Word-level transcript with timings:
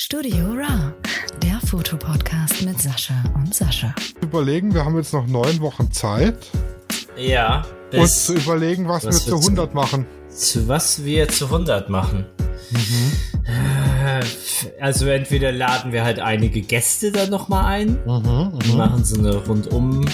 Studio 0.00 0.52
Ra, 0.52 0.92
der 1.42 1.58
Fotopodcast 1.66 2.62
mit 2.62 2.80
Sascha 2.80 3.14
und 3.34 3.52
Sascha. 3.52 3.92
Überlegen, 4.20 4.72
wir 4.72 4.84
haben 4.84 4.96
jetzt 4.96 5.12
noch 5.12 5.26
neun 5.26 5.60
Wochen 5.60 5.90
Zeit, 5.90 6.36
Ja, 7.16 7.66
uns 7.92 8.02
bis 8.02 8.24
zu 8.26 8.34
überlegen, 8.34 8.86
was, 8.86 9.04
was 9.04 9.26
wir 9.26 9.32
zu 9.34 9.40
zu- 9.40 9.48
100 9.48 9.74
machen. 9.74 10.06
zu 10.30 10.68
was 10.68 11.04
wir 11.04 11.26
zu 11.28 11.46
100 11.50 11.90
machen. 11.90 12.26
Äh, 13.44 14.22
Also 14.80 15.06
entweder 15.08 15.50
laden 15.50 15.90
wir 15.90 16.04
halt 16.04 16.20
einige 16.20 16.60
Gäste 16.60 17.10
dann 17.10 17.30
nochmal 17.30 17.64
ein, 17.64 17.98
Mhm, 18.06 18.76
machen 18.76 19.04
so 19.04 19.18
eine 19.18 19.34
rundum 19.34 20.06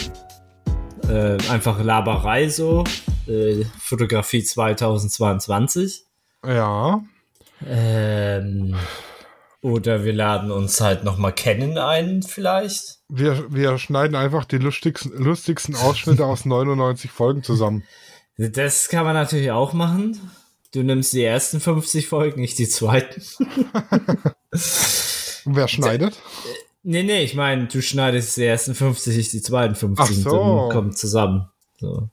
äh, 1.11 1.37
einfach 1.51 1.85
Laberei 1.85 2.49
so, 2.49 2.85
äh, 3.27 3.67
Fotografie 3.79 4.43
2022. 4.43 6.05
Ja, 6.43 7.03
Ähm, 7.67 8.75
oder 9.65 10.05
wir 10.05 10.13
laden 10.13 10.51
uns 10.51 10.79
halt 10.83 11.05
nochmal 11.05 11.33
kennen 11.33 11.79
ein 11.79 12.23
vielleicht. 12.23 12.99
wir, 13.09 13.47
wir 13.51 13.79
schneiden 13.79 14.15
einfach 14.15 14.45
die 14.45 14.59
lustigsten, 14.59 15.11
lustigsten 15.17 15.75
Ausschnitte 15.75 16.27
aus 16.27 16.45
99 16.45 17.11
Folgen 17.11 17.43
zusammen. 17.43 17.83
Das 18.37 18.91
kann 18.91 19.07
man 19.07 19.15
natürlich 19.15 19.51
auch 19.53 19.73
machen. 19.73 20.21
Du 20.75 20.83
nimmst 20.83 21.15
die 21.15 21.25
ersten 21.25 21.61
50 21.61 22.09
Folgen, 22.09 22.43
nicht 22.43 22.59
die 22.59 22.69
zweiten. 22.69 23.23
Und 25.47 25.57
wer 25.57 25.69
schneidet? 25.69 26.21
Nee, 26.83 27.03
nee, 27.03 27.23
ich 27.23 27.35
meine, 27.35 27.67
du 27.67 27.81
schneidest 27.81 28.37
die 28.37 28.45
ersten 28.45 28.75
50, 28.75 29.17
ich 29.17 29.31
die 29.31 29.41
zweiten 29.41 29.77
50 29.77 29.99
Ach 29.99 30.13
so. 30.13 30.41
und 30.43 30.59
dann 30.59 30.77
kommt 30.77 30.99
zusammen. 30.99 31.49
So. 31.81 32.11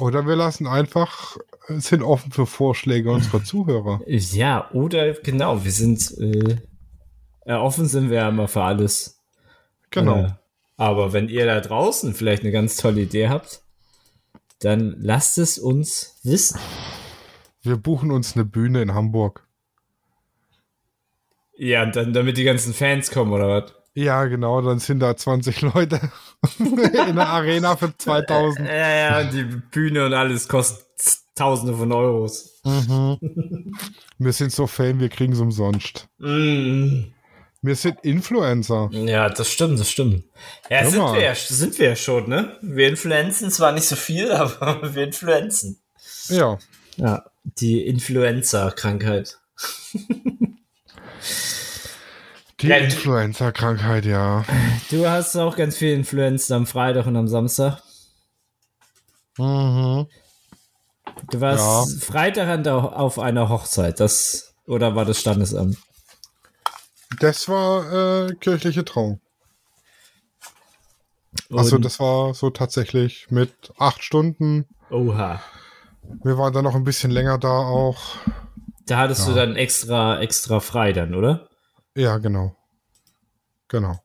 Oder 0.00 0.26
wir 0.26 0.34
lassen 0.34 0.66
einfach, 0.66 1.36
äh, 1.36 1.40
sind 1.68 2.02
offen 2.02 2.32
für 2.32 2.46
Vorschläge 2.46 3.10
unserer 3.10 3.42
Zuhörer. 3.42 4.00
Ja, 4.06 4.70
oder 4.72 5.14
genau, 5.14 5.64
wir 5.64 5.72
sind 5.72 6.12
äh, 6.18 6.56
offen 7.54 7.86
sind 7.86 8.10
wir 8.10 8.18
ja 8.18 8.28
immer 8.28 8.48
für 8.48 8.62
alles. 8.62 9.22
Genau. 9.90 10.24
Äh, 10.24 10.30
aber 10.76 11.12
wenn 11.12 11.28
ihr 11.28 11.46
da 11.46 11.60
draußen 11.60 12.14
vielleicht 12.14 12.42
eine 12.42 12.52
ganz 12.52 12.76
tolle 12.76 13.02
Idee 13.02 13.28
habt, 13.28 13.62
dann 14.60 14.96
lasst 14.98 15.38
es 15.38 15.58
uns 15.58 16.18
wissen. 16.22 16.58
Wir 17.62 17.76
buchen 17.76 18.10
uns 18.10 18.34
eine 18.34 18.44
Bühne 18.44 18.82
in 18.82 18.94
Hamburg. 18.94 19.46
Ja, 21.56 21.82
und 21.82 21.96
dann, 21.96 22.12
damit 22.12 22.36
die 22.36 22.44
ganzen 22.44 22.74
Fans 22.74 23.10
kommen, 23.10 23.32
oder 23.32 23.48
was? 23.48 23.74
Ja, 23.94 24.26
genau, 24.26 24.60
dann 24.60 24.78
sind 24.78 25.00
da 25.00 25.16
20 25.16 25.62
Leute 25.62 26.00
in 26.58 27.16
der 27.16 27.28
Arena 27.28 27.76
für 27.76 27.96
2000. 27.96 28.68
Ja, 28.68 28.74
ja, 28.74 29.20
und 29.20 29.32
die 29.32 29.44
Bühne 29.44 30.04
und 30.04 30.12
alles 30.12 30.48
kostet 30.48 30.84
Tausende 31.36 31.76
von 31.76 31.92
Euros. 31.92 32.60
Wir 34.18 34.32
sind 34.32 34.50
so 34.52 34.66
Fame, 34.66 34.98
wir 34.98 35.10
kriegen 35.10 35.34
es 35.34 35.40
umsonst. 35.40 36.08
Mm. 36.18 37.12
Wir 37.60 37.76
sind 37.76 37.98
Influencer. 38.02 38.88
Ja, 38.92 39.28
das 39.28 39.50
stimmt, 39.52 39.78
das 39.78 39.90
stimmt. 39.90 40.24
Ja, 40.70 40.80
Hör 40.80 40.90
sind 40.90 41.02
wir, 41.12 41.20
ja, 41.22 41.34
sind 41.34 41.78
wir 41.78 41.88
ja 41.90 41.96
schon, 41.96 42.28
ne? 42.28 42.56
Wir 42.62 42.88
influenzen 42.88 43.50
zwar 43.50 43.72
nicht 43.72 43.86
so 43.86 43.96
viel, 43.96 44.32
aber 44.32 44.94
wir 44.94 45.04
influenzen. 45.04 45.78
Ja, 46.28 46.58
Ja, 46.96 47.24
die 47.44 47.86
Influenza-Krankheit. 47.86 49.38
die 52.60 52.68
Ja, 52.68 52.76
Influencer-Krankheit, 52.76 54.06
ja. 54.06 54.44
Du 54.90 55.06
hast 55.06 55.36
auch 55.36 55.56
ganz 55.56 55.76
viel 55.76 55.92
Influenzen 55.92 56.54
am 56.54 56.66
Freitag 56.66 57.06
und 57.06 57.16
am 57.16 57.28
Samstag. 57.28 57.82
Mhm. 59.36 60.06
Du 61.30 61.40
warst 61.40 62.04
Freitag 62.04 62.48
an 62.48 62.62
der, 62.62 62.74
auf 62.74 63.18
einer 63.18 63.48
Hochzeit, 63.48 64.00
das 64.00 64.54
oder 64.66 64.94
war 64.94 65.04
das 65.04 65.20
Standesamt? 65.20 65.78
Das 67.20 67.48
war 67.48 68.26
äh, 68.26 68.34
kirchliche 68.34 68.84
Trauung. 68.84 69.20
Also 71.52 71.78
das 71.78 72.00
war 72.00 72.34
so 72.34 72.50
tatsächlich 72.50 73.30
mit 73.30 73.72
acht 73.78 74.02
Stunden. 74.02 74.66
Oha. 74.90 75.40
Wir 76.22 76.38
waren 76.38 76.52
dann 76.52 76.64
noch 76.64 76.74
ein 76.74 76.84
bisschen 76.84 77.10
länger 77.10 77.38
da 77.38 77.48
auch. 77.48 78.16
Da 78.86 78.98
hattest 78.98 79.26
du 79.26 79.34
dann 79.34 79.56
extra, 79.56 80.20
extra 80.20 80.60
frei 80.60 80.92
dann, 80.92 81.14
oder? 81.14 81.48
Ja, 81.96 82.18
genau. 82.18 82.56
Genau. 83.68 83.98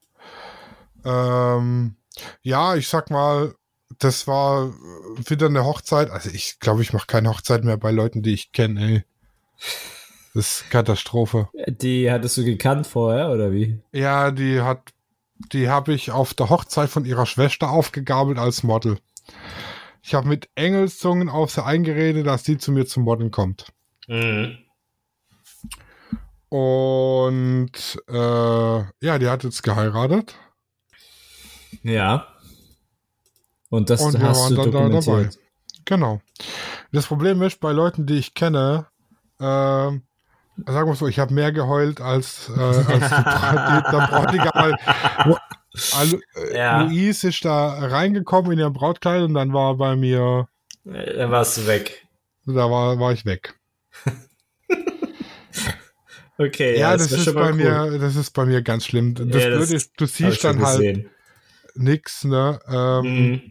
Ähm, 1.06 1.96
ja, 2.42 2.76
ich 2.76 2.88
sag 2.88 3.10
mal, 3.12 3.54
das 4.04 4.28
war 4.28 4.74
wieder 5.28 5.46
eine 5.46 5.64
Hochzeit. 5.64 6.10
Also 6.10 6.30
ich 6.32 6.60
glaube, 6.60 6.82
ich 6.82 6.92
mache 6.92 7.08
keine 7.08 7.30
Hochzeit 7.30 7.64
mehr 7.64 7.78
bei 7.78 7.92
Leuten, 7.92 8.24
die 8.24 8.34
ich 8.34 8.52
kenne, 8.52 8.82
ey. 8.82 9.04
Das 10.34 10.62
ist 10.62 10.70
Katastrophe. 10.72 11.50
Die 11.68 12.10
hattest 12.12 12.38
du 12.38 12.44
gekannt 12.44 12.88
vorher, 12.88 13.30
oder 13.30 13.52
wie? 13.52 13.80
Ja, 13.92 14.32
die 14.32 14.62
hat, 14.62 14.94
die 15.54 15.70
habe 15.70 15.94
ich 15.94 16.12
auf 16.12 16.34
der 16.34 16.50
Hochzeit 16.50 16.90
von 16.90 17.06
ihrer 17.06 17.26
Schwester 17.26 17.70
aufgegabelt 17.70 18.40
als 18.40 18.64
Model. 18.64 18.98
Ich 20.02 20.16
habe 20.16 20.28
mit 20.28 20.50
Engelszungen 20.56 21.30
auf 21.30 21.52
sie 21.52 21.64
eingeredet, 21.64 22.26
dass 22.26 22.44
sie 22.44 22.58
zu 22.58 22.72
mir 22.72 22.88
zum 22.88 23.04
Modeln 23.04 23.30
kommt. 23.30 23.72
Mhm. 24.08 24.58
Und 26.50 28.02
äh, 28.10 28.14
ja, 28.16 29.20
die 29.20 29.28
hat 29.28 29.44
jetzt 29.44 29.62
geheiratet. 29.64 30.36
Ja. 31.84 32.31
Und 33.72 33.90
das 33.90 34.02
Und 34.02 34.14
wir 34.20 34.28
hast 34.28 34.40
waren 34.42 34.56
du 34.56 34.62
dann 34.62 34.72
da 34.72 34.80
dabei. 34.82 35.00
dokumentiert. 35.00 35.40
Genau. 35.86 36.22
Das 36.92 37.08
Problem 37.08 37.42
ist, 37.42 37.60
bei 37.60 37.72
Leuten, 37.72 38.06
die 38.06 38.20
ich 38.20 38.34
kenne, 38.36 38.86
äh, 39.40 39.44
sagen 39.44 40.02
wir 40.68 40.94
so, 40.96 41.08
ich 41.08 41.18
habe 41.20 41.34
mehr 41.34 41.52
geheult 41.52 42.00
als, 42.02 42.50
äh, 42.56 42.60
als 42.60 43.10
der 43.92 44.08
Bräutigam. 44.12 44.76
Also, 45.98 46.20
Ja. 46.54 46.84
Luis 46.84 47.24
ist 47.24 47.44
da 47.46 47.70
reingekommen 47.88 48.52
in 48.52 48.60
ihr 48.60 48.70
Brautkleid 48.70 49.24
und 49.24 49.34
dann 49.34 49.54
war 49.54 49.76
bei 49.78 49.96
mir, 49.96 50.48
Äh, 50.86 51.16
Dann 51.18 51.32
warst 51.32 51.58
du 51.58 51.66
weg. 51.68 52.06
da 52.46 52.70
war, 52.70 53.00
war 53.00 53.14
ich 53.14 53.26
weg. 53.26 53.56
Okay, 56.38 56.80
Ja, 56.80 56.98
das, 56.98 57.12
wär 57.12 57.20
ist 57.20 57.34
bei 57.36 57.50
cool. 57.50 57.54
mir, 57.54 58.00
das 58.00 58.16
ist 58.16 58.32
bei 58.32 58.46
mir 58.46 58.62
ganz 58.64 58.86
schlimm. 58.86 59.14
Das 59.14 59.28
Ja, 59.28 59.50
das 59.52 59.60
Blöde 59.60 59.76
ist, 59.76 59.92
du 59.98 60.06
siehst 60.08 60.44
dann 60.44 60.60
halt 60.66 60.80
gesehen. 60.80 61.10
nix, 61.76 62.24
ne, 62.24 62.60
ähm, 62.68 63.04
Mhm. 63.30 63.42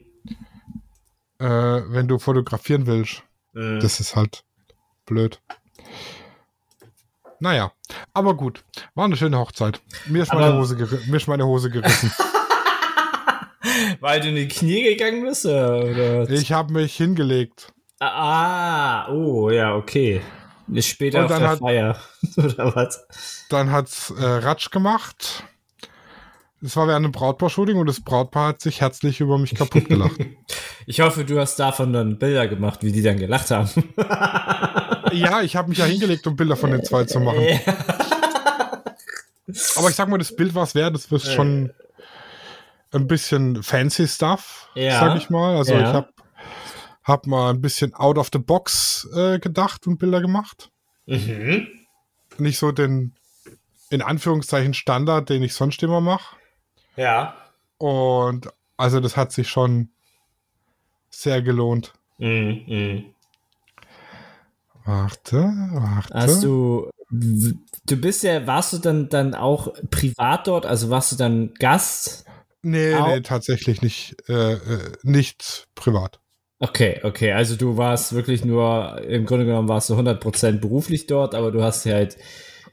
Äh, 1.40 1.82
wenn 1.92 2.06
du 2.06 2.18
fotografieren 2.18 2.86
willst. 2.86 3.22
Mhm. 3.52 3.80
Das 3.80 3.98
ist 4.00 4.14
halt 4.14 4.44
blöd. 5.06 5.40
Naja, 7.40 7.72
aber 8.12 8.34
gut. 8.36 8.62
War 8.94 9.06
eine 9.06 9.16
schöne 9.16 9.38
Hochzeit. 9.38 9.80
Mir 10.06 10.22
ist, 10.22 10.32
meine 10.32 10.56
Hose, 10.58 10.76
mir 11.06 11.16
ist 11.16 11.26
meine 11.26 11.46
Hose 11.46 11.70
gerissen. 11.70 12.12
Weil 14.00 14.20
du 14.20 14.28
in 14.28 14.34
die 14.36 14.48
Knie 14.48 14.82
gegangen 14.84 15.22
bist? 15.24 15.46
Oder? 15.46 15.84
oder? 16.22 16.30
ich 16.30 16.52
habe 16.52 16.72
mich 16.72 16.96
hingelegt. 16.96 17.72
Ah, 17.98 19.08
oh, 19.10 19.50
ja, 19.50 19.74
okay. 19.74 20.20
Ist 20.72 20.88
später 20.88 21.24
auf 21.24 21.30
dann 21.30 21.40
der 21.40 21.50
hat- 21.50 21.58
Feier. 21.58 21.96
oder 22.36 22.74
was? 22.76 23.46
Dann 23.48 23.72
hat's 23.72 24.10
äh, 24.10 24.24
Ratsch 24.24 24.70
gemacht. 24.70 25.44
Es 26.62 26.76
war 26.76 26.86
während 26.86 27.04
einem 27.06 27.12
Brautpaar-Shooting 27.12 27.78
und 27.78 27.86
das 27.86 28.00
Brautpaar 28.02 28.48
hat 28.48 28.60
sich 28.60 28.82
herzlich 28.82 29.20
über 29.20 29.38
mich 29.38 29.54
kaputt 29.54 29.88
gelacht. 29.88 30.20
Ich 30.90 31.00
hoffe, 31.00 31.24
du 31.24 31.38
hast 31.38 31.54
davon 31.60 31.92
dann 31.92 32.18
Bilder 32.18 32.48
gemacht, 32.48 32.82
wie 32.82 32.90
die 32.90 33.00
dann 33.00 33.16
gelacht 33.16 33.52
haben. 33.52 33.68
ja, 35.12 35.40
ich 35.40 35.54
habe 35.54 35.68
mich 35.68 35.78
ja 35.78 35.84
hingelegt, 35.84 36.26
um 36.26 36.34
Bilder 36.34 36.56
von 36.56 36.72
den 36.72 36.82
zwei 36.82 37.04
zu 37.04 37.20
machen. 37.20 37.46
Aber 39.76 39.88
ich 39.88 39.94
sag 39.94 40.08
mal, 40.08 40.18
das 40.18 40.34
Bild 40.34 40.52
war 40.56 40.64
es 40.64 40.74
wert. 40.74 40.96
Das 40.96 41.06
ist 41.06 41.32
schon 41.32 41.72
ein 42.90 43.06
bisschen 43.06 43.62
fancy 43.62 44.08
Stuff, 44.08 44.68
Ja. 44.74 44.98
sag 44.98 45.16
ich 45.16 45.30
mal. 45.30 45.56
Also 45.58 45.74
Ja. 45.74 45.80
ich 45.80 45.86
habe 45.94 46.08
hab 47.04 47.26
mal 47.28 47.50
ein 47.50 47.60
bisschen 47.60 47.94
out 47.94 48.18
of 48.18 48.28
the 48.32 48.40
box 48.40 49.08
äh, 49.14 49.38
gedacht 49.38 49.86
und 49.86 49.98
Bilder 49.98 50.20
gemacht. 50.20 50.70
mhm. 51.06 51.68
Nicht 52.38 52.58
so 52.58 52.72
den, 52.72 53.14
in 53.90 54.02
Anführungszeichen, 54.02 54.74
Standard, 54.74 55.28
den 55.28 55.44
ich 55.44 55.54
sonst 55.54 55.80
immer 55.84 56.00
mache. 56.00 56.34
Ja. 56.96 57.36
Und 57.78 58.48
also 58.76 58.98
das 58.98 59.16
hat 59.16 59.30
sich 59.30 59.48
schon 59.48 59.90
sehr 61.10 61.42
gelohnt. 61.42 61.92
Mhm. 62.18 62.64
Mhm. 62.66 63.04
Warte, 64.84 65.36
warte. 65.72 66.14
Hast 66.14 66.42
du, 66.42 66.90
du 67.10 67.96
bist 67.96 68.22
ja, 68.22 68.46
warst 68.46 68.72
du 68.72 68.78
dann, 68.78 69.08
dann 69.08 69.34
auch 69.34 69.74
privat 69.90 70.46
dort? 70.46 70.66
Also 70.66 70.90
warst 70.90 71.12
du 71.12 71.16
dann 71.16 71.54
Gast? 71.54 72.24
Nee, 72.62 72.94
Au. 72.94 73.08
nee, 73.08 73.20
tatsächlich 73.20 73.82
nicht, 73.82 74.16
äh, 74.28 74.52
äh, 74.54 74.92
nicht 75.02 75.68
privat. 75.74 76.20
Okay, 76.58 77.00
okay. 77.04 77.32
Also 77.32 77.56
du 77.56 77.76
warst 77.78 78.12
wirklich 78.14 78.44
nur, 78.44 79.00
im 79.02 79.24
Grunde 79.24 79.46
genommen 79.46 79.68
warst 79.68 79.88
du 79.88 79.94
100% 79.94 80.60
beruflich 80.60 81.06
dort, 81.06 81.34
aber 81.34 81.52
du 81.52 81.62
hast 81.62 81.84
sie 81.84 81.92
halt 81.92 82.18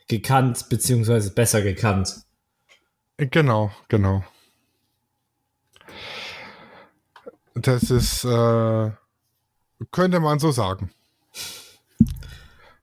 gekannt, 0.09 0.67
beziehungsweise 0.69 1.33
besser 1.33 1.61
gekannt. 1.61 2.15
Äh, 3.17 3.27
Genau, 3.27 3.71
genau. 3.87 4.23
Das 7.61 7.83
ist, 7.83 8.23
äh, 8.23 8.91
könnte 9.91 10.19
man 10.19 10.39
so 10.39 10.51
sagen. 10.51 10.91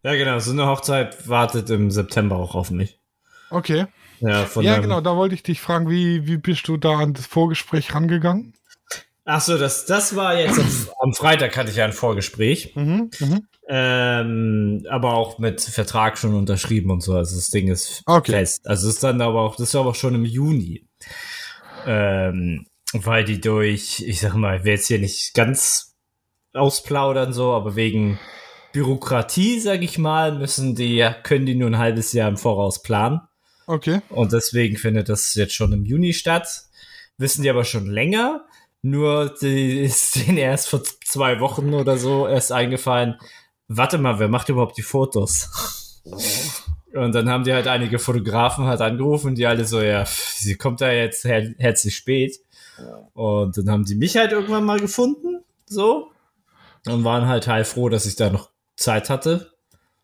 Ja, 0.03 0.15
genau. 0.15 0.38
So 0.38 0.53
eine 0.53 0.67
Hochzeit 0.67 1.29
wartet 1.29 1.71
im 1.71 1.91
September 1.91 2.37
auch 2.37 2.55
auf 2.55 2.71
mich. 2.71 2.99
Okay. 3.50 3.87
Ja, 4.21 4.47
Ja, 4.61 4.79
genau, 4.79 5.00
da 5.00 5.17
wollte 5.17 5.35
ich 5.35 5.43
dich 5.43 5.61
fragen, 5.61 5.88
wie, 5.91 6.26
wie 6.26 6.37
bist 6.37 6.69
du 6.69 6.76
da 6.76 6.99
an 6.99 7.15
das 7.15 7.26
Vorgespräch 7.26 7.94
rangegangen? 7.94 8.55
Ach 9.26 9.41
so, 9.41 9.56
das, 9.56 9.87
das 9.87 10.17
war 10.17 10.38
jetzt 10.38 10.91
am, 11.00 11.15
Freitag 11.15 11.56
hatte 11.56 11.71
ich 11.71 11.76
ja 11.76 11.85
ein 11.85 11.93
Vorgespräch. 11.93 12.75
Mhm, 12.76 13.11
mhm. 13.19 13.49
Ähm, 13.69 14.87
aber 14.91 15.15
auch 15.15 15.38
mit 15.38 15.62
Vertrag 15.62 16.19
schon 16.19 16.35
unterschrieben 16.35 16.91
und 16.91 17.03
so. 17.03 17.15
Also 17.15 17.37
das 17.37 17.49
Ding 17.49 17.69
ist 17.69 18.03
Okay. 18.05 18.32
fest. 18.32 18.67
Also 18.69 18.88
ist 18.88 19.03
dann 19.03 19.23
aber 19.23 19.41
auch, 19.41 19.56
das 19.56 19.73
war 19.73 19.81
aber 19.81 19.91
auch 19.91 19.94
schon 19.94 20.15
im 20.15 20.26
Juni. 20.26 20.87
Ähm, 21.87 22.67
weil 22.94 23.25
die 23.25 23.41
durch, 23.41 24.02
ich 24.06 24.20
sag 24.20 24.35
mal, 24.35 24.58
ich 24.58 24.64
will 24.64 24.73
jetzt 24.73 24.87
hier 24.87 24.99
nicht 24.99 25.35
ganz 25.35 25.96
ausplaudern 26.52 27.32
so, 27.32 27.52
aber 27.52 27.76
wegen 27.76 28.19
Bürokratie, 28.73 29.61
sag 29.61 29.82
ich 29.82 29.99
mal, 29.99 30.37
müssen 30.37 30.75
die, 30.75 31.08
können 31.23 31.46
die 31.46 31.55
nur 31.55 31.70
ein 31.70 31.79
halbes 31.79 32.12
Jahr 32.12 32.29
im 32.29 32.37
Voraus 32.37 32.82
planen. 32.82 33.20
Okay. 33.67 34.00
Und 34.11 34.32
deswegen 34.32 34.76
findet 34.76 35.08
das 35.08 35.35
jetzt 35.35 35.55
schon 35.55 35.73
im 35.73 35.85
Juni 35.85 36.12
statt. 36.12 36.49
Wissen 37.19 37.43
die 37.43 37.50
aber 37.50 37.64
schon 37.64 37.87
länger. 37.87 38.44
Nur 38.82 39.35
die 39.40 39.81
ist 39.85 40.17
denen 40.17 40.38
erst 40.38 40.69
vor 40.69 40.82
zwei 40.85 41.40
Wochen 41.40 41.75
oder 41.75 41.97
so 41.97 42.29
erst 42.29 42.52
eingefallen. 42.52 43.17
Warte 43.67 43.99
mal, 43.99 44.19
wer 44.19 44.29
macht 44.29 44.49
überhaupt 44.49 44.76
die 44.76 44.82
Fotos? 44.82 46.02
Und 46.94 47.12
dann 47.12 47.29
haben 47.29 47.43
die 47.43 47.52
halt 47.52 47.67
einige 47.67 47.99
Fotografen 47.99 48.67
halt 48.67 48.81
angerufen, 48.81 49.35
die 49.35 49.47
alle 49.47 49.64
so, 49.64 49.81
ja, 49.81 50.05
sie 50.06 50.55
kommt 50.55 50.81
da 50.81 50.93
jetzt 50.93 51.25
her 51.25 51.52
herzlich 51.58 51.97
spät. 51.97 52.38
Und 53.12 53.56
dann 53.56 53.71
haben 53.71 53.85
die 53.85 53.94
mich 53.94 54.17
halt 54.17 54.32
irgendwann 54.32 54.65
mal 54.65 54.81
gefunden, 54.81 55.44
so. 55.67 56.11
Und 56.87 57.05
waren 57.05 57.26
halt 57.26 57.47
heilfroh, 57.47 57.88
dass 57.88 58.06
ich 58.06 58.17
da 58.17 58.31
noch 58.31 58.50
Zeit 58.76 59.09
hatte. 59.11 59.53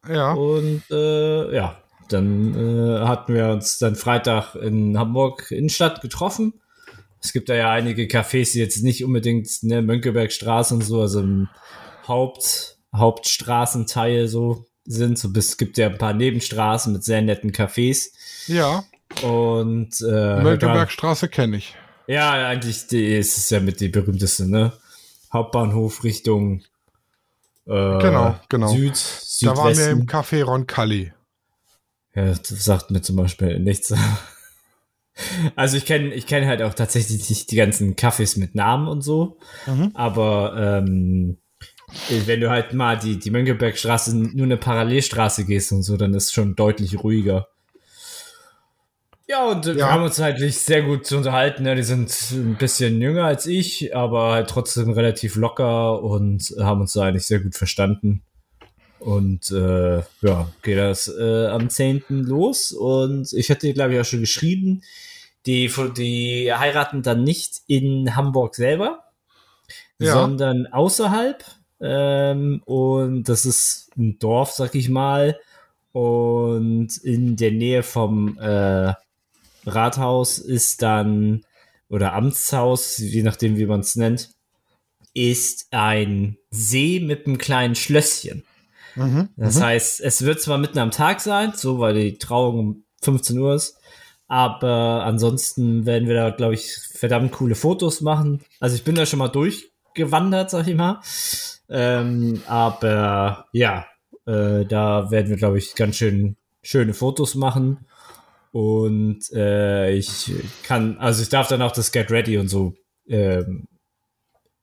Ja. 0.08 0.32
Und 0.32 0.82
äh, 0.90 1.54
ja, 1.54 1.82
dann 2.08 2.54
äh, 2.54 3.00
hatten 3.06 3.34
wir 3.34 3.48
uns 3.48 3.78
dann 3.78 3.96
Freitag 3.96 4.54
in 4.54 4.98
Hamburg 4.98 5.50
Innenstadt 5.50 6.00
getroffen. 6.00 6.54
Es 7.22 7.32
gibt 7.32 7.48
da 7.48 7.54
ja 7.54 7.70
einige 7.70 8.04
Cafés, 8.04 8.52
die 8.52 8.60
jetzt 8.60 8.82
nicht 8.82 9.04
unbedingt 9.04 9.48
ne, 9.62 9.82
Mönckebergstraße 9.82 10.74
und 10.74 10.82
so, 10.82 11.02
also 11.02 11.20
im 11.20 11.48
Haupt, 12.08 12.78
Hauptstraßenteil 12.94 14.26
so 14.26 14.64
sind. 14.84 15.18
So 15.18 15.30
es 15.36 15.58
gibt 15.58 15.76
ja 15.76 15.88
ein 15.88 15.98
paar 15.98 16.14
Nebenstraßen 16.14 16.92
mit 16.92 17.04
sehr 17.04 17.20
netten 17.20 17.52
Cafés. 17.52 18.08
Ja. 18.46 18.84
Und 19.22 20.00
äh, 20.00 20.42
Mönckebergstraße 20.42 21.28
kenne 21.28 21.58
ich. 21.58 21.76
Ja, 22.10 22.48
eigentlich 22.48 22.86
die, 22.88 23.16
ist 23.16 23.38
es 23.38 23.50
ja 23.50 23.60
mit 23.60 23.80
die 23.80 23.88
berühmteste, 23.88 24.48
ne? 24.50 24.72
Hauptbahnhof 25.32 26.02
Richtung 26.02 26.62
äh, 27.66 27.98
Genau, 27.98 28.34
genau. 28.48 28.68
Süd, 28.68 28.94
Da 29.42 29.56
waren 29.56 29.68
wir 29.68 29.74
Südwesten. 29.74 30.00
im 30.00 30.06
Café 30.06 30.42
Roncalli. 30.44 31.12
Ja, 32.14 32.34
das 32.34 32.64
sagt 32.64 32.90
mir 32.90 33.00
zum 33.02 33.16
Beispiel 33.16 33.58
nichts. 33.60 33.94
Also 35.54 35.76
ich 35.76 35.84
kenne 35.84 36.14
ich 36.14 36.26
kenn 36.26 36.46
halt 36.46 36.62
auch 36.62 36.72
tatsächlich 36.72 37.28
nicht 37.28 37.50
die 37.50 37.56
ganzen 37.56 37.94
Cafés 37.94 38.38
mit 38.38 38.54
Namen 38.54 38.88
und 38.88 39.02
so. 39.02 39.36
Mhm. 39.66 39.90
Aber 39.92 40.54
ähm, 40.56 41.36
wenn 42.24 42.40
du 42.40 42.48
halt 42.48 42.72
mal 42.72 42.96
die, 42.98 43.18
die 43.18 43.30
Mönckebergstraße 43.30 44.16
nur 44.16 44.46
eine 44.46 44.56
Parallelstraße 44.56 45.44
gehst 45.44 45.72
und 45.72 45.82
so, 45.82 45.98
dann 45.98 46.14
ist 46.14 46.26
es 46.26 46.32
schon 46.32 46.56
deutlich 46.56 47.02
ruhiger. 47.04 47.48
Ja, 49.30 49.46
und 49.48 49.64
äh, 49.66 49.74
wir 49.76 49.80
Ja. 49.80 49.90
haben 49.92 50.02
uns 50.02 50.18
halt 50.18 50.40
nicht 50.40 50.58
sehr 50.58 50.82
gut 50.82 51.06
zu 51.06 51.16
unterhalten. 51.16 51.62
Ne? 51.62 51.76
Die 51.76 51.84
sind 51.84 52.10
ein 52.32 52.56
bisschen 52.56 53.00
jünger 53.00 53.26
als 53.26 53.46
ich, 53.46 53.94
aber 53.94 54.32
halt 54.32 54.50
trotzdem 54.50 54.90
relativ 54.90 55.36
locker 55.36 56.02
und 56.02 56.52
haben 56.58 56.80
uns 56.80 56.94
da 56.94 57.02
eigentlich 57.04 57.26
sehr 57.26 57.38
gut 57.38 57.54
verstanden. 57.54 58.22
Und 58.98 59.50
äh, 59.52 59.98
ja, 60.20 60.50
geht 60.62 60.78
das 60.78 61.06
äh, 61.08 61.46
am 61.46 61.70
10. 61.70 62.02
los. 62.08 62.72
Und 62.72 63.32
ich 63.32 63.50
hatte, 63.50 63.72
glaube 63.72 63.94
ich, 63.94 64.00
auch 64.00 64.04
schon 64.04 64.18
geschrieben, 64.20 64.82
die, 65.46 65.70
die 65.96 66.52
heiraten 66.52 67.02
dann 67.02 67.22
nicht 67.22 67.60
in 67.68 68.16
Hamburg 68.16 68.56
selber, 68.56 69.04
Ja. 70.00 70.12
sondern 70.12 70.66
außerhalb. 70.66 71.44
Ähm, 71.80 72.62
und 72.66 73.28
das 73.28 73.46
ist 73.46 73.90
ein 73.96 74.18
Dorf, 74.18 74.50
sag 74.50 74.74
ich 74.74 74.88
mal. 74.88 75.38
Und 75.92 76.96
in 76.98 77.36
der 77.36 77.52
Nähe 77.52 77.82
vom 77.84 78.36
äh, 78.38 78.92
Rathaus 79.66 80.38
ist 80.38 80.82
dann, 80.82 81.44
oder 81.88 82.14
Amtshaus, 82.14 82.98
je 82.98 83.22
nachdem, 83.22 83.58
wie 83.58 83.66
man 83.66 83.80
es 83.80 83.96
nennt, 83.96 84.30
ist 85.14 85.68
ein 85.70 86.36
See 86.50 87.00
mit 87.00 87.26
einem 87.26 87.38
kleinen 87.38 87.74
Schlösschen. 87.74 88.44
Mhm. 88.94 89.28
Das 89.36 89.56
mhm. 89.56 89.62
heißt, 89.62 90.00
es 90.00 90.24
wird 90.24 90.40
zwar 90.40 90.58
mitten 90.58 90.78
am 90.78 90.90
Tag 90.90 91.20
sein, 91.20 91.52
so 91.54 91.78
weil 91.78 91.94
die 91.94 92.18
Trauung 92.18 92.58
um 92.58 92.84
15 93.02 93.38
Uhr 93.38 93.54
ist, 93.54 93.78
aber 94.28 95.04
ansonsten 95.04 95.86
werden 95.86 96.08
wir 96.08 96.14
da, 96.14 96.30
glaube 96.30 96.54
ich, 96.54 96.76
verdammt 96.92 97.32
coole 97.32 97.54
Fotos 97.54 98.00
machen. 98.00 98.44
Also 98.60 98.76
ich 98.76 98.84
bin 98.84 98.94
da 98.94 99.06
schon 99.06 99.18
mal 99.18 99.28
durchgewandert, 99.28 100.50
sag 100.50 100.68
ich 100.68 100.76
mal. 100.76 101.00
Ähm, 101.68 102.42
aber 102.46 103.46
ja, 103.52 103.86
äh, 104.26 104.64
da 104.64 105.10
werden 105.10 105.30
wir, 105.30 105.36
glaube 105.36 105.58
ich, 105.58 105.74
ganz 105.74 105.96
schön 105.96 106.36
schöne 106.62 106.94
Fotos 106.94 107.34
machen. 107.34 107.86
Und 108.52 109.30
äh, 109.32 109.92
ich 109.92 110.32
kann, 110.64 110.98
also 110.98 111.22
ich 111.22 111.28
darf 111.28 111.48
dann 111.48 111.62
auch 111.62 111.72
das 111.72 111.92
Get 111.92 112.10
Ready 112.10 112.36
und 112.38 112.48
so 112.48 112.74
ähm, 113.08 113.66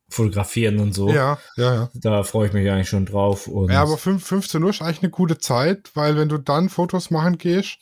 fotografieren 0.09 0.79
und 0.79 0.93
so. 0.93 1.09
Ja, 1.09 1.37
ja, 1.57 1.73
ja. 1.73 1.89
Da 1.93 2.23
freue 2.23 2.47
ich 2.47 2.53
mich 2.53 2.69
eigentlich 2.69 2.89
schon 2.89 3.05
drauf. 3.05 3.47
Und 3.47 3.71
Ja, 3.71 3.81
aber 3.81 3.97
fünf- 3.97 4.25
15 4.25 4.63
Uhr 4.63 4.69
ist 4.69 4.81
eigentlich 4.81 5.01
eine 5.03 5.11
gute 5.11 5.37
Zeit, 5.37 5.91
weil 5.95 6.15
wenn 6.17 6.29
du 6.29 6.37
dann 6.37 6.69
Fotos 6.69 7.11
machen 7.11 7.37
gehst, 7.37 7.77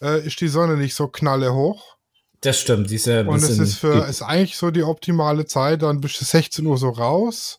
äh, 0.00 0.24
ist 0.26 0.40
die 0.40 0.48
Sonne 0.48 0.76
nicht 0.76 0.94
so 0.94 1.08
knalle 1.08 1.54
hoch. 1.54 1.96
Das 2.40 2.58
stimmt, 2.58 2.90
die 2.90 2.94
ist 2.94 3.06
ja 3.06 3.20
ein 3.20 3.28
Und 3.28 3.42
es 3.42 3.58
ist 3.58 3.76
für 3.76 4.06
ist 4.08 4.22
eigentlich 4.22 4.56
so 4.56 4.70
die 4.70 4.82
optimale 4.82 5.44
Zeit, 5.44 5.82
dann 5.82 6.00
bist 6.00 6.18
du 6.20 6.24
16 6.24 6.64
Uhr 6.66 6.78
so 6.78 6.88
raus. 6.88 7.58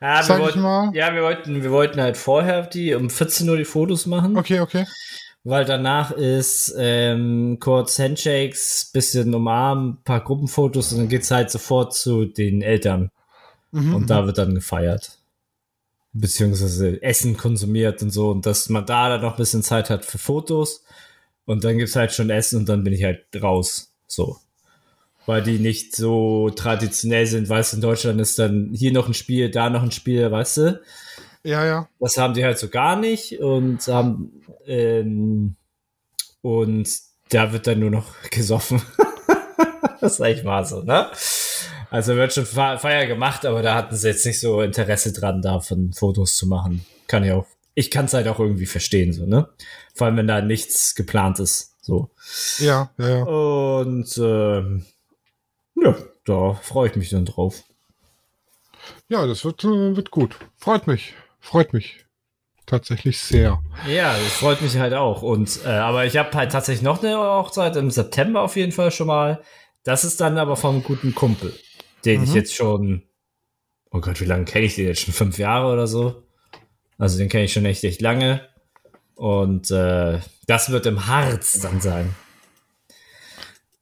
ja, 0.00 0.18
wir 0.18 0.22
sag 0.24 0.36
ich 0.38 0.42
wollten, 0.44 0.60
mal. 0.60 0.90
ja, 0.94 1.14
wir 1.14 1.22
wollten, 1.22 1.62
wir 1.62 1.70
wollten 1.70 2.00
halt 2.02 2.18
vorher 2.18 2.66
die 2.66 2.94
um 2.94 3.08
14 3.08 3.48
Uhr 3.48 3.56
die 3.56 3.64
Fotos 3.64 4.04
machen, 4.04 4.36
Okay, 4.36 4.60
okay. 4.60 4.86
Weil 5.44 5.64
danach 5.64 6.10
ist 6.10 6.74
ähm, 6.76 7.58
kurz 7.60 7.98
Handshakes, 7.98 8.90
bisschen 8.92 9.34
umarmen, 9.34 9.98
paar 10.04 10.22
Gruppenfotos 10.22 10.92
und 10.92 10.98
dann 10.98 11.08
geht's 11.08 11.30
halt 11.30 11.50
sofort 11.50 11.94
zu 11.94 12.24
den 12.24 12.62
Eltern 12.62 13.10
Mhm. 13.72 13.94
und 13.94 14.10
da 14.10 14.26
wird 14.26 14.38
dann 14.38 14.54
gefeiert. 14.54 15.18
Beziehungsweise 16.12 17.00
Essen 17.02 17.36
konsumiert 17.36 18.02
und 18.02 18.10
so 18.10 18.30
und 18.30 18.44
dass 18.44 18.68
man 18.68 18.84
da 18.84 19.08
dann 19.08 19.22
noch 19.22 19.34
ein 19.34 19.36
bisschen 19.36 19.62
Zeit 19.62 19.90
hat 19.90 20.04
für 20.04 20.18
Fotos 20.18 20.84
und 21.44 21.62
dann 21.62 21.78
gibt's 21.78 21.94
halt 21.94 22.12
schon 22.12 22.30
Essen 22.30 22.58
und 22.58 22.68
dann 22.68 22.82
bin 22.82 22.92
ich 22.92 23.04
halt 23.04 23.24
raus. 23.40 23.92
So. 24.08 24.38
Weil 25.26 25.42
die 25.42 25.60
nicht 25.60 25.94
so 25.94 26.50
traditionell 26.50 27.26
sind, 27.26 27.48
weißt 27.48 27.72
du, 27.72 27.76
in 27.76 27.82
Deutschland 27.82 28.20
ist 28.20 28.40
dann 28.40 28.70
hier 28.74 28.92
noch 28.92 29.06
ein 29.06 29.14
Spiel, 29.14 29.50
da 29.50 29.70
noch 29.70 29.84
ein 29.84 29.92
Spiel, 29.92 30.28
weißt 30.28 30.56
du? 30.56 30.80
Ja, 31.42 31.64
ja. 31.64 31.88
Das 31.98 32.16
haben 32.18 32.34
die 32.34 32.44
halt 32.44 32.58
so 32.58 32.68
gar 32.68 32.96
nicht 32.96 33.40
und 33.40 33.86
haben 33.88 34.42
ähm, 34.66 35.56
und 36.42 36.88
da 37.30 37.52
wird 37.52 37.66
dann 37.66 37.78
nur 37.80 37.90
noch 37.90 38.06
gesoffen. 38.30 38.82
das 40.00 40.14
ist 40.14 40.20
eigentlich 40.20 40.44
mal 40.44 40.64
so, 40.64 40.82
ne? 40.82 41.10
Also 41.90 42.14
wird 42.14 42.32
schon 42.32 42.46
Fe- 42.46 42.78
Feier 42.78 43.06
gemacht, 43.06 43.44
aber 43.46 43.62
da 43.62 43.74
hatten 43.74 43.96
sie 43.96 44.08
jetzt 44.08 44.24
nicht 44.26 44.38
so 44.40 44.60
Interesse 44.62 45.12
dran, 45.12 45.42
davon 45.42 45.92
Fotos 45.92 46.36
zu 46.36 46.46
machen. 46.46 46.84
Kann 47.08 47.24
ich 47.24 47.32
auch. 47.32 47.46
Ich 47.74 47.90
kann 47.90 48.04
es 48.04 48.14
halt 48.14 48.28
auch 48.28 48.38
irgendwie 48.38 48.66
verstehen, 48.66 49.12
so, 49.12 49.26
ne? 49.26 49.48
Vor 49.94 50.06
allem, 50.06 50.16
wenn 50.16 50.26
da 50.28 50.40
nichts 50.40 50.94
geplant 50.94 51.40
ist. 51.40 51.76
So. 51.80 52.10
Ja, 52.58 52.90
ja, 52.98 53.08
ja. 53.08 53.22
Und 53.24 54.16
ähm, 54.18 54.84
ja, 55.82 55.96
da 56.26 56.54
freue 56.54 56.90
ich 56.90 56.96
mich 56.96 57.10
dann 57.10 57.24
drauf. 57.24 57.62
Ja, 59.08 59.26
das 59.26 59.44
wird, 59.44 59.64
äh, 59.64 59.96
wird 59.96 60.10
gut. 60.10 60.36
Freut 60.58 60.86
mich. 60.86 61.14
Freut 61.40 61.72
mich. 61.72 62.04
Tatsächlich 62.66 63.18
sehr. 63.18 63.60
Ja, 63.88 64.12
das 64.14 64.32
freut 64.34 64.62
mich 64.62 64.76
halt 64.76 64.94
auch. 64.94 65.22
Und 65.22 65.60
äh, 65.64 65.68
aber 65.68 66.04
ich 66.06 66.16
habe 66.16 66.30
halt 66.36 66.52
tatsächlich 66.52 66.82
noch 66.82 67.02
eine 67.02 67.16
Hochzeit 67.16 67.74
im 67.76 67.90
September 67.90 68.42
auf 68.42 68.54
jeden 68.56 68.70
Fall 68.72 68.92
schon 68.92 69.08
mal. 69.08 69.42
Das 69.82 70.04
ist 70.04 70.20
dann 70.20 70.38
aber 70.38 70.56
vom 70.56 70.82
guten 70.84 71.14
Kumpel, 71.14 71.52
den 72.04 72.22
ich 72.22 72.30
Mhm. 72.30 72.36
jetzt 72.36 72.54
schon. 72.54 73.02
Oh 73.90 74.00
Gott, 74.00 74.20
wie 74.20 74.24
lange 74.26 74.44
kenne 74.44 74.66
ich 74.66 74.76
den 74.76 74.86
jetzt 74.86 75.00
schon? 75.00 75.12
Fünf 75.14 75.38
Jahre 75.38 75.72
oder 75.72 75.86
so. 75.88 76.22
Also 76.96 77.18
den 77.18 77.28
kenne 77.28 77.44
ich 77.44 77.52
schon 77.52 77.64
echt 77.64 77.82
echt 77.82 78.00
lange. 78.02 78.46
Und 79.16 79.70
äh, 79.72 80.20
das 80.46 80.70
wird 80.70 80.86
im 80.86 81.06
Harz 81.08 81.58
dann 81.60 81.80
sein. 81.80 82.14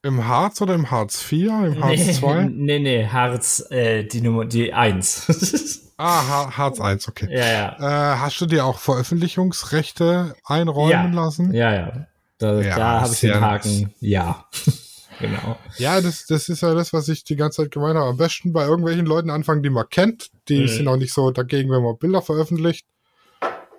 Im 0.03 0.27
Harz 0.27 0.63
oder 0.63 0.75
im 0.75 0.91
Harz 0.91 1.21
4? 1.21 1.49
Im 1.75 1.85
Harz 1.85 2.17
2? 2.21 2.45
nee, 2.53 2.79
nee, 2.79 3.07
Harz, 3.07 3.67
äh, 3.71 4.05
die 4.05 4.21
Nummer, 4.23 4.45
die 4.47 4.73
eins. 4.73 5.85
Ah, 5.99 6.27
Ha- 6.29 6.57
Harz 6.57 6.81
1, 6.81 7.09
okay. 7.09 7.29
ja, 7.31 7.47
ja. 7.47 8.15
Äh, 8.15 8.19
hast 8.21 8.41
du 8.41 8.47
dir 8.47 8.65
auch 8.65 8.79
Veröffentlichungsrechte 8.79 10.35
einräumen 10.45 11.13
Ja. 11.13 11.23
lassen? 11.25 11.53
Ja, 11.53 11.75
ja. 11.75 12.07
Da, 12.39 12.61
Ja, 12.61 12.77
da 12.77 13.01
habe 13.01 13.13
ich 13.13 13.21
den 13.21 13.41
Haken. 13.41 13.93
Ja. 13.99 14.45
genau. 15.21 15.59
Ja, 15.77 16.01
das, 16.01 16.27
das 16.27 16.49
ist 16.49 16.63
ja 16.63 16.73
das, 16.75 16.93
was 16.93 17.09
ich 17.09 17.25
die 17.25 17.35
ganze 17.35 17.63
Zeit 17.63 17.73
gemeint 17.73 17.97
habe. 17.97 18.11
Am 18.11 18.17
besten 18.17 18.53
bei 18.53 18.65
irgendwelchen 18.65 19.07
Leuten 19.07 19.31
anfangen, 19.31 19.63
die 19.65 19.71
man 19.71 19.89
kennt. 19.91 20.31
Die 20.49 20.61
Mhm. 20.61 20.69
sind 20.69 20.89
auch 20.89 20.97
nicht 20.97 21.13
so 21.13 21.33
dagegen, 21.33 21.71
wenn 21.71 21.83
man 21.83 21.99
Bilder 21.99 22.23
veröffentlicht. 22.23 22.87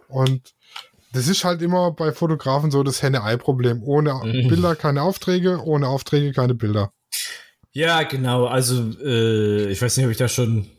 Und 0.09 0.53
das 1.13 1.27
ist 1.27 1.43
halt 1.45 1.61
immer 1.61 1.91
bei 1.91 2.11
Fotografen 2.11 2.69
so 2.69 2.83
das 2.83 3.01
Henne-Ei-Problem. 3.01 3.81
Ohne 3.83 4.13
Mhm. 4.15 4.49
Bilder 4.49 4.75
keine 4.75 5.03
Aufträge, 5.03 5.63
ohne 5.63 5.87
Aufträge 5.87 6.33
keine 6.33 6.53
Bilder. 6.53 6.91
Ja, 7.71 8.03
genau. 8.03 8.45
Also, 8.45 8.91
äh, 9.03 9.67
ich 9.71 9.81
weiß 9.81 9.95
nicht, 9.97 10.05
ob 10.05 10.11
ich 10.11 10.17
da 10.17 10.27
schon 10.27 10.69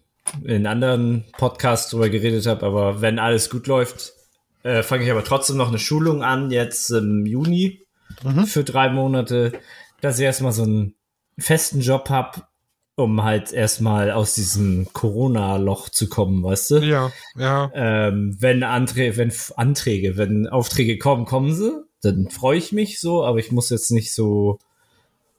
in 0.44 0.66
anderen 0.66 1.24
Podcasts 1.38 1.90
drüber 1.90 2.08
geredet 2.08 2.46
habe, 2.46 2.64
aber 2.66 3.00
wenn 3.00 3.18
alles 3.18 3.50
gut 3.50 3.66
läuft, 3.66 4.12
äh, 4.62 4.82
fange 4.82 5.04
ich 5.04 5.10
aber 5.10 5.24
trotzdem 5.24 5.56
noch 5.56 5.68
eine 5.68 5.78
Schulung 5.78 6.22
an, 6.22 6.50
jetzt 6.50 6.90
im 6.90 7.26
Juni 7.26 7.80
für 8.46 8.64
drei 8.64 8.90
Monate, 8.90 9.52
dass 10.00 10.18
ich 10.18 10.24
erstmal 10.24 10.52
so 10.52 10.64
einen 10.64 10.94
festen 11.38 11.80
Job 11.80 12.10
habe, 12.10 12.42
um 12.96 13.22
halt 13.22 13.52
erstmal 13.52 14.10
aus 14.10 14.34
diesem 14.34 14.88
Corona-Loch 14.92 15.88
zu 15.88 16.08
kommen, 16.08 16.42
weißt 16.42 16.70
du? 16.72 16.78
Ja, 16.78 17.12
ja. 17.36 17.70
Ähm, 17.74 18.36
wenn 18.40 18.62
Anträ 18.62 19.16
wenn 19.16 19.32
Anträge, 19.56 20.16
wenn 20.16 20.46
Aufträge 20.46 20.98
kommen, 20.98 21.24
kommen 21.24 21.54
sie, 21.54 21.82
dann 22.02 22.28
freue 22.30 22.58
ich 22.58 22.72
mich 22.72 23.00
so, 23.00 23.24
aber 23.24 23.38
ich 23.38 23.52
muss 23.52 23.70
jetzt 23.70 23.90
nicht 23.90 24.14
so, 24.14 24.58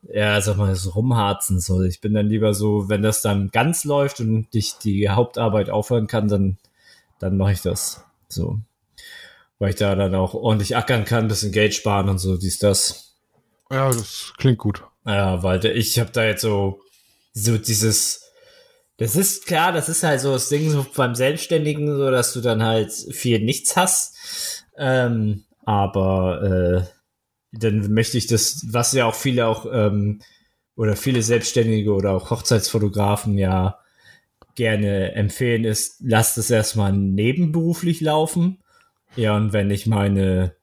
ja, 0.04 0.40
sag 0.42 0.58
mal, 0.58 0.76
so 0.76 0.92
rumharzen. 0.92 1.60
So. 1.60 1.82
Ich 1.82 2.02
bin 2.02 2.14
dann 2.14 2.28
lieber 2.28 2.54
so, 2.54 2.90
wenn 2.90 3.02
das 3.02 3.22
dann 3.22 3.50
ganz 3.52 3.84
läuft 3.84 4.20
und 4.20 4.48
ich 4.54 4.78
die 4.78 5.10
Hauptarbeit 5.10 5.70
aufhören 5.70 6.08
kann, 6.08 6.28
dann, 6.28 6.58
dann 7.20 7.38
mache 7.38 7.54
ich 7.54 7.62
das. 7.62 8.04
So. 8.28 8.60
Weil 9.60 9.72
ich 9.72 9.76
da 9.76 9.96
dann 9.96 10.16
auch 10.16 10.34
ordentlich 10.34 10.76
ackern 10.76 11.06
kann, 11.06 11.28
bisschen 11.28 11.52
Geld 11.52 11.74
sparen 11.74 12.10
und 12.10 12.18
so, 12.18 12.38
dies, 12.38 12.60
das. 12.60 13.16
Ja, 13.70 13.90
das 13.90 14.34
klingt 14.38 14.58
gut. 14.58 14.84
Ja, 15.06 15.44
weil 15.44 15.64
ich 15.66 16.00
habe 16.00 16.12
da 16.12 16.24
jetzt 16.26 16.42
so, 16.42 16.82
so 17.34 17.58
dieses, 17.58 18.32
das 18.98 19.16
ist 19.16 19.46
klar, 19.46 19.72
das 19.72 19.90
ist 19.90 20.04
halt 20.04 20.20
so 20.20 20.34
das 20.34 20.50
Ding 20.50 20.70
so 20.70 20.86
beim 20.96 21.16
Selbstständigen, 21.16 21.88
so 21.88 22.12
dass 22.12 22.34
du 22.34 22.42
dann 22.42 22.64
halt 22.64 22.92
viel 22.92 23.40
nichts 23.40 23.76
hast. 23.76 24.16
Ähm, 24.78 25.46
aber 25.66 26.88
äh, 26.88 27.01
dann 27.52 27.94
möchte 27.94 28.18
ich 28.18 28.28
das, 28.28 28.66
was 28.70 28.94
ja 28.94 29.06
auch 29.06 29.16
viele 29.16 29.48
auch 29.48 29.66
ähm, 29.72 30.22
oder 30.76 30.96
viele 30.96 31.22
Selbstständige 31.22 31.94
oder 31.94 32.12
auch 32.14 32.30
Hochzeitsfotografen 32.30 33.38
ja 33.38 33.78
gerne 34.56 35.14
empfehlen, 35.14 35.64
ist, 35.64 35.98
lasst 36.02 36.38
es 36.38 36.50
erstmal 36.50 36.94
nebenberuflich 36.94 38.02
laufen. 38.02 38.64
Ja, 39.16 39.36
und 39.36 39.54
wenn 39.54 39.70
ich 39.70 39.88
meine, 39.88 40.56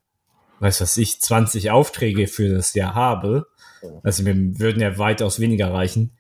weiß 0.61 0.81
was 0.81 0.97
ich, 0.97 1.21
20 1.21 1.71
Aufträge 1.71 2.27
für 2.27 2.49
das 2.49 2.75
Jahr 2.75 2.95
habe, 2.95 3.47
also 4.03 4.23
mir 4.23 4.35
würden 4.59 4.81
ja 4.81 4.99
weitaus 4.99 5.41
weniger 5.41 5.73
reichen, 5.73 6.17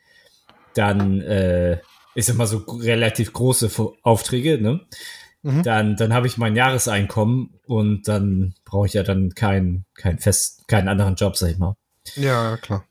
dann 0.74 1.20
äh, 1.22 1.80
ist 2.14 2.28
immer 2.28 2.46
so 2.46 2.58
relativ 2.58 3.32
große 3.32 3.70
Aufträge, 4.02 4.60
ne? 4.60 4.80
Mhm. 5.42 5.62
Dann, 5.62 5.96
dann 5.96 6.12
habe 6.12 6.26
ich 6.26 6.36
mein 6.36 6.56
Jahreseinkommen 6.56 7.60
und 7.66 8.08
dann 8.08 8.54
brauche 8.64 8.86
ich 8.86 8.94
ja 8.94 9.02
dann 9.02 9.34
keinen 9.34 9.84
kein 9.94 10.18
fest, 10.18 10.66
keinen 10.66 10.88
anderen 10.88 11.14
Job, 11.14 11.36
sag 11.36 11.50
ich 11.50 11.58
mal. 11.58 11.76
Ja, 12.16 12.56
klar. 12.56 12.84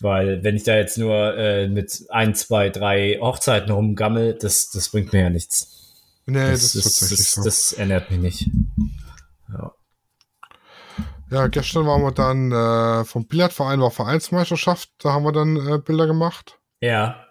Weil 0.00 0.42
wenn 0.42 0.56
ich 0.56 0.64
da 0.64 0.76
jetzt 0.76 0.98
nur 0.98 1.36
äh, 1.36 1.68
mit 1.68 2.04
ein, 2.08 2.34
zwei, 2.34 2.68
drei 2.68 3.18
Hochzeiten 3.20 3.70
rumgammel, 3.70 4.34
das, 4.34 4.70
das 4.70 4.88
bringt 4.88 5.12
mir 5.12 5.22
ja 5.22 5.30
nichts. 5.30 5.92
Nee, 6.26 6.50
das, 6.50 6.62
ist 6.62 6.76
das, 6.76 6.84
tatsächlich 6.84 7.18
das, 7.18 7.34
so. 7.34 7.44
das 7.44 7.72
ernährt 7.74 8.10
mich 8.10 8.20
nicht. 8.20 8.50
Ja. 9.52 9.72
Ja, 11.30 11.46
gestern 11.48 11.86
waren 11.86 12.02
wir 12.02 12.12
dann 12.12 12.52
äh, 12.52 13.04
vom 13.04 13.26
Billardverein 13.26 13.80
war 13.80 13.90
Vereinsmeisterschaft, 13.90 14.90
da 14.98 15.12
haben 15.12 15.24
wir 15.24 15.32
dann 15.32 15.56
äh, 15.56 15.78
Bilder 15.78 16.06
gemacht. 16.06 16.58
Ja, 16.80 17.24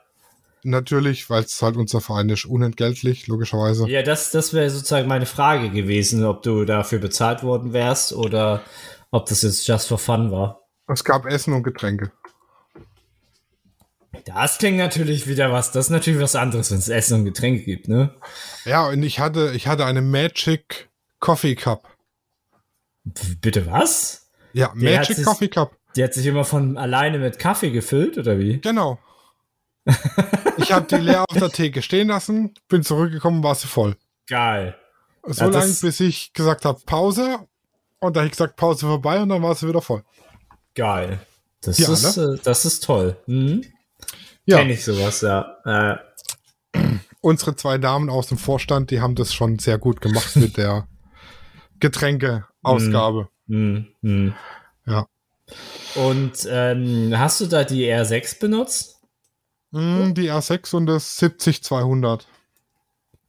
Natürlich, 0.64 1.30
weil 1.30 1.44
es 1.44 1.62
halt 1.62 1.76
unser 1.76 2.00
Verein 2.00 2.30
ist, 2.30 2.46
unentgeltlich, 2.46 3.28
logischerweise. 3.28 3.88
Ja, 3.90 4.02
das, 4.02 4.32
das 4.32 4.54
wäre 4.54 4.70
sozusagen 4.70 5.08
meine 5.08 5.26
Frage 5.26 5.70
gewesen, 5.70 6.24
ob 6.26 6.42
du 6.44 6.64
dafür 6.66 7.00
bezahlt 7.00 7.44
worden 7.44 7.74
wärst 7.74 8.14
oder 8.14 8.62
ob 9.12 9.26
das 9.28 9.42
jetzt 9.42 9.68
just 9.68 9.88
for 9.90 9.98
fun 9.98 10.32
war. 10.32 10.62
Es 10.88 11.04
gab 11.04 11.26
Essen 11.26 11.54
und 11.54 11.64
Getränke. 11.64 12.12
Das 14.26 14.58
klingt 14.58 14.78
natürlich 14.78 15.28
wieder 15.28 15.52
was, 15.52 15.72
das 15.72 15.88
ist 15.88 15.90
natürlich 15.92 16.22
was 16.22 16.36
anderes, 16.36 16.72
wenn 16.72 16.78
es 16.78 16.88
Essen 16.88 17.20
und 17.20 17.26
Getränke 17.26 17.64
gibt, 17.64 17.88
ne? 17.90 18.14
Ja, 18.64 18.88
und 18.88 19.04
ich 19.04 19.20
hatte, 19.20 19.52
ich 19.56 19.68
hatte 19.68 19.86
eine 19.86 20.02
Magic 20.02 20.90
Coffee 21.20 21.56
Cup. 21.56 21.90
Bitte 23.42 23.66
was? 23.66 24.30
Ja, 24.54 24.70
hat 24.70 24.76
Magic 24.76 25.18
sich- 25.18 25.26
Coffee 25.26 25.50
Cup. 25.50 25.76
Die 25.96 26.04
hat 26.04 26.14
sich 26.14 26.26
immer 26.26 26.44
von 26.46 26.78
alleine 26.78 27.20
mit 27.20 27.38
Kaffee 27.38 27.70
gefüllt, 27.72 28.18
oder 28.18 28.40
wie? 28.40 28.60
Genau. 28.62 28.98
Ich 30.58 30.72
habe 30.72 30.86
die 30.88 30.96
leer 30.96 31.26
auf 31.30 31.38
der 31.38 31.50
Theke 31.50 31.82
stehen 31.82 32.08
lassen, 32.08 32.54
bin 32.70 32.84
zurückgekommen, 32.84 33.44
war 33.44 33.56
sie 33.56 33.68
voll. 33.68 33.96
Geil. 34.28 34.76
So 35.26 35.46
Ja, 35.46 35.52
lange, 35.52 35.74
bis 35.82 36.00
ich 36.00 36.34
gesagt 36.34 36.66
habe, 36.66 36.80
Pause. 36.86 37.40
Und 38.00 38.16
da 38.16 38.22
hab 38.22 38.26
ich 38.26 38.32
gesagt, 38.32 38.56
Pause 38.58 38.86
vorbei 38.88 39.22
und 39.22 39.30
dann 39.30 39.42
war 39.42 39.56
sie 39.56 39.68
wieder 39.68 39.82
voll. 39.82 40.04
Geil. 40.76 41.20
Das, 41.62 41.78
Ja, 41.78 41.92
ist, 41.92 42.18
äh, 42.18 42.38
das 42.44 42.66
ist 42.66 42.84
toll. 42.84 43.18
Mhm. 43.28 43.64
Ja, 44.46 44.58
Kenn 44.58 44.70
ich 44.70 44.84
sowas, 44.84 45.22
ja. 45.22 45.56
Äh, 45.66 45.98
unsere 47.22 47.56
zwei 47.56 47.78
Damen 47.78 48.10
aus 48.10 48.28
dem 48.28 48.38
Vorstand, 48.38 48.92
die 48.92 49.00
haben 49.00 49.16
das 49.16 49.34
schon 49.34 49.60
sehr 49.60 49.78
gut 49.78 50.02
gemacht 50.02 50.36
mit 50.36 50.58
der 50.58 50.88
Getränkeausgabe. 51.80 53.30
mh, 53.48 53.86
mh. 54.02 54.34
Ja. 54.86 55.08
Und 55.96 56.48
ähm, 56.50 57.14
hast 57.18 57.40
du 57.40 57.46
da 57.46 57.64
die 57.64 57.86
R6 57.86 58.40
benutzt? 58.40 58.93
Mm, 59.74 60.14
Die 60.14 60.30
R6 60.32 60.76
und 60.76 60.86
das 60.86 61.18
70200. 61.18 62.28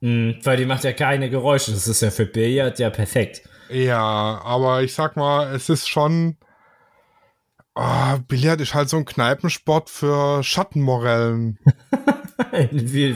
Mhm, 0.01 0.37
weil 0.43 0.57
die 0.57 0.65
macht 0.65 0.83
ja 0.83 0.93
keine 0.93 1.29
Geräusche. 1.29 1.71
Das 1.71 1.87
ist 1.87 2.01
ja 2.01 2.11
für 2.11 2.25
Billard 2.25 2.79
ja 2.79 2.89
perfekt. 2.89 3.41
Ja, 3.69 4.41
aber 4.43 4.83
ich 4.83 4.93
sag 4.93 5.17
mal, 5.17 5.53
es 5.55 5.69
ist 5.69 5.89
schon. 5.89 6.37
Ah, 7.73 8.17
Billard 8.27 8.61
ist 8.61 8.73
halt 8.73 8.87
so 8.89 8.97
ein 8.97 9.05
Kneipensport 9.05 9.89
für 9.89 10.43
Schattenmorellen. 10.43 11.57
Wie, 12.71 13.15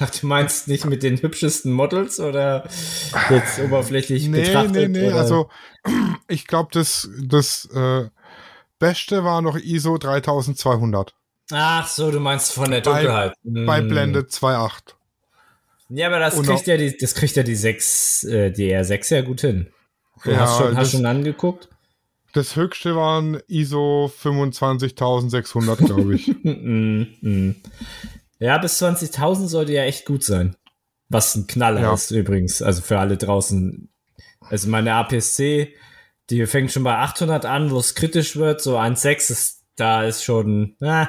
ach, 0.00 0.10
du 0.10 0.26
meinst 0.26 0.68
nicht 0.68 0.84
mit 0.86 1.02
den 1.02 1.20
hübschesten 1.20 1.72
Models 1.72 2.20
oder 2.20 2.68
jetzt 3.30 3.58
oberflächlich 3.60 4.28
Nee, 4.28 4.40
betrachtet? 4.42 4.90
nee, 4.90 5.00
nee. 5.00 5.06
Oder? 5.08 5.16
Also, 5.16 5.48
ich 6.28 6.46
glaube, 6.46 6.70
das, 6.72 7.08
das 7.22 7.66
äh, 7.74 8.08
Beste 8.78 9.24
war 9.24 9.40
noch 9.40 9.56
ISO 9.56 9.96
3200 9.98 11.14
Ach 11.52 11.86
so, 11.88 12.10
du 12.10 12.18
meinst 12.20 12.52
von 12.52 12.70
der 12.70 12.80
Bei- 12.80 13.02
Dunkelheit. 13.02 13.34
bei 13.44 13.78
Hm. 13.78 13.88
Blende 13.88 14.20
2.8. 14.26 14.94
Ja, 15.88 16.08
aber 16.08 16.18
das 16.18 16.34
Und 16.36 16.46
kriegt 16.46 16.66
ja 16.66 16.76
die, 16.76 16.96
das 16.96 17.14
kriegt 17.14 17.36
ja 17.36 17.42
die 17.44 17.54
6, 17.54 18.24
äh, 18.24 18.50
die 18.50 18.74
R6 18.74 19.14
ja 19.14 19.20
gut 19.22 19.40
hin. 19.42 19.68
Du 20.24 20.30
Ja, 20.32 20.40
hast 20.40 20.58
schon, 20.58 20.68
das- 20.70 20.76
hast 20.78 20.90
schon 20.92 21.06
angeguckt? 21.06 21.68
Das 22.32 22.56
höchste 22.56 22.96
waren 22.96 23.40
ISO 23.46 24.10
25600, 24.14 25.78
glaube 25.78 26.16
ich. 26.16 26.28
Mm, 26.44 27.02
mm. 27.22 27.54
Ja, 28.40 28.58
bis 28.58 28.78
20.000 28.82 29.46
sollte 29.48 29.72
ja 29.72 29.84
echt 29.84 30.04
gut 30.04 30.22
sein. 30.24 30.56
Was 31.08 31.34
ein 31.36 31.46
Knaller 31.46 31.80
Ja. 31.82 31.94
ist 31.94 32.10
übrigens. 32.10 32.60
Also 32.60 32.82
für 32.82 32.98
alle 32.98 33.16
draußen. 33.16 33.88
Also 34.40 34.68
meine 34.68 34.92
APS-C, 34.94 35.72
die 36.28 36.44
fängt 36.46 36.72
schon 36.72 36.82
bei 36.82 36.96
800 36.98 37.46
an, 37.46 37.70
wo 37.70 37.78
es 37.78 37.94
kritisch 37.94 38.36
wird. 38.36 38.60
So 38.60 38.76
1.6 38.76 39.30
ist, 39.30 39.55
da 39.76 40.04
ist 40.04 40.24
schon, 40.24 40.76
ah. 40.80 41.08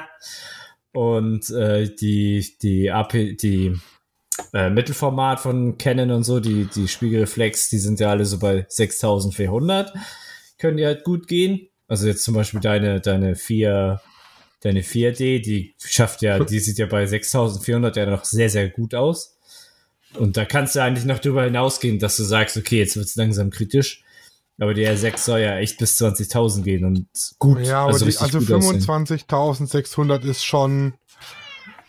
Und 0.92 1.50
äh, 1.50 1.94
die, 1.94 2.46
die 2.62 2.90
AP, 2.90 3.36
die 3.36 3.78
äh, 4.52 4.70
Mittelformat 4.70 5.40
von 5.40 5.78
Canon 5.78 6.10
und 6.10 6.24
so, 6.24 6.40
die, 6.40 6.66
die 6.66 6.88
Spiegelreflex, 6.88 7.68
die 7.68 7.78
sind 7.78 8.00
ja 8.00 8.10
alle 8.10 8.24
so 8.24 8.38
bei 8.38 8.66
6400. 8.68 9.92
Können 10.58 10.76
die 10.76 10.86
halt 10.86 11.04
gut 11.04 11.28
gehen. 11.28 11.68
Also 11.86 12.06
jetzt 12.06 12.24
zum 12.24 12.34
Beispiel 12.34 12.60
deine, 12.60 13.00
deine 13.00 13.34
vier, 13.34 14.00
deine 14.60 14.82
4D, 14.82 15.40
die 15.40 15.74
schafft 15.78 16.22
ja, 16.22 16.38
die 16.38 16.58
sieht 16.58 16.78
ja 16.78 16.86
bei 16.86 17.06
6400 17.06 17.96
ja 17.96 18.06
noch 18.06 18.24
sehr, 18.24 18.50
sehr 18.50 18.68
gut 18.68 18.94
aus. 18.94 19.38
Und 20.14 20.36
da 20.36 20.44
kannst 20.44 20.74
du 20.74 20.82
eigentlich 20.82 21.04
noch 21.04 21.18
drüber 21.18 21.44
hinausgehen, 21.44 21.98
dass 21.98 22.16
du 22.16 22.24
sagst, 22.24 22.56
okay, 22.56 22.78
jetzt 22.78 22.96
wird's 22.96 23.16
langsam 23.16 23.50
kritisch. 23.50 24.02
Aber 24.60 24.74
die 24.74 24.86
R6 24.86 25.18
soll 25.18 25.40
ja 25.40 25.56
echt 25.58 25.78
bis 25.78 26.00
20.000 26.00 26.62
gehen 26.62 26.84
und 26.84 27.06
gut. 27.38 27.60
Ja, 27.64 27.82
aber 27.82 27.92
also 27.92 28.06
die, 28.06 28.16
also 28.16 28.38
gut 28.40 28.52
aussehen. 28.52 28.80
25.600 28.80 30.24
ist 30.24 30.44
schon 30.44 30.94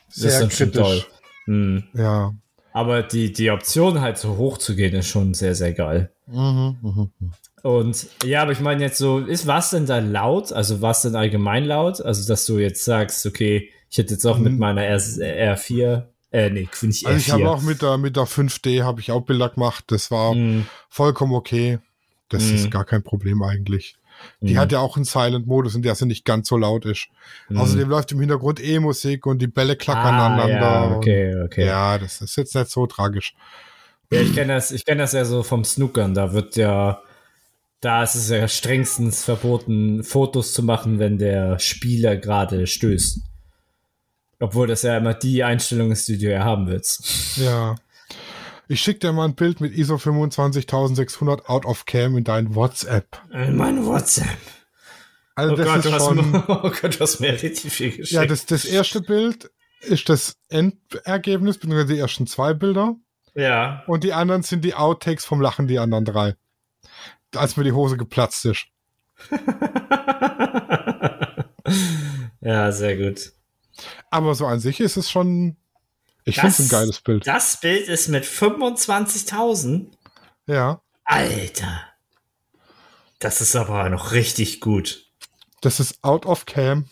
ist 0.10 0.16
sehr 0.16 0.40
toll. 0.42 0.50
kritisch. 0.50 1.08
Hm. 1.46 1.84
Ja. 1.94 2.34
Aber 2.74 3.02
die, 3.02 3.34
die 3.34 3.50
Option 3.50 4.02
halt 4.02 4.20
so 4.20 4.38
hoch 4.38 4.60
zu 4.60 4.76
gehen, 4.76 4.94
ist 4.94 5.08
schon 5.08 5.34
sehr, 5.34 5.56
sehr 5.56 5.74
geil. 5.74 6.12
Mhm, 6.28 6.78
mhm. 6.82 7.12
Und 7.64 8.08
ja, 8.24 8.44
aber 8.44 8.52
ich 8.52 8.60
meine 8.60 8.84
jetzt 8.84 9.00
so, 9.00 9.20
ist 9.20 9.48
was 9.48 9.72
denn 9.72 9.86
da 9.86 9.98
laut? 10.00 10.54
Also 10.54 10.82
was 10.82 11.02
denn 11.02 11.16
allgemein 11.16 11.66
laut? 11.66 12.02
Also 12.02 12.28
dass 12.28 12.46
du 12.46 12.60
jetzt 12.60 12.86
sagst, 12.86 13.26
okay, 13.26 13.70
ich 13.90 13.98
hätte 13.98 14.14
jetzt 14.14 14.26
auch 14.26 14.38
mit 14.38 14.58
meiner 14.60 14.84
R, 14.84 15.00
R4, 15.00 16.04
äh, 16.32 16.50
nee, 16.52 16.70
nicht 16.84 17.06
R4. 17.06 17.08
Also 17.08 17.18
ich 17.18 17.32
habe 17.32 17.50
auch 17.50 17.62
mit 17.62 17.82
der, 17.82 17.98
mit 17.98 18.16
der 18.16 18.26
5D 18.26 18.84
habe 18.84 19.02
ich 19.02 19.12
auch 19.12 19.22
Bilder 19.22 19.50
gemacht. 19.50 19.86
Das 19.88 20.12
war 20.12 20.34
Hm, 20.34 20.68
vollkommen 20.90 21.34
okay. 21.34 21.80
Das 22.30 22.44
Mhm. 22.50 22.56
ist 22.56 22.72
gar 22.72 22.86
kein 22.86 23.04
Problem 23.04 23.44
eigentlich. 23.44 23.96
Die 24.42 24.56
hm, 24.56 24.58
hat 24.60 24.72
ja 24.72 24.80
auch 24.80 24.96
einen 24.98 25.06
Silent-Modus, 25.06 25.76
in 25.76 25.82
der 25.82 25.96
sie 25.96 26.06
nicht 26.06 26.26
ganz 26.26 26.50
so 26.50 26.58
laut 26.58 26.86
ist. 26.86 27.08
hm. 27.48 27.58
Außerdem 27.58 27.90
läuft 27.90 28.12
im 28.12 28.20
Hintergrund 28.20 28.62
E-Musik 28.62 29.26
und 29.26 29.42
die 29.42 29.48
Bälle 29.48 29.76
klackern 29.76 30.16
ah, 30.16 30.28
aneinander. 30.28 30.90
Ja, 30.92 30.96
okay, 30.96 31.42
okay. 31.44 31.62
Ja, 31.62 31.94
Ja, 31.94 31.98
das 31.98 32.22
ist 32.22 32.36
jetzt 32.36 32.54
nicht 32.56 32.70
so 32.70 32.86
tragisch. 32.86 33.34
ich 34.10 34.34
kenne 34.34 34.54
das, 34.56 34.72
ich 34.72 34.86
kenne 34.86 35.02
das 35.04 35.14
ja 35.14 35.24
so 35.26 35.42
vom 35.44 35.64
Snookern. 35.64 36.14
Da 36.14 36.34
wird 36.34 36.56
ja 36.58 37.02
Da 37.82 38.04
ist 38.04 38.16
es 38.16 38.28
ja 38.30 38.46
strengstens 38.50 39.24
verboten, 39.24 40.04
Fotos 40.04 40.52
zu 40.54 40.64
machen, 40.64 41.00
wenn 41.00 41.18
der 41.18 41.60
Spieler 41.60 42.18
gerade 42.18 42.68
stößt. 42.68 43.22
Obwohl 44.42 44.68
das 44.68 44.82
ja 44.82 44.98
immer 44.98 45.14
die 45.14 45.44
Einstellung 45.46 45.92
ist, 45.92 46.08
die 46.10 46.18
du 46.18 46.30
ja 46.30 46.44
haben 46.44 46.68
willst. 46.68 47.38
Ja. 47.38 47.76
Ich 48.72 48.82
schicke 48.82 49.00
dir 49.00 49.14
mal 49.14 49.26
ein 49.26 49.34
Bild 49.34 49.62
mit 49.62 49.74
ISO 49.76 49.98
25600 49.98 51.50
out 51.50 51.66
of 51.66 51.86
cam 51.88 52.16
in 52.18 52.24
dein 52.24 52.54
WhatsApp. 52.54 53.20
In 53.32 53.56
mein 53.58 53.84
WhatsApp. 53.84 54.38
Also 55.34 55.54
Oh 55.54 55.58
das 55.58 55.66
Gott, 55.66 55.86
ist 55.86 56.06
schon, 56.06 56.32
mir, 56.32 56.44
oh 56.64 56.70
Gott, 56.70 56.96
du 56.96 57.00
hast 57.00 57.20
mir 57.20 57.32
richtig 57.34 57.74
viel 57.74 57.90
geschickt. 57.90 58.12
ja, 58.12 58.26
das, 58.28 58.46
das 58.46 58.66
erste 58.66 59.02
Bild 59.02 59.50
ist 59.82 60.08
das 60.10 60.38
Endergebnis, 60.50 61.58
beziehungsweise 61.58 61.94
die 61.96 62.00
ersten 62.00 62.28
zwei 62.28 62.54
Bilder. 62.54 62.96
ja. 63.34 63.84
Und 63.88 64.04
die 64.04 64.14
anderen 64.14 64.44
sind 64.44 64.64
die 64.64 64.76
Outtakes 64.76 65.26
vom 65.26 65.42
Lachen, 65.42 65.68
die 65.68 65.80
anderen 65.80 66.06
drei. 66.06 66.36
Als 67.36 67.58
mir 67.58 67.64
die 67.64 67.72
Hose 67.72 67.98
geplatzt 67.98 68.46
ist. 68.46 68.68
ja, 72.42 72.72
sehr 72.72 72.98
gut. 72.98 73.32
Aber 74.12 74.36
so 74.36 74.46
an 74.46 74.60
sich 74.60 74.80
ist 74.80 74.98
es 74.98 75.10
schon, 75.10 75.58
ich 76.30 76.36
finde 76.36 76.50
es 76.50 76.60
ein 76.60 76.70
geiles 76.70 77.02
Bild. 77.02 77.28
Das 77.28 77.60
Bild 77.60 77.88
ist 77.88 78.08
mit 78.08 78.26
25.000. 78.26 79.88
Ja. 80.48 80.82
Alter. 81.04 81.82
Das 83.20 83.42
ist 83.42 83.56
aber 83.56 83.90
noch 83.90 84.12
richtig 84.14 84.62
gut. 84.62 85.06
Das 85.62 85.80
ist 85.80 86.04
out 86.04 86.26
of 86.26 86.46
cam. 86.46 86.86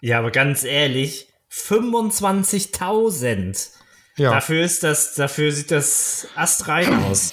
Ja, 0.00 0.18
aber 0.18 0.30
ganz 0.30 0.64
ehrlich, 0.64 1.28
25.000. 1.50 3.70
Ja. 4.16 4.30
Dafür 4.32 4.64
ist 4.64 4.82
das, 4.82 5.14
dafür 5.14 5.52
sieht 5.52 5.70
das 5.70 6.26
astrein 6.34 7.04
aus. 7.04 7.32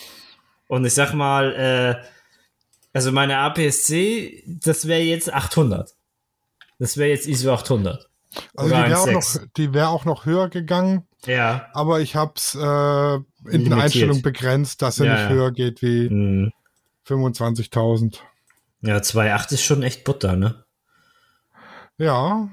Und 0.67 0.86
ich 0.86 0.93
sag 0.93 1.13
mal, 1.13 1.53
äh, 1.55 1.95
also 2.93 3.12
meine 3.12 3.38
APS-C, 3.38 4.43
das 4.45 4.88
wäre 4.88 5.01
jetzt 5.01 5.33
800. 5.33 5.93
Das 6.79 6.98
wäre 6.98 7.10
jetzt 7.10 7.27
ISO 7.27 7.53
800. 7.53 8.07
Also 8.55 8.74
die 8.75 8.81
wäre 8.81 9.00
auch, 9.00 9.07
1,6. 9.07 9.13
noch- 9.13 9.48
die 9.57 9.74
wär 9.74 9.89
auch 9.89 10.05
noch 10.05 10.25
höher 10.25 10.50
gegangen, 10.50 11.07
Ja. 11.25 11.70
aber 11.74 12.01
ich 12.01 12.15
habe 12.15 12.34
es 12.36 12.53
äh, 12.56 13.15
in 13.51 13.63
den. 13.63 13.74
Einstellungen 13.74 14.22
begrenzt, 14.22 14.82
dass 14.82 15.00
er 15.00 15.06
Ja, 15.06 15.12
nicht 15.13 15.22
ja. 15.24 15.30
höher 15.30 15.51
geht 15.51 15.82
wie 15.82 16.10
Hm. 16.10 16.51
25.000. 17.08 18.20
Ja, 18.82 18.98
2,8 18.98 19.53
ist 19.53 19.63
schon 19.63 19.84
echt 19.84 20.03
Butter, 20.03 20.36
ne? 20.36 20.65
Ja, 21.98 22.50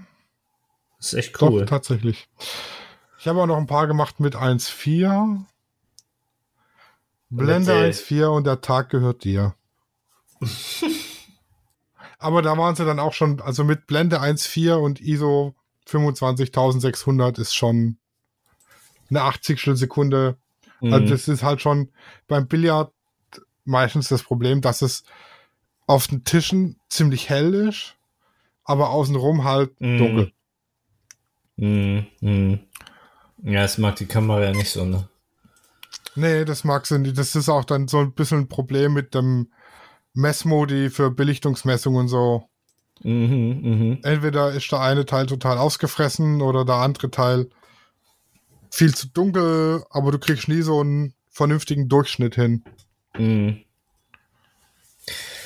Das 0.99 1.09
ist 1.09 1.15
echt 1.15 1.41
doch, 1.43 1.51
cool. 1.51 1.67
tatsächlich. 1.67 2.29
Ich 3.19 3.27
habe 3.27 3.41
auch 3.43 3.47
noch 3.47 3.57
ein 3.57 3.67
paar 3.67 3.87
gemacht 3.87 4.21
mit 4.21 4.37
1.4. 4.37 5.45
Blende 7.31 7.73
Okay. 7.73 7.91
1.4 7.91 8.27
und 8.29 8.45
der 8.47 8.61
Tag 8.61 8.91
gehört 8.91 9.25
dir. 9.25 9.55
Aber 12.19 12.43
da 12.43 12.57
waren 12.59 12.77
sie 12.77 12.85
dann 12.85 12.99
auch 12.99 13.15
schon, 13.15 13.41
also 13.41 13.65
mit 13.65 13.87
Blende 13.87 14.21
1.4 14.21 14.75
und 14.75 15.01
ISO 15.01 15.55
25600 15.87 17.39
ist 17.39 17.55
schon 17.55 17.99
eine 19.11 19.23
80 19.23 19.61
Sekunde. 19.75 20.37
Mhm. 20.81 20.93
Also 20.93 21.13
das 21.13 21.29
ist 21.29 21.43
halt 21.43 21.61
schon 21.61 21.91
beim 22.29 22.47
Billard 22.47 22.93
meistens 23.65 24.09
das 24.09 24.23
Problem, 24.23 24.61
dass 24.61 24.83
es 24.83 25.05
auf 25.87 26.07
den 26.07 26.25
Tischen 26.25 26.79
ziemlich 26.89 27.29
hell 27.29 27.55
ist, 27.55 27.97
aber 28.65 28.91
außenrum 28.91 29.45
halt 29.45 29.79
Mhm. 29.81 29.99
dunkel. 29.99 30.33
Mhm. 31.57 32.07
Mhm. 32.21 32.61
Ja, 33.43 33.63
das 33.63 33.79
mag 33.79 33.97
die 33.97 34.07
Kamera 34.07 34.45
ja 34.45 34.53
nicht 34.53 34.71
so, 34.71 34.85
ne? 34.85 35.09
Nee, 36.15 36.45
das 36.45 36.65
mag 36.65 36.87
sie 36.87 36.99
nicht. 36.99 37.17
Das 37.17 37.35
ist 37.37 37.49
auch 37.49 37.65
dann 37.65 37.89
so 37.89 37.99
ein 37.99 38.13
bisschen 38.13 38.41
ein 38.41 38.49
Problem 38.49 38.93
mit 38.93 39.15
dem 39.15 39.51
Messmodi 40.13 40.91
für 40.91 41.11
Belichtungsmessungen 41.11 42.01
und 42.01 42.09
so. 42.09 42.49
Mhm, 43.03 43.61
mhm. 43.63 43.99
Entweder 44.03 44.53
ist 44.53 44.71
der 44.73 44.81
eine 44.81 45.07
Teil 45.07 45.27
total 45.27 45.57
ausgefressen 45.57 46.43
oder 46.43 46.65
der 46.65 46.77
andere 46.77 47.11
Teil 47.11 47.49
viel 48.71 48.95
zu 48.95 49.09
dunkel, 49.09 49.85
aber 49.91 50.13
du 50.13 50.19
kriegst 50.19 50.49
nie 50.49 50.63
so 50.63 50.81
einen 50.81 51.15
vernünftigen 51.31 51.89
Durchschnitt 51.89 52.35
hin. 52.35 52.65
Mhm. 53.17 53.61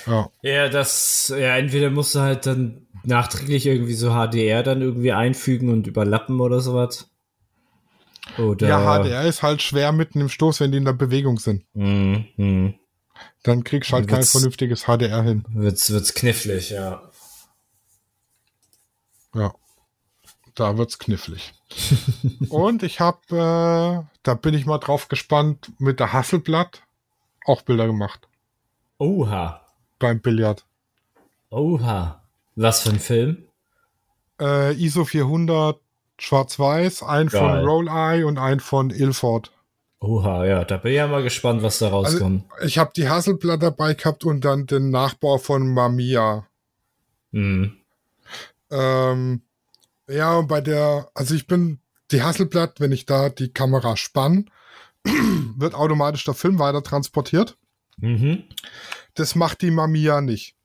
Ja. 0.07 0.31
Ja, 0.43 0.69
das, 0.69 1.29
ja, 1.29 1.57
entweder 1.57 1.91
musst 1.91 2.15
du 2.15 2.21
halt 2.21 2.47
dann 2.47 2.87
nachträglich 3.05 3.67
irgendwie 3.67 3.95
so 3.95 4.11
HDR 4.11 4.63
dann 4.63 4.83
irgendwie 4.83 5.13
einfügen 5.13 5.71
und 5.71 5.87
überlappen 5.87 6.41
oder 6.41 6.61
sowas. 6.61 7.11
Oder. 8.39 8.69
Ja, 8.69 9.03
HDR 9.03 9.25
ist 9.25 9.43
halt 9.43 9.63
schwer 9.63 9.93
mitten 9.93 10.21
im 10.21 10.29
Stoß, 10.29 10.61
wenn 10.61 10.73
die 10.73 10.79
in 10.79 10.85
der 10.85 10.93
Bewegung 10.93 11.39
sind. 11.39 11.65
Mhm, 11.75 12.27
mhm. 12.37 12.75
Dann 13.43 13.63
kriegst 13.63 13.91
du 13.91 13.97
halt 13.97 14.09
kein 14.09 14.25
vernünftiges 14.25 14.85
HDR 14.85 15.23
hin. 15.23 15.45
Wird's, 15.51 15.91
wird's 15.91 16.15
knifflig, 16.15 16.71
ja. 16.71 17.03
Ja. 19.35 19.55
Da 20.55 20.79
wird's 20.79 20.99
knifflig. 20.99 21.53
und 22.49 22.83
ich 22.83 23.01
habe, 23.01 23.19
äh, 23.31 24.07
da 24.23 24.35
bin 24.35 24.55
ich 24.55 24.67
mal 24.67 24.79
drauf 24.79 25.09
gespannt, 25.09 25.73
mit 25.79 25.99
der 26.01 26.13
Hasselblatt 26.13 26.83
auch 27.45 27.63
Bilder 27.63 27.87
gemacht 27.87 28.29
Oha. 28.99 29.61
beim 29.99 30.21
Billard. 30.21 30.65
Oha. 31.51 32.23
Was 32.57 32.83
für 32.83 32.91
ein 32.91 33.01
Film? 33.01 33.45
Äh, 34.41 34.75
ISO 34.75 35.05
400 35.05 35.79
schwarz-weiß, 36.19 37.03
ein 37.03 37.29
von 37.29 37.41
Geil. 37.41 37.65
Rolleye 37.65 38.25
und 38.25 38.39
ein 38.39 38.61
von 38.61 38.91
Ilford. 38.91 39.51
Oha, 40.01 40.45
ja, 40.45 40.65
da 40.65 40.77
bin 40.77 40.93
ich 40.93 40.99
ja 40.99 41.07
mal 41.07 41.23
gespannt, 41.23 41.63
was 41.63 41.79
da 41.79 41.89
rauskommt. 41.89 42.45
Ich 42.63 42.79
habe 42.79 42.93
die 42.95 43.09
Hasselblatt 43.09 43.63
dabei 43.63 43.95
gehabt 43.95 44.25
und 44.25 44.45
dann 44.45 44.67
den 44.67 44.91
Nachbau 44.91 45.39
von 45.39 45.73
Mamiya. 45.73 46.47
Mhm. 47.31 47.79
Ähm, 48.71 49.43
ja, 50.09 50.37
und 50.39 50.49
bei 50.49 50.61
der, 50.61 51.09
also 51.15 51.35
ich 51.35 51.47
bin 51.47 51.81
die 52.11 52.23
Hasselblatt, 52.23 52.81
wenn 52.81 52.93
ich 52.93 53.07
da 53.07 53.29
die 53.31 53.53
Kamera 53.53 53.97
spann, 53.97 54.51
wird 55.05 55.75
automatisch 55.75 56.25
der 56.25 56.35
Film 56.35 56.59
weiter 56.59 56.83
transportiert. 56.83 57.57
Mhm. 57.99 58.45
Das 59.15 59.35
macht 59.35 59.63
die 59.63 59.71
Mamiya 59.71 60.21
nicht. 60.21 60.57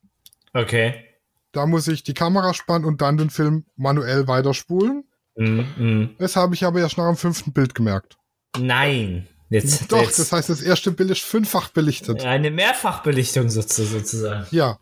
Okay. 0.53 1.05
Da 1.51 1.65
muss 1.65 1.87
ich 1.87 2.03
die 2.03 2.13
Kamera 2.13 2.53
spannen 2.53 2.85
und 2.85 3.01
dann 3.01 3.17
den 3.17 3.29
Film 3.29 3.65
manuell 3.75 4.27
weiterspulen. 4.27 5.03
Mhm. 5.35 5.65
Mhm. 5.77 6.15
Das 6.19 6.35
habe 6.35 6.55
ich 6.55 6.63
aber 6.65 6.79
erst 6.79 6.97
nach 6.97 7.07
dem 7.07 7.17
fünften 7.17 7.53
Bild 7.53 7.75
gemerkt. 7.75 8.17
Nein. 8.57 9.27
Jetzt, 9.51 9.91
Doch, 9.91 10.03
jetzt 10.03 10.19
das 10.19 10.31
heißt, 10.31 10.49
das 10.49 10.61
erste 10.61 10.91
Bild 10.91 11.09
ist 11.09 11.21
fünffach 11.21 11.69
belichtet. 11.69 12.23
eine 12.23 12.51
Mehrfachbelichtung 12.51 13.47
sozu- 13.49 13.83
sozusagen. 13.85 14.45
Ja. 14.51 14.77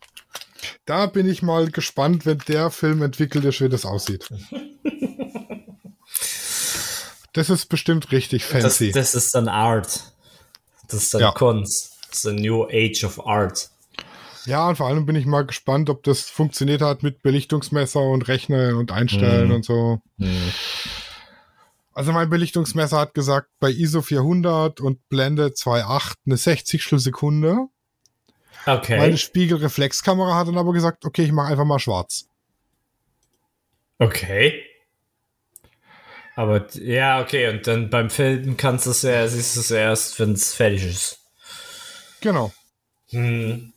Da 0.86 1.06
bin 1.06 1.28
ich 1.28 1.42
mal 1.42 1.70
gespannt, 1.70 2.26
wenn 2.26 2.38
der 2.48 2.70
Film 2.70 3.02
entwickelt 3.02 3.44
ist, 3.44 3.60
wie 3.60 3.68
das 3.68 3.84
aussieht. 3.86 4.28
Das 7.32 7.50
ist 7.50 7.66
bestimmt 7.66 8.10
richtig 8.12 8.42
Das, 8.48 8.62
fancy. 8.62 8.92
das 8.92 9.14
ist 9.14 9.34
dann 9.34 9.48
Art. 9.48 10.12
Das 10.88 11.02
ist 11.02 11.14
dann 11.14 11.20
Ja. 11.20 11.30
Kunst. 11.32 11.92
Das 12.08 12.16
ist 12.18 12.22
the 12.22 12.32
New 12.32 12.64
Age 12.64 13.04
of 13.04 13.24
Art. 13.26 13.70
ja, 14.46 14.66
und 14.68 14.76
vor 14.76 14.86
allem 14.88 15.04
bin 15.04 15.14
ich 15.14 15.26
mal 15.26 15.44
gespannt, 15.44 15.90
ob 15.90 16.02
das 16.04 16.22
funktioniert 16.22 16.80
hat 16.80 17.02
mit 17.02 17.22
Belichtungsmesser 17.22 18.00
und 18.00 18.26
Rechnen 18.28 18.76
und 18.76 18.90
Einstellen 18.92 19.48
Mhm. 19.48 19.54
und 19.54 19.64
so. 19.64 20.00
Mhm. 20.16 20.52
Also 21.92 22.12
mein 22.12 22.30
Belichtungsmesser 22.30 22.96
hat 22.98 23.12
gesagt, 23.14 23.48
bei 23.60 23.70
ISO 23.70 24.00
400 24.02 24.80
und 24.80 25.06
Blende 25.08 25.48
2.8 25.52 26.14
eine 26.26 26.36
60 26.36 26.82
Sekunde. 26.96 27.66
Okay. 28.66 28.98
Meine 28.98 29.18
Spiegelreflexkamera 29.18 30.34
hat 30.34 30.48
dann 30.48 30.58
aber 30.58 30.72
gesagt, 30.72 31.04
okay, 31.04 31.22
ich 31.22 31.32
mache 31.32 31.52
einfach 31.52 31.64
mal 31.64 31.78
schwarz. 31.78 32.28
Okay. 33.98 34.62
Aber 36.36 36.66
ja, 36.74 37.20
okay, 37.20 37.48
und 37.48 37.66
dann 37.66 37.90
beim 37.90 38.10
Filmen 38.10 38.56
kannst 38.56 38.86
du 38.86 38.90
es 38.90 39.02
ja, 39.02 39.26
siehst 39.26 39.56
du 39.56 39.60
es 39.60 39.70
erst, 39.70 40.20
wenn 40.20 40.32
es 40.32 40.54
fertig 40.54 40.84
ist. 40.84 41.18
Genau. 42.20 42.52
Hm. 43.10 43.72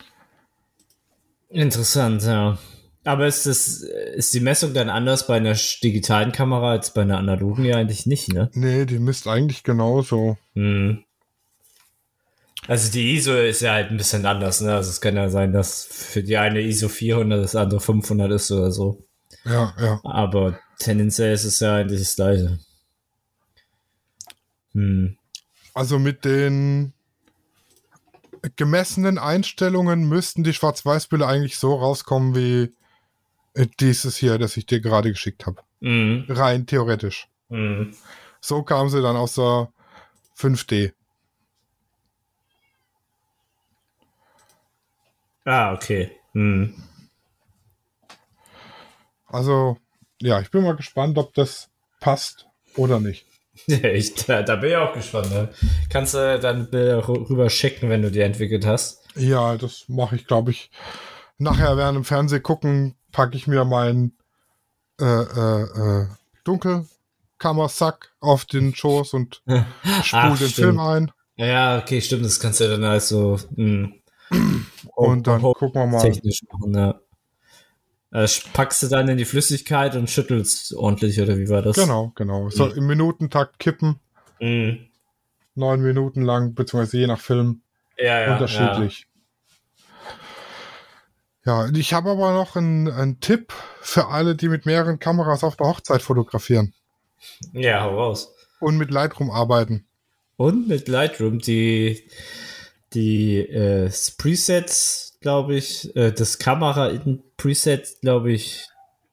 Interessant, 1.50 2.22
ja. 2.24 2.60
Aber 3.04 3.26
ist 3.26 3.48
das, 3.48 3.78
ist 3.78 4.34
die 4.36 4.42
Messung 4.42 4.76
dann 4.76 4.90
anders 4.90 5.26
bei 5.26 5.38
einer 5.38 5.56
digitalen 5.56 6.32
Kamera 6.32 6.72
als 6.72 6.94
bei 6.94 7.02
einer 7.02 7.18
analogen 7.18 7.66
ja 7.66 7.78
eigentlich 7.78 8.06
nicht, 8.06 8.32
ne? 8.32 8.52
Nee, 8.54 8.86
die 8.86 9.00
misst 9.00 9.28
eigentlich 9.28 9.64
genauso. 9.64 10.38
Hm. 10.54 11.04
Also 12.68 12.92
die 12.92 13.16
ISO 13.16 13.34
ist 13.34 13.62
ja 13.62 13.74
halt 13.74 13.90
ein 13.90 13.98
bisschen 13.98 14.26
anders, 14.26 14.62
ne? 14.62 14.76
Also 14.76 14.92
es 14.92 15.02
kann 15.02 15.16
ja 15.16 15.30
sein, 15.30 15.52
dass 15.52 15.84
für 15.86 16.24
die 16.24 16.38
eine 16.38 16.62
ISO 16.62 16.90
400, 16.90 17.44
das 17.44 17.56
andere 17.56 17.80
500 17.80 18.32
ist 18.32 18.52
oder 18.52 18.72
so. 18.72 19.04
Ja, 19.44 19.74
ja. 19.80 20.00
Aber 20.04 20.60
tendenziell 20.78 21.34
ist 21.34 21.46
es 21.46 21.60
ja 21.60 21.76
eigentlich 21.76 22.00
das 22.00 22.16
gleiche. 22.16 22.60
Hm. 24.74 25.18
Also 25.74 26.00
mit 26.00 26.24
den 26.26 26.94
gemessenen 28.56 29.18
Einstellungen 29.18 30.08
müssten 30.08 30.44
die 30.44 30.54
Schwarz-Weiß-Bilder 30.54 31.28
eigentlich 31.28 31.58
so 31.58 31.76
rauskommen 31.76 32.36
wie 32.36 32.74
dieses 33.80 34.18
hier, 34.18 34.38
das 34.38 34.58
ich 34.58 34.66
dir 34.66 34.82
gerade 34.82 35.12
geschickt 35.12 35.46
habe. 35.46 35.62
Mhm. 35.80 36.26
Rein 36.30 36.66
theoretisch. 36.66 37.28
Mhm. 37.50 37.94
So 38.40 38.64
kamen 38.64 38.90
sie 38.90 39.02
dann 39.02 39.16
aus 39.16 39.36
der 39.36 39.72
5D. 40.38 40.94
Ah, 45.46 45.74
okay. 45.74 46.12
Hm. 46.34 46.76
Also, 49.28 49.78
ja, 50.22 50.40
ich 50.42 50.52
bin 50.52 50.64
mal 50.64 50.76
gespannt, 50.76 51.18
ob 51.18 51.34
das 51.34 51.70
passt 52.00 52.48
oder 52.76 53.00
nicht. 53.00 53.26
ich, 53.68 54.14
da, 54.16 54.44
da, 54.44 54.56
bin 54.56 54.72
ich 54.72 54.76
auch 54.76 54.94
gespannt. 54.94 55.32
Ne? 55.32 55.50
Kannst 55.90 56.14
du 56.14 56.40
dann 56.40 56.70
Bilder 56.70 57.08
rüber 57.08 57.50
schicken, 57.50 57.90
wenn 57.90 58.02
du 58.02 58.12
die 58.12 58.22
entwickelt 58.22 58.66
hast? 58.66 59.04
Ja, 59.16 59.58
das 59.58 59.86
mache 59.88 60.16
ich, 60.16 60.28
glaube 60.28 60.52
ich. 60.52 60.70
Nachher 61.38 61.76
während 61.78 61.98
im 61.98 62.04
Fernsehen 62.04 62.44
gucken, 62.44 62.96
packe 63.12 63.36
ich 63.36 63.48
mir 63.48 63.66
meinen 63.66 64.18
äh, 65.00 65.06
äh, 65.06 65.64
äh, 65.64 66.08
Dunkelkammersack 66.44 68.14
auf 68.20 68.46
den 68.46 68.76
Schoß 68.76 69.14
und 69.14 69.42
spule 70.04 70.38
den 70.38 70.50
Film 70.50 70.80
ein. 70.80 71.12
Ja, 71.36 71.80
okay, 71.80 72.02
stimmt. 72.02 72.26
Das 72.26 72.40
kannst 72.40 72.60
du 72.60 72.68
dann 72.68 72.84
also. 72.84 73.40
Mh, 73.56 73.90
und 74.96 75.28
dann 75.28 75.42
gucken 75.42 75.74
wir 75.74 75.88
mal. 75.88 76.02
Technisch 76.02 76.42
machen, 76.52 76.74
ja. 76.74 77.00
Äh, 78.14 78.28
packst 78.54 78.84
du 78.84 78.88
dann 78.88 79.08
in 79.08 79.18
die 79.18 79.26
Flüssigkeit 79.26 79.96
und 79.96 80.10
schüttelst 80.10 80.74
ordentlich, 80.76 81.22
oder 81.22 81.38
wie 81.38 81.48
war 81.50 81.62
das? 81.62 81.78
Genau, 81.78 82.12
genau. 82.16 82.50
So 82.50 82.66
mhm. 82.66 82.78
im 82.78 82.88
Minutentakt 82.88 83.58
kippen. 83.60 84.00
Mhm. 84.40 84.88
Neun 85.56 85.82
Minuten 85.82 86.22
lang, 86.22 86.54
beziehungsweise 86.54 86.98
je 86.98 87.08
nach 87.08 87.20
Film. 87.20 87.62
Ja, 87.98 88.22
ja. 88.22 88.34
Unterschiedlich. 88.34 89.08
Ja, 91.46 91.66
ja 91.66 91.74
ich 91.74 91.94
habe 91.94 92.12
aber 92.12 92.34
noch 92.34 92.56
einen, 92.56 92.90
einen 92.90 93.20
Tipp 93.22 93.54
für 93.82 94.08
alle, 94.08 94.36
die 94.36 94.50
mit 94.50 94.66
mehreren 94.66 95.00
Kameras 95.00 95.44
auf 95.44 95.56
der 95.56 95.68
Hochzeit 95.68 96.02
fotografieren. 96.02 96.74
Ja, 97.54 97.84
hau 97.84 97.96
raus. 97.96 98.34
Und 98.60 98.78
mit 98.78 98.92
Lightroom 98.92 99.32
arbeiten. 99.32 99.86
Und 100.36 100.68
mit 100.68 100.88
Lightroom 100.88 101.40
die, 101.40 102.04
die 102.94 103.40
äh, 103.40 103.90
Presets, 104.18 105.18
glaube 105.22 105.56
ich, 105.56 105.96
äh, 105.96 106.12
das 106.12 106.40
Kamera 106.40 106.90
in 106.90 107.24
Preset, 107.38 108.02
glaube 108.02 108.32
ich, 108.32 108.68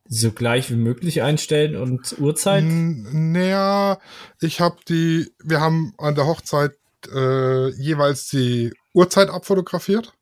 so 0.09 0.33
gleich 0.33 0.71
wie 0.71 0.77
möglich 0.77 1.23
einstellen 1.23 1.77
und 1.77 2.19
Uhrzeit? 2.19 2.64
Naja, 2.67 3.99
ich 4.41 4.61
habe 4.61 4.77
die, 4.88 5.31
wir 5.43 5.61
haben 5.61 5.93
an 5.99 6.14
der 6.14 6.27
Hochzeit 6.27 6.73
äh, 7.12 7.69
jeweils 7.75 8.29
die 8.29 8.73
Uhrzeit 8.95 9.29
abfotografiert. 9.29 10.14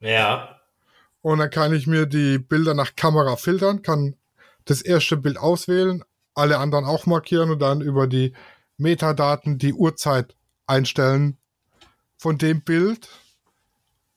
Ja. 0.00 0.60
Und 1.20 1.38
dann 1.38 1.50
kann 1.50 1.74
ich 1.74 1.86
mir 1.86 2.06
die 2.06 2.38
Bilder 2.38 2.74
nach 2.74 2.96
Kamera 2.96 3.36
filtern, 3.36 3.82
kann 3.82 4.16
das 4.64 4.80
erste 4.80 5.16
Bild 5.16 5.38
auswählen, 5.38 6.02
alle 6.34 6.58
anderen 6.58 6.84
auch 6.84 7.06
markieren 7.06 7.50
und 7.50 7.60
dann 7.60 7.80
über 7.80 8.06
die 8.06 8.32
Metadaten 8.78 9.58
die 9.58 9.72
Uhrzeit 9.72 10.36
einstellen 10.66 11.38
von 12.26 12.38
dem 12.38 12.60
Bild, 12.60 13.08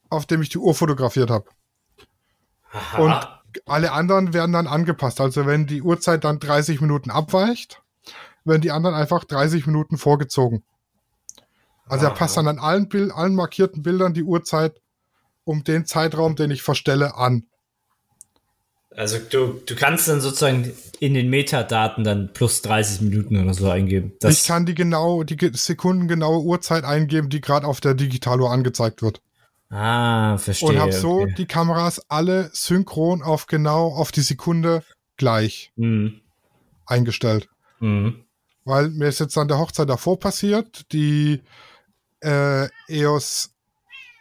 auf 0.10 0.26
dem 0.26 0.42
ich 0.42 0.50
die 0.50 0.58
Uhr 0.58 0.74
fotografiert 0.74 1.30
habe. 1.30 1.46
Und 2.98 3.16
alle 3.68 3.92
anderen 3.92 4.34
werden 4.34 4.52
dann 4.52 4.66
angepasst. 4.66 5.22
Also 5.22 5.46
wenn 5.46 5.68
die 5.68 5.84
Uhrzeit 5.84 6.24
dann 6.24 6.40
30 6.40 6.82
Minuten 6.82 7.12
abweicht, 7.12 7.84
werden 8.46 8.64
die 8.64 8.72
anderen 8.72 8.96
einfach 8.96 9.26
30 9.26 9.68
Minuten 9.68 10.00
vorgezogen. 10.00 10.64
Also 11.88 12.08
Aha. 12.08 12.14
er 12.14 12.18
passt 12.18 12.36
dann 12.36 12.48
an 12.48 12.58
allen, 12.58 12.90
Bild, 12.90 13.12
allen 13.12 13.36
markierten 13.36 13.84
Bildern 13.84 14.16
die 14.16 14.24
Uhrzeit 14.24 14.82
um 15.44 15.64
den 15.64 15.86
Zeitraum, 15.86 16.36
den 16.36 16.50
ich 16.50 16.64
verstelle, 16.64 17.16
an. 17.16 17.46
Also 19.00 19.18
du, 19.18 19.62
du 19.66 19.76
kannst 19.76 20.10
dann 20.10 20.20
sozusagen 20.20 20.74
in 21.00 21.14
den 21.14 21.30
Metadaten 21.30 22.04
dann 22.04 22.34
plus 22.34 22.62
30 22.64 23.00
Minuten 23.00 23.42
oder 23.42 23.54
so 23.54 23.70
eingeben. 23.70 24.12
Das 24.20 24.42
ich 24.42 24.46
kann 24.46 24.66
die 24.66 24.76
genau, 24.76 25.24
die 25.24 25.38
sekundengenaue 25.54 26.44
Uhrzeit 26.44 26.84
eingeben, 26.84 27.30
die 27.30 27.40
gerade 27.40 27.66
auf 27.66 27.80
der 27.80 27.94
Digitaluhr 27.94 28.52
angezeigt 28.52 29.02
wird. 29.02 29.22
Ah, 29.70 30.38
verstehe. 30.38 30.68
Und 30.68 30.80
habe 30.80 30.92
so 30.92 31.22
okay. 31.22 31.34
die 31.38 31.46
Kameras 31.46 32.02
alle 32.10 32.50
synchron 32.52 33.22
auf 33.22 33.48
genau 33.48 33.88
auf 33.88 34.12
die 34.12 34.20
Sekunde 34.20 34.84
gleich 35.16 35.72
mhm. 35.78 36.20
eingestellt. 36.86 37.48
Mhm. 37.80 38.26
Weil 38.66 38.90
mir 38.90 39.08
ist 39.08 39.22
jetzt 39.22 39.38
an 39.38 39.48
der 39.48 39.60
Hochzeit 39.60 39.88
davor 39.88 40.20
passiert, 40.20 40.92
die 40.92 41.42
äh, 42.20 42.68
EOS 42.90 43.52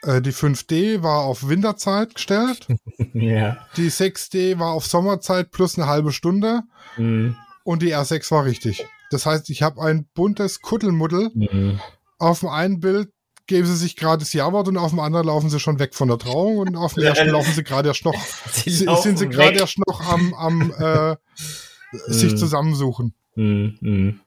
die 0.02 0.32
5D 0.32 1.02
war 1.02 1.22
auf 1.22 1.48
Winterzeit 1.48 2.14
gestellt. 2.14 2.66
ja. 3.14 3.56
Die 3.76 3.90
6D 3.90 4.58
war 4.58 4.72
auf 4.72 4.86
Sommerzeit 4.86 5.50
plus 5.50 5.76
eine 5.76 5.88
halbe 5.88 6.12
Stunde. 6.12 6.62
Mhm. 6.96 7.36
Und 7.64 7.82
die 7.82 7.94
R6 7.94 8.30
war 8.30 8.44
richtig. 8.44 8.86
Das 9.10 9.26
heißt, 9.26 9.50
ich 9.50 9.62
habe 9.62 9.82
ein 9.82 10.06
buntes 10.14 10.60
Kuddelmuddel. 10.60 11.30
Mhm. 11.34 11.80
Auf 12.18 12.40
dem 12.40 12.48
einen 12.48 12.80
Bild 12.80 13.10
geben 13.46 13.66
sie 13.66 13.76
sich 13.76 13.96
gerade 13.96 14.20
das 14.20 14.32
Ja-Wort 14.32 14.68
und 14.68 14.76
auf 14.76 14.90
dem 14.90 15.00
anderen 15.00 15.26
laufen 15.26 15.50
sie 15.50 15.58
schon 15.58 15.78
weg 15.78 15.94
von 15.94 16.08
der 16.08 16.18
Trauung 16.18 16.58
und 16.58 16.76
auf 16.76 16.94
dem 16.94 17.04
ersten 17.04 17.28
laufen 17.30 17.52
sie 17.52 17.64
gerade 17.64 17.88
erst 17.88 18.04
noch, 18.04 18.14
sie 18.52 18.70
sind 18.70 19.18
sie 19.18 19.28
gerade 19.28 19.58
erst 19.58 19.78
noch 19.78 20.06
am, 20.06 20.34
am 20.34 20.72
äh, 20.78 21.16
sich 22.06 22.32
mhm. 22.32 22.36
zusammensuchen. 22.36 23.14
Mhm. 23.34 24.20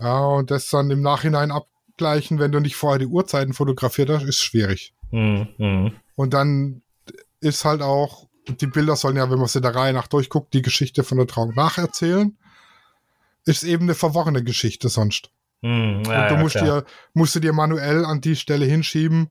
Ja, 0.00 0.18
und 0.26 0.50
das 0.50 0.68
dann 0.68 0.90
im 0.90 1.02
Nachhinein 1.02 1.52
abgleichen, 1.52 2.40
wenn 2.40 2.52
du 2.52 2.60
nicht 2.60 2.76
vorher 2.76 2.98
die 2.98 3.06
Uhrzeiten 3.06 3.54
fotografiert 3.54 4.10
hast, 4.10 4.24
ist 4.24 4.42
schwierig. 4.42 4.92
Mhm. 5.14 5.92
Und 6.16 6.34
dann 6.34 6.82
ist 7.40 7.64
halt 7.64 7.82
auch, 7.82 8.28
die 8.48 8.66
Bilder 8.66 8.96
sollen 8.96 9.16
ja, 9.16 9.30
wenn 9.30 9.38
man 9.38 9.46
sie 9.46 9.60
der 9.60 9.74
Reihe 9.74 9.92
nach 9.92 10.08
durchguckt, 10.08 10.52
die 10.54 10.62
Geschichte 10.62 11.04
von 11.04 11.18
der 11.18 11.26
Trauung 11.26 11.54
nacherzählen. 11.54 12.36
Ist 13.46 13.62
eben 13.62 13.84
eine 13.84 13.94
verworrene 13.94 14.42
Geschichte 14.42 14.88
sonst. 14.88 15.30
Mhm, 15.60 16.02
ja, 16.06 16.22
und 16.22 16.30
du 16.30 16.36
musst, 16.42 16.56
dir, 16.56 16.84
musst 17.12 17.34
du 17.34 17.40
dir 17.40 17.52
manuell 17.52 18.04
an 18.04 18.20
die 18.20 18.36
Stelle 18.36 18.64
hinschieben, 18.64 19.30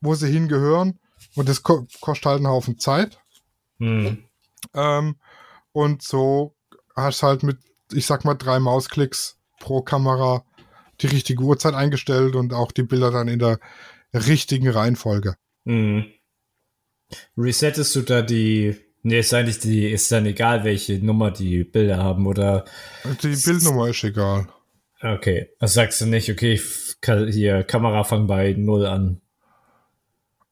wo 0.00 0.14
sie 0.14 0.28
hingehören. 0.28 0.98
Und 1.34 1.48
das 1.48 1.62
ko 1.62 1.86
kostet 2.00 2.26
halt 2.26 2.36
einen 2.38 2.48
Haufen 2.48 2.78
Zeit. 2.78 3.18
Mhm. 3.78 4.24
Ähm, 4.74 5.16
und 5.72 6.02
so 6.02 6.54
hast 6.94 7.22
du 7.22 7.26
halt 7.26 7.42
mit, 7.42 7.58
ich 7.92 8.04
sag 8.06 8.24
mal, 8.24 8.34
drei 8.34 8.58
Mausklicks 8.58 9.38
pro 9.60 9.80
Kamera 9.80 10.44
die 11.00 11.06
richtige 11.06 11.42
Uhrzeit 11.42 11.74
eingestellt 11.74 12.34
und 12.34 12.52
auch 12.52 12.72
die 12.72 12.82
Bilder 12.82 13.10
dann 13.10 13.28
in 13.28 13.38
der 13.38 13.58
richtigen 14.12 14.68
Reihenfolge. 14.68 15.36
Mhm. 15.64 16.06
Resettest 17.36 17.94
du 17.96 18.02
da 18.02 18.22
die. 18.22 18.76
Nee, 19.02 19.20
ist 19.20 19.32
eigentlich 19.32 19.60
die, 19.60 19.90
ist 19.90 20.12
dann 20.12 20.26
egal, 20.26 20.62
welche 20.64 20.98
Nummer 20.98 21.30
die 21.30 21.64
Bilder 21.64 21.96
haben, 21.98 22.26
oder? 22.26 22.66
Die 23.22 23.34
Bildnummer 23.34 23.88
ist 23.88 24.04
egal. 24.04 24.46
Okay. 25.00 25.48
Also 25.58 25.76
sagst 25.76 26.02
du 26.02 26.06
nicht, 26.06 26.30
okay, 26.30 26.60
hier, 27.30 27.62
Kamera 27.64 28.04
fang 28.04 28.26
bei 28.26 28.52
null 28.52 28.84
an. 28.84 29.22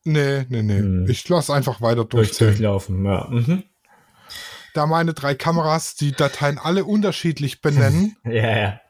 Nee, 0.05 0.47
nee, 0.49 0.63
nee. 0.63 0.79
Hm. 0.79 1.11
Ich 1.11 1.29
lasse 1.29 1.53
einfach 1.53 1.83
weiter 1.83 2.07
durchzählen. 2.07 2.53
durchlaufen, 2.53 3.05
ja. 3.05 3.27
Mhm. 3.31 3.65
Da 4.73 4.87
meine 4.87 5.13
drei 5.13 5.35
Kameras 5.35 5.97
die 5.97 6.13
Dateien 6.13 6.59
alle 6.59 6.87
unterschiedlich 6.87 7.61
benennen, 7.61 8.17
ja, 8.25 8.59
ja 8.59 8.81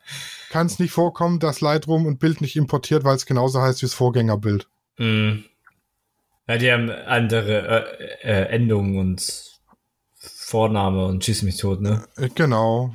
kann 0.48 0.66
es 0.66 0.78
nicht 0.78 0.92
vorkommen, 0.92 1.38
dass 1.38 1.60
Lightroom 1.60 2.06
ein 2.06 2.18
Bild 2.18 2.40
nicht 2.40 2.56
importiert, 2.56 3.04
weil 3.04 3.16
es 3.16 3.26
genauso 3.26 3.60
heißt 3.60 3.82
wie 3.82 3.86
das 3.86 3.94
Vorgängerbild. 3.94 4.68
Mhm. 4.98 5.44
Ja, 6.46 6.56
die 6.56 6.72
haben 6.72 6.90
andere 6.90 7.98
äh, 7.98 8.28
äh, 8.28 8.48
Endungen 8.48 8.98
und 8.98 9.60
Vorname 10.16 11.04
und 11.04 11.24
Schießmethode, 11.24 11.82
ne? 11.82 12.04
Äh, 12.16 12.30
genau. 12.34 12.94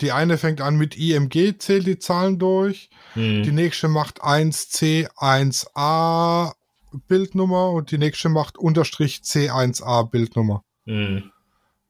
Die 0.00 0.12
eine 0.12 0.38
fängt 0.38 0.60
an 0.60 0.76
mit 0.76 0.96
IMG, 0.96 1.58
zählt 1.58 1.86
die 1.86 1.98
Zahlen 1.98 2.38
durch. 2.38 2.90
Mhm. 3.14 3.42
Die 3.42 3.52
nächste 3.52 3.88
macht 3.88 4.22
1C, 4.22 5.08
1A 5.16 6.52
Bildnummer 7.08 7.70
und 7.70 7.90
die 7.90 7.98
nächste 7.98 8.28
macht 8.28 8.58
Unterstrich 8.58 9.22
C1A 9.24 10.08
Bildnummer. 10.08 10.64
Mhm. 10.84 11.32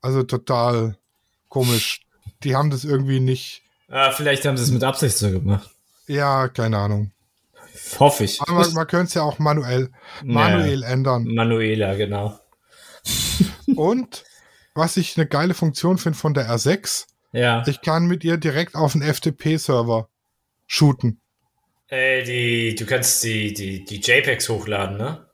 Also 0.01 0.23
total 0.23 0.97
komisch. 1.49 2.03
Die 2.43 2.55
haben 2.55 2.71
das 2.71 2.85
irgendwie 2.85 3.21
nicht 3.21 3.63
Ah, 3.89 4.11
vielleicht 4.11 4.45
haben 4.45 4.57
sie 4.57 4.65
es 4.65 4.71
mit 4.71 4.83
Absicht 4.83 5.17
so 5.17 5.31
gemacht. 5.31 5.71
Ja, 6.07 6.49
keine 6.49 6.79
Ahnung. 6.79 7.13
Hoffe 7.99 8.25
ich. 8.25 8.41
Aber 8.41 8.53
man, 8.53 8.73
man 8.73 8.87
könnte 8.87 9.07
es 9.07 9.15
ja 9.15 9.23
auch 9.23 9.39
manuell, 9.39 9.91
manuell 10.25 10.81
ja, 10.81 10.89
ändern. 10.89 11.25
Manueler, 11.25 11.97
genau. 11.97 12.39
Und 13.77 14.25
was 14.75 14.97
ich 14.97 15.17
eine 15.17 15.27
geile 15.27 15.55
Funktion 15.55 15.99
finde 15.99 16.19
von 16.19 16.35
der 16.35 16.49
R6, 16.49 17.07
ja. 17.33 17.63
ich 17.67 17.81
kann 17.81 18.07
mit 18.07 18.25
ihr 18.25 18.37
direkt 18.37 18.75
auf 18.75 18.93
den 18.93 19.03
FTP-Server 19.03 20.09
shooten. 20.67 21.21
Äh, 21.89 22.25
die, 22.25 22.75
du 22.75 22.85
kannst 22.87 23.23
die, 23.23 23.55
die, 23.55 23.85
die 23.85 24.01
JPEGs 24.01 24.49
hochladen, 24.49 24.97
ne? 24.97 25.27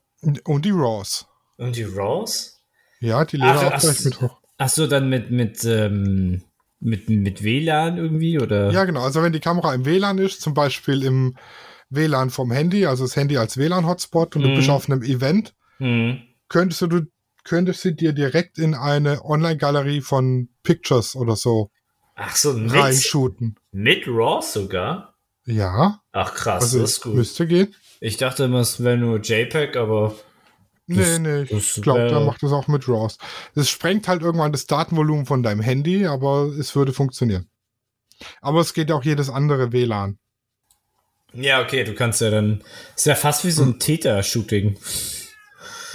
Und 0.45 0.65
die 0.65 0.71
RAWs. 0.71 1.27
Und 1.57 1.77
die 1.77 1.85
RAWs? 1.85 2.63
Ja, 3.01 3.25
die 3.25 3.39
laden 3.39 3.73
auch 3.73 3.81
gleich 3.81 4.05
mit 4.05 4.21
hoch. 4.21 4.39
Ach 4.59 4.69
so, 4.69 4.87
dann 4.87 5.09
mit, 5.09 5.31
mit, 5.31 5.65
ähm, 5.65 6.45
mit, 6.83 7.09
mit 7.09 7.43
WLAN 7.43 7.97
irgendwie, 7.97 8.39
oder? 8.39 8.71
Ja, 8.71 8.85
genau. 8.85 9.03
Also 9.03 9.23
wenn 9.23 9.33
die 9.33 9.41
Kamera 9.41 9.75
im 9.75 9.85
WLAN 9.85 10.19
ist, 10.19 10.41
zum 10.41 10.55
Beispiel 10.55 11.03
im 11.03 11.37
WLAN 11.91 12.31
vom 12.31 12.51
Handy, 12.51 12.87
also 12.87 13.05
das 13.05 13.17
Handy 13.17 13.37
als 13.37 13.57
WLAN-Hotspot 13.57 14.37
und 14.37 14.43
mhm. 14.43 14.49
du 14.49 14.55
bist 14.57 14.71
auf 14.71 14.89
einem 14.89 15.03
Event, 15.03 15.55
mhm. 15.79 16.23
könntest 16.49 16.83
du, 16.83 16.87
du 16.87 17.03
könntest 17.45 17.85
du 17.85 17.93
dir 17.93 18.13
direkt 18.13 18.59
in 18.59 18.75
eine 18.75 19.25
Online-Galerie 19.25 20.01
von 20.01 20.49
Pictures 20.63 21.17
oder 21.17 21.37
so 21.37 21.71
Ach 22.15 22.37
so, 22.37 22.53
mit, 22.53 22.73
reinshooten. 22.73 23.57
Mit 23.73 24.07
RAW 24.07 24.43
sogar? 24.43 25.15
Ja. 25.45 26.01
Ach 26.13 26.35
krass, 26.35 26.63
also 26.63 26.81
das 26.81 26.93
ist 26.93 27.01
gut. 27.03 27.15
Müsste 27.15 27.47
gehen. 27.47 27.75
Ich 28.01 28.17
dachte 28.17 28.45
immer, 28.45 28.61
es 28.61 28.83
wäre 28.83 28.97
nur 28.97 29.21
JPEG, 29.21 29.77
aber. 29.77 30.15
Nee, 30.87 31.19
nee, 31.19 31.45
das 31.45 31.77
ich 31.77 31.83
glaube, 31.83 32.09
der 32.09 32.21
macht 32.21 32.43
das 32.43 32.53
auch 32.53 32.67
mit 32.69 32.89
RAWs. 32.89 33.19
Es 33.55 33.71
sprengt 33.71 34.09
halt 34.09 34.23
irgendwann 34.23 34.53
das 34.53 34.67
Datenvolumen 34.67 35.27
von 35.27 35.43
deinem 35.43 35.61
Handy, 35.61 36.07
aber 36.07 36.47
es 36.59 36.75
würde 36.75 36.93
funktionieren. 36.93 37.49
Aber 38.41 38.61
es 38.61 38.75
geht 38.75 38.91
auch 38.91 39.05
jedes 39.05 39.31
andere 39.31 39.73
WLAN. 39.73 40.19
Ja, 41.35 41.63
okay, 41.63 41.85
du 41.85 41.95
kannst 41.95 42.21
ja 42.21 42.31
dann. 42.31 42.63
Ist 42.95 43.07
ja 43.07 43.15
fast 43.15 43.45
wie 43.45 43.51
so 43.51 43.63
ein 43.63 43.79
Täter-Shooting. 43.79 44.77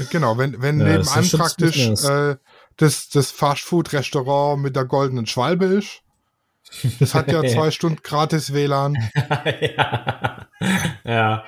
Genau, 0.10 0.38
wenn, 0.38 0.62
wenn 0.62 0.80
Ja, 0.80 0.97
das 0.97 1.15
nebenan 1.15 1.39
praktisch 1.39 1.88
äh, 1.88 2.36
das, 2.78 3.10
das 3.10 3.32
Fastfood-Restaurant 3.32 4.62
mit 4.62 4.76
der 4.76 4.86
goldenen 4.86 5.26
Schwalbe 5.26 5.65
ist. 5.65 6.02
Das 7.00 7.13
hat 7.13 7.32
ja 7.32 7.43
zwei 7.47 7.71
Stunden 7.71 8.02
gratis 8.04 8.54
WLAN. 8.54 8.95
ja. 9.62 10.47
ja. 11.04 11.43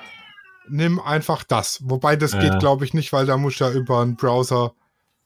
Nimm 0.70 1.00
einfach 1.00 1.44
das. 1.44 1.80
Wobei 1.84 2.16
das 2.16 2.32
Ja. 2.32 2.40
geht, 2.40 2.58
glaube 2.60 2.84
ich, 2.84 2.94
nicht, 2.94 3.12
weil 3.12 3.26
da 3.26 3.36
muss 3.36 3.58
ja 3.58 3.70
über 3.70 4.00
einen 4.00 4.16
Browser 4.16 4.74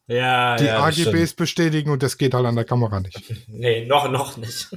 Ja, 0.07 0.57
die 0.57 0.66
ja, 0.66 0.83
AGBs 0.85 1.35
bestätigen 1.35 1.90
und 1.90 2.02
das 2.02 2.18
geht 2.18 2.35
halt 2.35 2.46
an 2.46 2.57
der 2.57 2.64
Kamera 2.64 3.00
nicht. 3.00 3.16
Nee, 3.48 3.87
noch, 3.87 4.11
noch 4.11 4.37
nicht. 4.37 4.68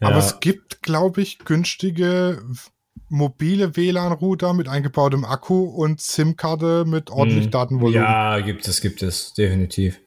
Aber 0.00 0.18
es 0.18 0.40
gibt, 0.40 0.82
glaube 0.82 1.20
ich, 1.22 1.38
günstige 1.40 2.40
mobile 3.08 3.76
WLAN-Router 3.76 4.54
mit 4.54 4.68
eingebautem 4.68 5.24
Akku 5.24 5.64
und 5.64 6.00
SIM-Karte 6.00 6.84
mit 6.86 7.10
ordentlich 7.10 7.46
Hm. 7.46 7.50
Datenvolumen. 7.50 8.02
Ja, 8.02 8.38
gibt 8.40 8.68
es, 8.68 8.80
gibt 8.80 9.02
es, 9.02 9.34
definitiv. 9.34 10.00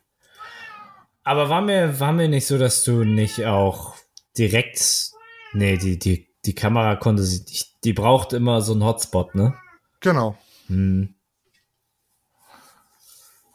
Aber 1.24 1.50
war 1.50 1.62
mir, 1.62 2.00
war 2.00 2.14
mir 2.14 2.30
nicht 2.30 2.48
so, 2.48 2.58
dass 2.58 2.84
du 2.84 3.04
nicht 3.04 3.46
auch 3.46 3.96
direkt. 4.38 5.12
Nee, 5.54 5.78
die, 5.78 6.00
die, 6.00 6.28
die 6.46 6.56
Kamera 6.56 6.96
konnte 6.96 7.24
sie 7.24 7.42
nicht. 7.44 7.84
Die 7.84 7.94
braucht 7.94 8.34
immer 8.34 8.62
so 8.62 8.74
einen 8.74 8.84
Hotspot, 8.84 9.36
ne? 9.36 9.56
Genau. 10.00 10.38
Hm. 10.68 11.14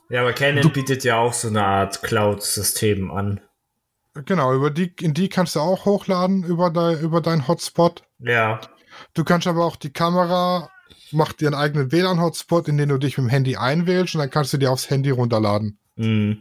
Ja, 0.08 0.20
aber 0.20 0.32
Canon 0.32 0.62
Du- 0.62 0.70
bietet 0.70 1.04
ja 1.04 1.18
auch 1.18 1.32
so 1.32 1.48
eine 1.48 1.64
Art 1.64 2.02
Cloud-System 2.02 3.10
an. 3.10 3.40
Genau, 4.24 4.54
über 4.54 4.70
die, 4.70 4.92
in 5.00 5.14
die 5.14 5.28
kannst 5.28 5.56
du 5.56 5.60
auch 5.60 5.84
hochladen 5.84 6.42
über, 6.44 6.70
de, 6.70 7.00
über 7.02 7.20
deinen 7.20 7.48
Hotspot. 7.48 8.02
Ja. 8.20 8.60
Du 9.14 9.24
kannst 9.24 9.46
aber 9.46 9.64
auch 9.64 9.76
die 9.76 9.92
Kamera, 9.92 10.70
macht 11.12 11.40
dir 11.40 11.48
einen 11.48 11.54
eigenen 11.56 11.92
WLAN-Hotspot, 11.92 12.68
in 12.68 12.78
den 12.78 12.88
du 12.88 12.98
dich 12.98 13.18
mit 13.18 13.26
dem 13.26 13.30
Handy 13.30 13.56
einwählst 13.56 14.14
und 14.14 14.20
dann 14.20 14.30
kannst 14.30 14.52
du 14.52 14.56
dir 14.58 14.70
aufs 14.70 14.88
Handy 14.88 15.10
runterladen, 15.10 15.78
Hm. 15.96 16.38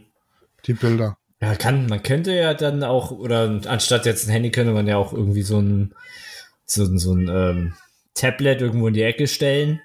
die 0.64 0.72
Bilder. 0.74 1.18
Ja, 1.42 1.54
kann, 1.54 1.86
man 1.86 2.02
könnte 2.02 2.32
ja 2.32 2.54
dann 2.54 2.82
auch, 2.82 3.10
oder 3.10 3.60
anstatt 3.66 4.06
jetzt 4.06 4.26
ein 4.26 4.30
Handy 4.32 4.50
könnte 4.50 4.72
man 4.72 4.86
ja 4.86 4.96
auch 4.96 5.12
irgendwie 5.12 5.42
so 5.42 5.58
ein, 5.60 5.94
so, 6.66 6.84
ein- 6.84 6.98
so 6.98 7.14
ein 7.14 7.28
ähm, 7.28 7.74
Tablet 8.14 8.60
irgendwo 8.60 8.88
in 8.88 8.94
die 8.94 9.02
Ecke 9.02 9.26
stellen, 9.28 9.80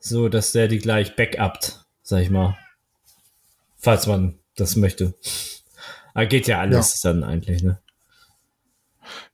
so 0.00 0.28
dass 0.28 0.52
der 0.52 0.68
die 0.68 0.78
gleich 0.78 1.14
backupt, 1.16 1.80
sag 2.02 2.22
ich 2.22 2.30
mal. 2.30 2.56
Falls 3.78 4.06
man 4.06 4.38
das 4.56 4.76
möchte. 4.76 5.14
Aber 6.14 6.26
geht 6.26 6.46
ja 6.46 6.60
alles 6.60 7.00
dann 7.00 7.24
eigentlich, 7.24 7.62
ne? 7.62 7.78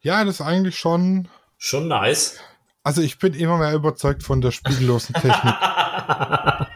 Ja, 0.00 0.24
das 0.24 0.36
ist 0.36 0.40
eigentlich 0.40 0.78
schon. 0.78 1.28
Schon 1.58 1.88
nice. 1.88 2.38
Also 2.82 3.02
ich 3.02 3.18
bin 3.18 3.34
immer 3.34 3.58
mehr 3.58 3.74
überzeugt 3.74 4.22
von 4.22 4.40
der 4.40 4.50
spiegellosen 4.52 5.14
Technik. 5.14 5.54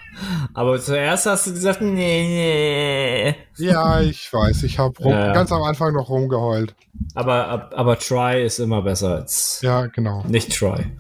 Aber 0.54 0.80
zuerst 0.80 1.26
hast 1.26 1.46
du 1.46 1.52
gesagt, 1.52 1.80
nee, 1.80 3.34
nee. 3.56 3.64
ja, 3.64 4.00
ich 4.00 4.30
weiß, 4.32 4.62
ich 4.64 4.78
habe 4.78 4.94
Ja, 5.08 5.32
ganz 5.32 5.50
am 5.52 5.62
Anfang 5.62 5.94
noch 5.94 6.08
rumgeheult. 6.10 6.74
Aber, 7.14 7.48
ab- 7.48 7.72
aber 7.76 7.98
try 7.98 8.42
ist 8.44 8.58
immer 8.58 8.82
besser 8.82 9.14
als 9.16 9.60
Ja, 9.62 9.86
genau. 9.86 10.24
Nicht 10.28 10.56
Troy. 10.56 10.84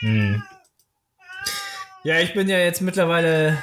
hm. 0.00 0.42
Ja, 2.02 2.20
ich 2.20 2.34
bin 2.34 2.48
ja 2.48 2.58
jetzt 2.58 2.82
mittlerweile 2.82 3.58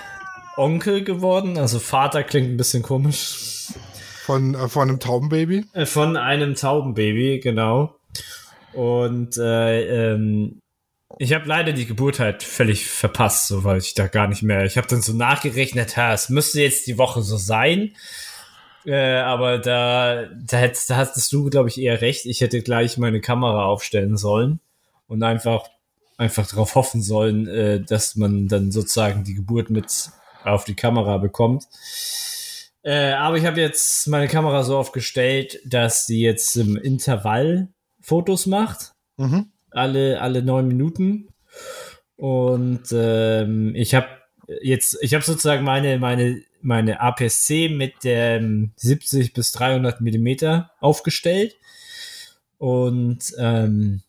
Onkel 0.58 1.04
geworden. 1.04 1.58
Also 1.58 1.80
Vater 1.80 2.24
klingt 2.24 2.50
ein 2.50 2.58
bisschen 2.58 2.84
komisch. 2.84 3.68
Von, 4.24 4.56
äh, 4.56 4.68
von 4.70 4.90
einem 4.90 5.00
Taubenbaby. 5.00 5.66
Äh, 5.74 5.86
Von 5.86 6.16
einem 6.16 6.56
Taubenbaby, 6.56 7.40
genau. 7.42 7.96
Und 8.74 9.38
äh, 9.38 10.14
ähm, 10.14 10.61
ich 11.20 11.34
habe 11.34 11.48
leider 11.48 11.74
die 11.74 11.86
Geburt 11.86 12.20
halt 12.20 12.44
völlig 12.44 12.88
verpasst, 12.88 13.48
so 13.48 13.64
weil 13.64 13.80
ich 13.80 13.94
da 13.94 14.08
gar 14.08 14.28
nicht 14.28 14.44
mehr. 14.44 14.66
Ich 14.66 14.78
habe 14.78 14.88
dann 14.88 15.02
so 15.02 15.14
nachgerechnet, 15.14 15.98
ha, 15.98 16.14
es 16.14 16.30
müsste 16.30 16.62
jetzt 16.62 16.88
die 16.88 16.98
Woche 16.98 17.22
so 17.22 17.38
sein. 17.38 17.94
Äh, 18.86 19.18
aber 19.18 19.60
da, 19.60 20.26
da, 20.26 20.58
hättest, 20.58 20.90
da 20.90 20.98
hattest 20.98 21.32
du, 21.32 21.50
glaube 21.50 21.70
ich, 21.70 21.80
eher 21.80 22.02
recht. 22.02 22.26
Ich 22.26 22.42
hätte 22.42 22.62
gleich 22.62 22.98
meine 22.98 23.22
Kamera 23.22 23.66
aufstellen 23.66 24.18
sollen 24.18 24.60
und 25.08 25.22
einfach, 25.24 25.70
einfach 26.18 26.48
darauf 26.48 26.76
hoffen 26.76 27.02
sollen, 27.02 27.48
äh, 27.48 27.82
dass 27.82 28.16
man 28.16 28.48
dann 28.48 28.72
sozusagen 28.72 29.24
die 29.24 29.36
Geburt 29.36 29.70
mit 29.70 30.10
auf 30.44 30.64
die 30.64 30.76
Kamera 30.76 31.18
bekommt. 31.18 31.68
Äh, 32.84 33.12
aber 33.12 33.38
ich 33.38 33.46
habe 33.46 33.62
jetzt 33.62 34.08
meine 34.08 34.28
Kamera 34.28 34.64
so 34.64 34.78
aufgestellt, 34.78 35.60
dass 35.66 36.08
sie 36.08 36.22
jetzt 36.22 36.56
im 36.58 36.76
Intervall 36.76 37.68
Fotos 38.02 38.48
macht. 38.48 38.94
Mhm. 39.18 39.52
Alle, 39.72 40.22
alle 40.22 40.44
neun 40.44 40.68
Minuten. 40.68 41.28
Und 42.18 42.84
ähm, 42.92 43.74
ich 43.76 43.96
habe 43.96 44.08
jetzt, 44.62 44.98
ich 45.02 45.14
habe 45.14 45.24
sozusagen 45.24 45.64
meine, 45.64 45.98
meine, 45.98 46.42
meine 46.62 47.02
APS-C 47.02 47.70
mit 47.70 48.04
dem 48.04 48.74
70 48.76 49.34
bis 49.34 49.52
300 49.54 50.02
Millimeter 50.02 50.72
aufgestellt. 50.80 51.56
Und 52.58 53.34
ähm, 53.40 54.02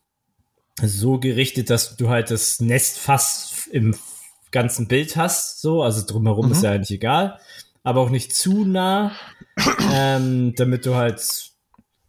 so 0.81 1.19
gerichtet, 1.19 1.69
dass 1.69 1.95
du 1.95 2.09
halt 2.09 2.29
das 2.31 2.59
Nest 2.59 2.99
fast 2.99 3.67
im 3.67 3.95
ganzen 4.51 4.87
Bild 4.87 5.15
hast, 5.15 5.61
so, 5.61 5.81
also 5.81 6.05
drumherum 6.05 6.47
Mhm. 6.47 6.51
ist 6.51 6.63
ja 6.63 6.71
eigentlich 6.71 6.91
egal, 6.91 7.39
aber 7.83 8.01
auch 8.01 8.09
nicht 8.09 8.35
zu 8.35 8.65
nah, 8.65 9.11
ähm, 9.91 10.53
damit 10.55 10.85
du 10.85 10.95
halt 10.95 11.51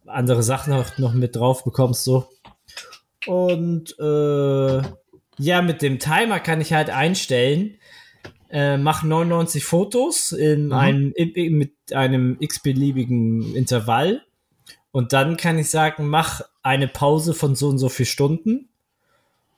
andere 0.05 0.43
Sachen 0.43 0.73
auch 0.73 0.97
noch 0.99 1.13
mit 1.13 1.35
drauf 1.35 1.63
bekommst, 1.63 2.03
so. 2.03 2.27
Und 3.27 3.97
äh, 3.99 4.81
ja, 5.37 5.61
mit 5.61 5.81
dem 5.81 5.99
Timer 5.99 6.39
kann 6.39 6.61
ich 6.61 6.73
halt 6.73 6.89
einstellen, 6.89 7.75
äh, 8.49 8.77
mach 8.77 9.03
99 9.03 9.65
Fotos 9.65 10.31
in 10.31 10.67
Mhm. 10.67 10.73
einem, 10.73 11.13
im- 11.15 11.57
mit 11.57 11.73
einem 11.93 12.37
x-beliebigen 12.39 13.55
Intervall. 13.55 14.21
Und 14.91 15.11
dann 15.13 15.35
kann 15.37 15.59
ich 15.59 15.69
sagen, 15.69 16.07
mach 16.07 16.41
eine 16.63 16.87
Pause 16.87 17.33
von 17.33 17.55
so 17.55 17.67
und 17.69 17.77
so 17.79 17.89
viel 17.89 18.05
Stunden 18.05 18.69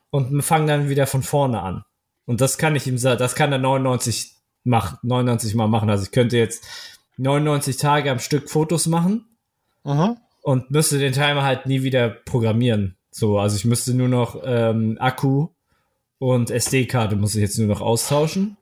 und 0.09 0.41
fang 0.41 0.65
dann 0.65 0.89
wieder 0.89 1.05
von 1.05 1.21
vorne 1.21 1.61
an. 1.61 1.83
Und 2.25 2.41
das 2.41 2.57
kann 2.57 2.75
ich 2.75 2.87
ihm 2.87 2.97
sagen, 2.97 3.19
das 3.19 3.35
kann 3.35 3.51
er 3.51 3.59
99 3.59 4.33
mach, 4.63 5.01
99 5.03 5.55
mal 5.55 5.67
machen. 5.67 5.89
Also 5.89 6.03
ich 6.05 6.11
könnte 6.11 6.37
jetzt 6.37 6.65
99 7.17 7.77
Tage 7.77 8.11
am 8.11 8.19
Stück 8.19 8.49
Fotos 8.49 8.87
machen 8.87 9.25
Mhm. 9.85 10.17
und 10.41 10.71
müsste 10.71 10.97
den 10.99 11.13
Timer 11.13 11.43
halt 11.43 11.67
nie 11.67 11.83
wieder 11.83 12.09
programmieren. 12.09 12.96
So, 13.17 13.39
also 13.39 13.55
ich 13.55 13.65
müsste 13.65 13.95
nur 13.95 14.09
noch 14.09 14.39
ähm, 14.43 14.97
Akku 14.99 15.47
und 16.19 16.51
SD-Karte 16.51 17.15
muss 17.15 17.33
ich 17.33 17.41
jetzt 17.41 17.57
nur 17.57 17.67
noch 17.67 17.81
austauschen. 17.81 18.57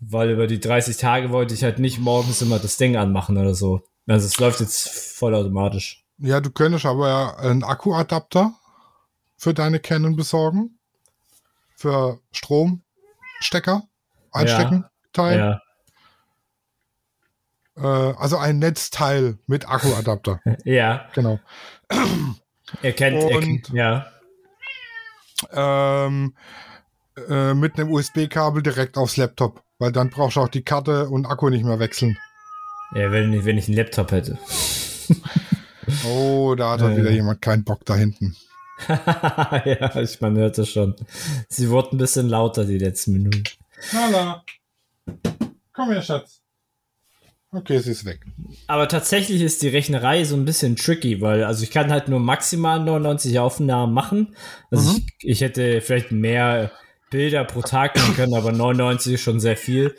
Weil 0.00 0.30
über 0.30 0.48
die 0.48 0.58
30 0.58 0.96
Tage 0.96 1.30
wollte 1.30 1.54
ich 1.54 1.62
halt 1.62 1.78
nicht 1.78 2.00
morgens 2.00 2.42
immer 2.42 2.58
das 2.58 2.76
Ding 2.76 2.96
anmachen 2.96 3.38
oder 3.38 3.54
so. 3.54 3.82
Also 4.08 4.26
es 4.26 4.40
läuft 4.40 4.58
jetzt 4.58 4.88
vollautomatisch. 5.16 6.04
Ja, 6.18 6.40
du 6.40 6.50
könntest 6.50 6.86
aber 6.86 7.08
ja 7.08 7.36
einen 7.36 7.62
Akkuadapter 7.62 8.52
für 9.36 9.54
deine 9.54 9.78
Canon 9.78 10.16
besorgen. 10.16 10.80
Für 11.76 12.18
Stromstecker 12.32 13.84
einstecken, 14.32 14.86
Teil. 15.12 15.38
Ja. 15.38 15.60
Äh, 17.76 18.16
also 18.16 18.38
ein 18.38 18.58
Netzteil 18.58 19.38
mit 19.46 19.68
Akkuadapter. 19.68 20.40
Ja. 20.64 21.06
genau. 21.14 21.38
Er 22.80 22.92
kennt, 22.92 23.16
er 23.22 23.36
Und- 23.36 23.40
kennt 23.44 23.68
ja. 23.70 24.06
Ähm, 25.52 26.34
äh, 27.28 27.52
mit 27.54 27.78
einem 27.78 27.90
USB-Kabel 27.92 28.62
direkt 28.62 28.96
aufs 28.96 29.16
Laptop. 29.16 29.62
Weil 29.78 29.90
dann 29.92 30.10
brauchst 30.10 30.36
du 30.36 30.40
auch 30.40 30.48
die 30.48 30.62
Karte 30.62 31.08
und 31.08 31.26
Akku 31.26 31.48
nicht 31.50 31.64
mehr 31.64 31.80
wechseln. 31.80 32.16
Ja, 32.94 33.10
wenn, 33.10 33.32
ich- 33.32 33.44
wenn 33.44 33.58
ich 33.58 33.66
einen 33.68 33.76
Laptop 33.76 34.12
hätte. 34.12 34.38
Oh, 36.06 36.54
da 36.56 36.70
hat 36.72 36.80
Äh. 36.80 36.96
wieder 36.96 37.10
jemand 37.10 37.42
keinen 37.42 37.64
Bock 37.64 37.84
da 37.84 37.94
hinten. 37.94 38.34
ja, 38.88 40.00
ich 40.00 40.20
man 40.20 40.36
hört 40.36 40.56
das 40.56 40.68
schon. 40.70 40.94
Sie 41.48 41.68
wurden 41.68 41.96
ein 41.96 41.98
bisschen 41.98 42.28
lauter 42.28 42.64
die 42.64 42.78
letzten 42.78 43.12
Minuten. 43.12 43.42
Lala. 43.92 44.42
Komm 45.72 45.90
her, 45.90 46.00
Schatz. 46.02 46.41
Okay, 47.54 47.78
sie 47.80 47.90
ist 47.92 48.04
weg. 48.06 48.20
Aber 48.66 48.88
tatsächlich 48.88 49.42
ist 49.42 49.62
die 49.62 49.68
Rechnerei 49.68 50.24
so 50.24 50.36
ein 50.36 50.46
bisschen 50.46 50.76
tricky, 50.76 51.20
weil 51.20 51.44
also 51.44 51.62
ich 51.64 51.70
kann 51.70 51.90
halt 51.90 52.08
nur 52.08 52.18
maximal 52.18 52.80
99 52.80 53.38
Aufnahmen 53.38 53.92
machen. 53.92 54.34
Also 54.70 54.90
Mhm. 54.92 55.02
ich, 55.20 55.28
ich 55.28 55.40
hätte 55.42 55.80
vielleicht 55.82 56.12
mehr 56.12 56.72
Bilder 57.10 57.44
pro 57.44 57.60
Tag 57.60 57.94
machen 57.96 58.14
können, 58.14 58.34
aber 58.34 58.52
99 58.52 59.14
ist 59.14 59.20
schon 59.20 59.38
sehr 59.38 59.58
viel, 59.58 59.94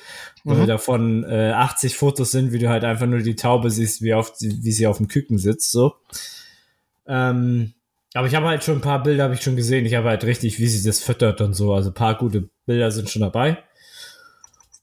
weil 0.46 0.64
Mhm. 0.64 0.68
davon 0.68 1.24
äh, 1.26 1.52
80 1.52 1.96
Fotos 1.96 2.32
sind, 2.32 2.52
wie 2.54 2.58
du 2.60 2.70
halt 2.70 2.84
einfach 2.84 3.06
nur 3.06 3.20
die 3.20 3.36
Taube 3.36 3.70
siehst, 3.70 4.02
wie, 4.02 4.16
auf, 4.16 4.34
wie 4.42 4.72
sie 4.72 4.88
auf 4.88 4.98
dem 4.98 5.08
Küken 5.08 5.38
sitzt. 5.38 5.72
So. 5.72 5.94
Ähm, 7.06 7.74
Aber 8.16 8.26
ich 8.28 8.34
habe 8.36 8.48
halt 8.48 8.64
schon 8.64 8.76
ein 8.78 8.82
paar 8.82 9.04
Bilder, 9.04 9.26
habe 9.26 9.36
ich 9.36 9.42
schon 9.42 9.56
gesehen. 9.56 9.86
Ich 9.86 9.94
habe 9.94 10.10
halt 10.10 10.24
richtig, 10.24 10.58
wie 10.60 10.68
sie 10.68 10.88
das 10.88 11.00
füttert 11.04 11.40
und 11.42 11.54
so. 11.54 11.74
Also 11.74 11.92
ein 11.92 11.94
paar 11.96 12.18
gute 12.18 12.50
Bilder 12.66 12.90
sind 12.90 13.12
schon 13.12 13.22
dabei. 13.22 13.58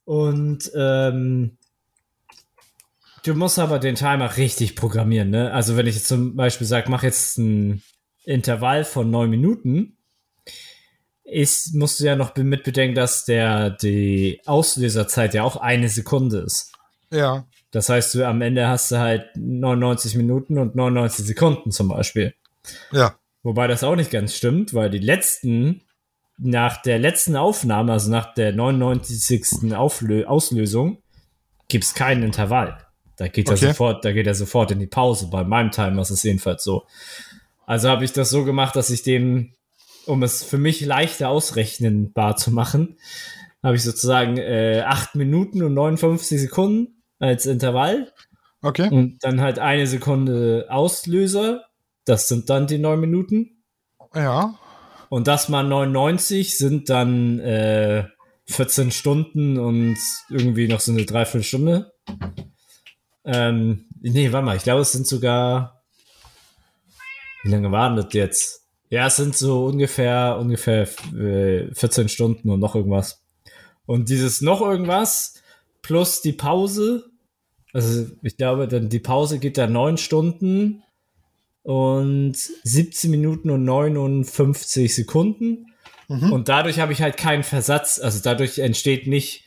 Und 0.04 0.70
ähm, 0.76 1.56
du 3.24 3.34
musst 3.34 3.58
aber 3.58 3.78
den 3.78 3.94
Timer 3.94 4.36
richtig 4.36 4.76
programmieren, 4.76 5.30
ne? 5.30 5.52
Also 5.52 5.76
wenn 5.76 5.86
ich 5.86 5.94
jetzt 5.96 6.08
zum 6.08 6.36
Beispiel 6.36 6.66
sage, 6.66 6.90
mach 6.90 7.02
jetzt 7.02 7.38
ein 7.38 7.82
Intervall 8.24 8.84
von 8.84 9.10
neun 9.10 9.30
Minuten, 9.30 9.96
ist, 11.24 11.74
musst 11.74 12.00
du 12.00 12.04
ja 12.04 12.16
noch 12.16 12.34
mit 12.36 12.64
bedenken, 12.64 12.94
dass 12.94 13.24
der, 13.24 13.70
die 13.70 14.40
Auslöserzeit 14.46 15.34
ja 15.34 15.44
auch 15.44 15.56
eine 15.56 15.88
Sekunde 15.88 16.38
ist. 16.38 16.72
Ja. 17.10 17.46
Das 17.70 17.88
heißt, 17.88 18.14
du 18.14 18.26
am 18.26 18.42
Ende 18.42 18.66
hast 18.66 18.90
du 18.90 18.98
halt 18.98 19.26
99 19.36 20.16
Minuten 20.16 20.58
und 20.58 20.74
99 20.74 21.24
Sekunden 21.24 21.70
zum 21.70 21.88
Beispiel. 21.88 22.34
Ja. 22.90 23.16
Wobei 23.42 23.68
das 23.68 23.84
auch 23.84 23.96
nicht 23.96 24.10
ganz 24.10 24.34
stimmt, 24.34 24.74
weil 24.74 24.90
die 24.90 24.98
letzten, 24.98 25.82
nach 26.36 26.82
der 26.82 26.98
letzten 26.98 27.36
Aufnahme, 27.36 27.92
also 27.92 28.10
nach 28.10 28.34
der 28.34 28.52
99. 28.52 29.74
Auflö 29.74 30.26
Auslösung, 30.26 31.02
gibt 31.68 31.84
es 31.84 31.94
keinen 31.94 32.24
Intervall. 32.24 32.78
Da 33.20 33.28
geht 33.28 33.50
Okay. 33.50 33.66
er 33.66 33.68
sofort, 33.72 34.02
da 34.06 34.12
geht 34.12 34.26
er 34.26 34.34
sofort 34.34 34.70
in 34.70 34.78
die 34.78 34.86
Pause. 34.86 35.26
Bei 35.30 35.44
meinem 35.44 35.70
Timer 35.70 36.00
ist 36.00 36.08
es 36.08 36.22
jedenfalls 36.22 36.64
so. 36.64 36.86
Also 37.66 37.90
habe 37.90 38.02
ich 38.02 38.12
das 38.14 38.30
so 38.30 38.46
gemacht, 38.46 38.74
dass 38.76 38.88
ich 38.88 39.02
dem, 39.02 39.52
um 40.06 40.22
es 40.22 40.42
für 40.42 40.56
mich 40.56 40.80
leichter 40.80 41.28
ausrechnenbar 41.28 42.36
zu 42.36 42.50
machen, 42.50 42.96
habe 43.62 43.76
ich 43.76 43.82
sozusagen 43.82 44.38
äh, 44.38 44.84
8 44.86 45.16
Minuten 45.16 45.62
und 45.62 45.74
59 45.74 46.40
Sekunden 46.40 47.02
als 47.18 47.44
Intervall 47.44 48.10
Okay. 48.62 48.88
und 48.90 49.18
dann 49.20 49.42
halt 49.42 49.58
eine 49.58 49.86
Sekunde 49.86 50.68
Auslöser. 50.70 51.64
Das 52.06 52.26
sind 52.26 52.48
dann 52.48 52.66
die 52.68 52.78
9 52.78 52.98
Minuten. 52.98 53.62
Ja. 54.14 54.58
Und 55.10 55.26
das 55.28 55.50
mal 55.50 55.62
99 55.62 56.56
sind 56.56 56.88
dann 56.88 57.38
äh, 57.40 58.04
14 58.46 58.92
Stunden 58.92 59.58
und 59.58 59.98
irgendwie 60.30 60.68
noch 60.68 60.80
so 60.80 60.92
eine 60.92 61.04
Dreiviertelstunde. 61.04 61.92
Ähm, 63.32 63.84
nee, 64.00 64.32
warte 64.32 64.44
mal, 64.44 64.56
ich 64.56 64.64
glaube, 64.64 64.80
es 64.80 64.92
sind 64.92 65.06
sogar. 65.06 65.82
Wie 67.44 67.50
lange 67.50 67.70
waren 67.70 67.96
das 67.96 68.12
jetzt? 68.12 68.66
Ja, 68.90 69.06
es 69.06 69.16
sind 69.16 69.36
so 69.36 69.66
ungefähr, 69.66 70.36
ungefähr 70.38 70.88
äh, 71.16 71.72
14 71.72 72.08
Stunden 72.08 72.50
und 72.50 72.58
noch 72.58 72.74
irgendwas. 72.74 73.22
Und 73.86 74.08
dieses 74.08 74.40
noch 74.40 74.60
irgendwas 74.60 75.34
plus 75.80 76.22
die 76.22 76.32
Pause, 76.32 77.10
also 77.72 78.06
ich 78.22 78.36
glaube, 78.36 78.66
dann 78.66 78.88
die 78.88 78.98
Pause 78.98 79.38
geht 79.38 79.58
dann 79.58 79.72
9 79.72 79.96
Stunden 79.96 80.82
und 81.62 82.34
17 82.34 83.10
Minuten 83.10 83.50
und 83.50 83.64
59 83.64 84.92
Sekunden. 84.92 85.72
Mhm. 86.08 86.32
Und 86.32 86.48
dadurch 86.48 86.80
habe 86.80 86.92
ich 86.92 87.00
halt 87.00 87.16
keinen 87.16 87.44
Versatz. 87.44 88.00
Also 88.00 88.18
dadurch 88.22 88.58
entsteht 88.58 89.06
nicht, 89.06 89.44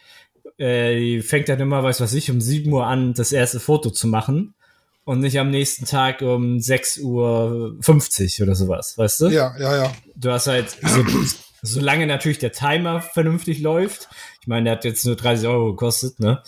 äh, 0.58 0.96
die 0.98 1.22
fängt 1.22 1.50
dann 1.50 1.60
immer, 1.60 1.84
weiß 1.84 2.02
was 2.02 2.13
ich, 2.13 2.30
um 2.32 2.42
7 2.42 2.72
Uhr 2.72 2.86
an, 2.86 3.13
das 3.13 3.32
erste 3.32 3.60
Foto 3.60 3.89
zu 3.89 4.08
machen. 4.08 4.54
Und 5.06 5.20
nicht 5.20 5.38
am 5.38 5.50
nächsten 5.50 5.86
Tag 5.86 6.22
um 6.22 6.62
6 6.62 7.00
Uhr 7.00 7.76
50 7.82 8.42
oder 8.42 8.56
sowas, 8.56 8.98
weißt 8.98 9.22
du? 9.22 9.28
Ja, 9.28 9.54
ja, 9.60 9.76
ja. 9.76 9.94
Du 10.16 10.32
hast 10.32 10.48
halt, 10.48 10.78
so, 10.82 11.04
solange 11.62 12.08
natürlich 12.08 12.39
der 12.39 12.54
Timer 12.54 13.02
vernünftig 13.02 13.60
läuft, 13.60 14.08
ich 14.42 14.48
meine, 14.48 14.66
der 14.66 14.74
hat 14.74 14.86
jetzt 14.86 15.06
nur 15.06 15.18
30 15.18 15.48
Euro 15.48 15.72
gekostet, 15.72 16.20
ne? 16.22 16.42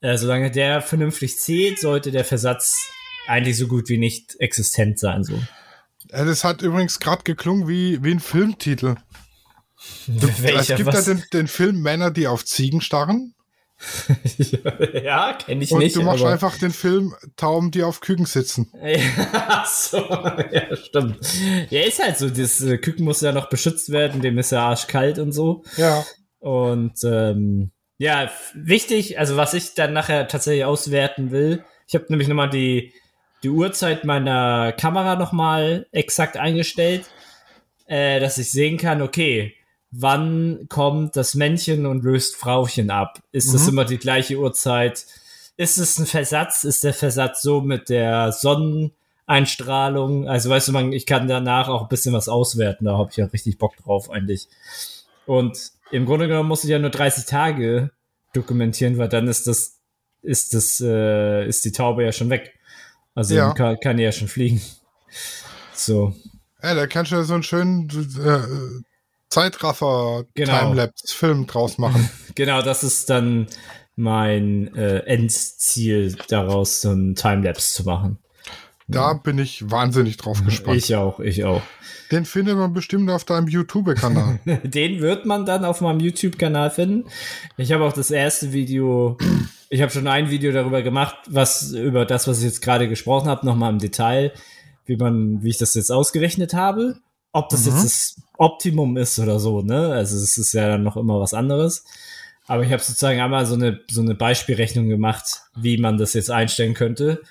Äh, 0.00 0.16
solange 0.16 0.50
der 0.50 0.80
vernünftig 0.80 1.38
zählt, 1.38 1.78
sollte 1.80 2.10
der 2.10 2.24
Versatz 2.24 2.78
eigentlich 3.26 3.56
so 3.58 3.68
gut 3.68 3.88
wie 3.88 3.98
nicht 3.98 4.36
existent 4.40 4.98
sein, 4.98 5.22
so. 5.22 5.34
Äh, 6.08 6.24
Das 6.24 6.44
hat 6.44 6.62
übrigens 6.62 6.98
gerade 6.98 7.22
geklungen 7.24 7.68
wie, 7.68 8.02
wie 8.02 8.12
ein 8.12 8.20
Filmtitel. 8.20 8.96
es 10.22 10.66
gibt 10.68 10.86
was? 10.86 11.06
ja 11.06 11.14
den, 11.14 11.24
den 11.32 11.48
Film 11.48 11.80
Männer, 11.82 12.10
die 12.10 12.26
auf 12.26 12.44
Ziegen 12.44 12.80
starren. 12.80 13.34
ja, 15.02 15.32
kenne 15.34 15.64
ich 15.64 15.72
Und 15.72 15.80
nicht. 15.80 15.96
du 15.96 16.02
machst 16.02 16.22
aber- 16.22 16.32
einfach 16.32 16.56
den 16.58 16.70
Film 16.70 17.14
Tauben, 17.36 17.70
die 17.70 17.82
auf 17.82 18.00
Küken 18.00 18.26
sitzen. 18.26 18.72
Ja, 18.82 19.64
so, 19.68 19.98
ja, 19.98 20.76
stimmt. 20.76 21.18
Ja, 21.70 21.82
ist 21.82 22.02
halt 22.02 22.16
so, 22.18 22.28
das 22.30 22.60
äh, 22.60 22.78
Küken 22.78 23.04
muss 23.04 23.20
ja 23.20 23.32
noch 23.32 23.48
beschützt 23.48 23.90
werden, 23.90 24.20
dem 24.20 24.38
ist 24.38 24.52
ja 24.52 24.68
arschkalt 24.68 25.18
und 25.18 25.32
so. 25.32 25.64
Ja. 25.76 26.04
Und 26.38 27.02
ähm, 27.04 27.72
ja, 27.98 28.30
wichtig, 28.54 29.18
also 29.18 29.36
was 29.36 29.54
ich 29.54 29.74
dann 29.74 29.92
nachher 29.92 30.28
tatsächlich 30.28 30.64
auswerten 30.64 31.30
will, 31.30 31.64
ich 31.86 31.94
habe 31.94 32.06
nämlich 32.08 32.28
nochmal 32.28 32.50
die, 32.50 32.92
die 33.42 33.50
Uhrzeit 33.50 34.04
meiner 34.04 34.72
Kamera 34.72 35.16
nochmal 35.16 35.86
exakt 35.92 36.36
eingestellt, 36.36 37.04
äh, 37.86 38.20
dass 38.20 38.38
ich 38.38 38.50
sehen 38.50 38.76
kann, 38.78 39.02
okay, 39.02 39.54
wann 39.92 40.66
kommt 40.68 41.14
das 41.16 41.34
Männchen 41.34 41.86
und 41.86 42.02
löst 42.02 42.34
Frauchen 42.36 42.90
ab? 42.90 43.20
Ist 43.30 43.52
das 43.54 43.62
Mhm. 43.64 43.68
immer 43.68 43.84
die 43.84 43.98
gleiche 43.98 44.36
Uhrzeit? 44.38 45.04
Ist 45.56 45.76
es 45.78 45.98
ein 45.98 46.06
Versatz? 46.06 46.64
Ist 46.64 46.82
der 46.82 46.94
Versatz 46.94 47.42
so 47.42 47.60
mit 47.60 47.88
der 47.90 48.32
Sonneneinstrahlung? 48.32 50.26
Also 50.28 50.50
weißt 50.50 50.68
du, 50.68 50.72
man, 50.72 50.92
ich 50.92 51.06
kann 51.06 51.28
danach 51.28 51.68
auch 51.68 51.82
ein 51.82 51.88
bisschen 51.88 52.14
was 52.14 52.28
auswerten, 52.28 52.86
da 52.86 52.96
habe 52.98 53.10
ich 53.10 53.16
ja 53.18 53.26
richtig 53.26 53.58
Bock 53.58 53.76
drauf 53.76 54.10
eigentlich. 54.10 54.48
Und 55.26 55.72
im 55.90 56.06
Grunde 56.06 56.26
genommen 56.28 56.48
muss 56.48 56.64
ich 56.64 56.70
ja 56.70 56.78
nur 56.78 56.90
30 56.90 57.26
Tage 57.26 57.90
dokumentieren, 58.32 58.96
weil 58.98 59.08
dann 59.08 59.28
ist 59.28 59.46
das, 59.46 59.76
ist 60.22 60.54
das, 60.54 60.80
äh, 60.80 61.46
ist 61.46 61.64
die 61.64 61.72
Taube 61.72 62.02
ja 62.04 62.12
schon 62.12 62.30
weg. 62.30 62.58
Also 63.14 63.34
Ja. 63.34 63.52
kann, 63.52 63.76
kann 63.80 63.98
die 63.98 64.04
ja 64.04 64.12
schon 64.12 64.28
fliegen. 64.28 64.62
So. 65.74 66.14
Ja, 66.62 66.74
da 66.74 66.86
kannst 66.86 67.12
du 67.12 67.16
ja 67.16 67.24
so 67.24 67.34
einen 67.34 67.42
schönen 67.42 67.90
äh, 67.90 68.82
Zeitraffer 69.32 70.24
Genau. 70.34 70.58
Timelapse-Film 70.58 71.46
draus 71.46 71.78
machen. 71.78 72.08
Genau, 72.34 72.62
das 72.62 72.82
ist 72.82 73.10
dann 73.10 73.46
mein 73.94 74.74
äh, 74.74 75.00
Endziel, 75.00 76.16
daraus 76.28 76.80
so 76.80 76.92
ein 76.92 77.14
Timelapse 77.14 77.74
zu 77.74 77.84
machen. 77.84 78.18
Da 78.88 79.12
bin 79.12 79.38
ich 79.38 79.70
wahnsinnig 79.70 80.16
drauf 80.16 80.42
gespannt. 80.44 80.78
Ich 80.78 80.94
auch, 80.96 81.20
ich 81.20 81.44
auch. 81.44 81.60
Den 82.10 82.24
findet 82.24 82.56
man 82.56 82.72
bestimmt 82.72 83.10
auf 83.10 83.24
deinem 83.24 83.48
YouTube-Kanal. 83.48 84.40
Den 84.64 85.00
wird 85.00 85.24
man 85.24 85.46
dann 85.46 85.64
auf 85.64 85.80
meinem 85.80 86.00
YouTube-Kanal 86.00 86.70
finden. 86.70 87.04
Ich 87.56 87.72
habe 87.72 87.84
auch 87.84 87.92
das 87.92 88.10
erste 88.10 88.52
Video, 88.52 89.16
ich 89.70 89.80
habe 89.80 89.90
schon 89.92 90.06
ein 90.06 90.30
Video 90.30 90.52
darüber 90.52 90.82
gemacht, 90.82 91.16
was 91.28 91.72
über 91.72 92.04
das, 92.04 92.28
was 92.28 92.38
ich 92.38 92.44
jetzt 92.44 92.60
gerade 92.62 92.88
gesprochen 92.88 93.28
habe, 93.28 93.46
nochmal 93.46 93.72
im 93.72 93.78
Detail, 93.78 94.32
wie 94.84 94.96
man, 94.96 95.42
wie 95.42 95.50
ich 95.50 95.58
das 95.58 95.74
jetzt 95.74 95.90
ausgerechnet 95.90 96.54
habe. 96.54 96.96
Ob 97.32 97.48
das 97.48 97.64
Mhm. 97.66 97.72
jetzt 97.72 97.84
das 97.84 98.16
Optimum 98.36 98.96
ist 98.96 99.18
oder 99.18 99.38
so, 99.40 99.62
ne? 99.62 99.88
Also 99.92 100.16
es 100.16 100.36
ist 100.38 100.52
ja 100.52 100.68
dann 100.68 100.82
noch 100.82 100.96
immer 100.96 101.18
was 101.20 101.34
anderes. 101.34 101.84
Aber 102.46 102.62
ich 102.64 102.72
habe 102.72 102.82
sozusagen 102.82 103.20
einmal 103.20 103.46
so 103.46 103.54
eine, 103.54 103.80
so 103.90 104.00
eine 104.02 104.14
Beispielrechnung 104.14 104.88
gemacht, 104.88 105.42
wie 105.56 105.78
man 105.78 105.96
das 105.96 106.12
jetzt 106.12 106.30
einstellen 106.30 106.74
könnte. 106.74 107.22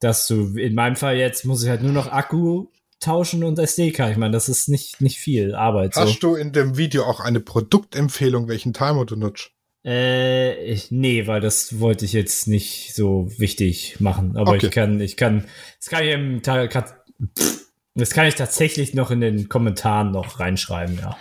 Dass 0.00 0.26
du, 0.26 0.56
in 0.56 0.74
meinem 0.74 0.96
Fall 0.96 1.16
jetzt 1.16 1.44
muss 1.44 1.62
ich 1.62 1.68
halt 1.68 1.82
nur 1.82 1.92
noch 1.92 2.10
Akku 2.10 2.66
tauschen 3.00 3.44
und 3.44 3.58
SD-Karte. 3.58 4.12
Ich 4.12 4.18
meine, 4.18 4.32
das 4.32 4.48
ist 4.48 4.68
nicht, 4.68 5.00
nicht 5.00 5.18
viel 5.18 5.54
Arbeit. 5.54 5.94
So. 5.94 6.00
Hast 6.00 6.20
du 6.20 6.34
in 6.34 6.52
dem 6.52 6.76
Video 6.76 7.04
auch 7.04 7.20
eine 7.20 7.40
Produktempfehlung, 7.40 8.48
welchen 8.48 8.72
Timer 8.72 9.04
du 9.06 9.16
nutzt? 9.16 9.50
Äh, 9.84 10.64
ich, 10.64 10.90
nee, 10.90 11.26
weil 11.28 11.40
das 11.40 11.78
wollte 11.78 12.04
ich 12.04 12.12
jetzt 12.12 12.48
nicht 12.48 12.94
so 12.94 13.28
wichtig 13.38 14.00
machen. 14.00 14.36
Aber 14.36 14.52
Okay. 14.52 14.66
ich 14.66 14.72
kann, 14.72 15.00
ich 15.00 15.16
kann, 15.16 15.44
das 15.78 15.88
kann 15.90 16.04
ich 16.04 16.10
im 16.12 16.42
Teil, 16.42 16.68
kann, 16.68 16.84
das 18.00 18.10
kann 18.10 18.26
ich 18.26 18.34
tatsächlich 18.34 18.94
noch 18.94 19.10
in 19.10 19.20
den 19.20 19.48
Kommentaren 19.48 20.10
noch 20.10 20.40
reinschreiben, 20.40 20.98
ja. 20.98 21.16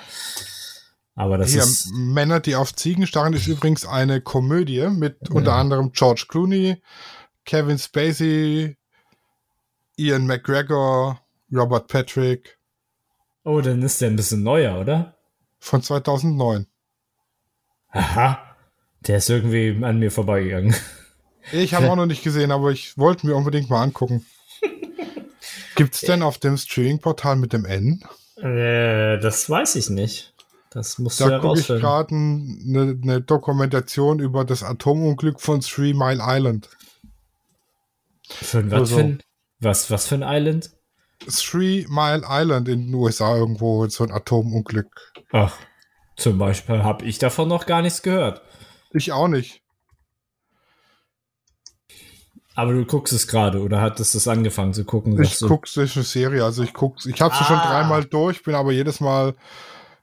Aber 1.15 1.37
das 1.37 1.51
Hier, 1.51 1.63
ist, 1.63 1.91
Männer, 1.93 2.39
die 2.39 2.55
auf 2.55 2.75
Ziegen 2.75 3.07
starren, 3.07 3.33
ist 3.33 3.47
übrigens 3.47 3.85
eine 3.85 4.21
Komödie 4.21 4.87
mit 4.89 5.29
unter 5.29 5.53
anderem 5.53 5.91
George 5.91 6.25
Clooney, 6.27 6.81
Kevin 7.45 7.79
Spacey, 7.79 8.77
Ian 9.95 10.27
McGregor, 10.27 11.19
Robert 11.51 11.87
Patrick 11.87 12.57
oh, 13.43 13.61
dann 13.61 13.81
ist 13.81 14.01
der 14.01 14.09
ein 14.09 14.17
bisschen 14.17 14.43
neuer, 14.43 14.77
oder? 14.79 15.17
von 15.59 15.81
2009. 15.81 16.67
Aha. 17.89 18.39
Der 19.01 19.17
ist 19.17 19.29
irgendwie 19.29 19.83
an 19.83 19.99
mir 19.99 20.11
vorbeigegangen. 20.11 20.75
Ich 21.51 21.73
habe 21.73 21.89
auch 21.91 21.95
noch 21.95 22.05
nicht 22.05 22.23
gesehen, 22.23 22.51
aber 22.51 22.71
ich 22.71 22.97
wollte 22.97 23.25
mir 23.25 23.35
unbedingt 23.35 23.69
mal 23.69 23.81
angucken. 23.81 24.25
Gibt's 25.77 26.01
denn 26.01 26.21
auf 26.23 26.37
dem 26.37 26.57
Streaming-Portal 26.57 27.35
mit 27.37 27.53
dem 27.53 27.65
N? 27.65 28.03
Äh, 28.37 29.19
das 29.19 29.49
weiß 29.49 29.75
ich 29.75 29.89
nicht. 29.89 30.33
Das 30.71 30.97
musst 30.99 31.19
du 31.19 31.29
Da 31.29 31.39
gucke 31.39 31.59
ich 31.59 31.69
herausfinden. 31.69 31.81
gerade 31.81 32.15
eine 32.15 32.95
ne 32.95 33.21
Dokumentation 33.21 34.19
über 34.19 34.43
das 34.45 34.63
Atomunglück 34.63 35.39
von 35.39 35.61
Three 35.61 35.93
Mile 35.93 36.19
Island. 36.21 36.69
Für 38.29 38.59
ein- 38.59 38.71
was, 38.71 38.79
Also- 38.81 38.95
für 38.97 39.01
ein, 39.03 39.23
was, 39.59 39.89
was 39.89 40.07
für 40.07 40.15
ein 40.15 40.23
Island? 40.25 40.71
Three 41.29 41.85
Mile 41.89 42.23
Island 42.29 42.67
in 42.67 42.87
den 42.87 42.93
USA 42.93 43.35
irgendwo, 43.35 43.87
so 43.87 44.03
ein 44.03 44.11
Atomunglück. 44.11 45.13
Ach, 45.31 45.55
zum 46.15 46.37
Beispiel 46.37 46.83
habe 46.83 47.05
ich 47.05 47.17
davon 47.17 47.47
noch 47.47 47.65
gar 47.65 47.81
nichts 47.81 48.01
gehört. 48.03 48.41
Ich 48.91 49.11
auch 49.11 49.27
nicht. 49.27 49.61
Aber 52.57 52.73
du 52.73 52.85
guckst 52.85 53.13
es 53.13 53.27
gerade 53.27 53.61
oder 53.61 53.81
hattest 53.81 54.15
es 54.15 54.27
angefangen 54.27 54.73
zu 54.73 54.83
gucken? 54.83 55.21
Ich 55.21 55.39
gucke 55.41 55.67
es 55.69 55.77
eine 55.95 56.03
Serie, 56.03 56.43
also 56.43 56.63
ich 56.63 56.73
guck's. 56.73 57.05
Ich 57.05 57.21
habe 57.21 57.35
sie 57.35 57.43
schon 57.43 57.57
Ah. 57.59 57.67
dreimal 57.71 58.03
durch, 58.03 58.41
bin 58.41 58.55
aber 58.55 58.71
jedes 58.71 58.99
Mal 58.99 59.35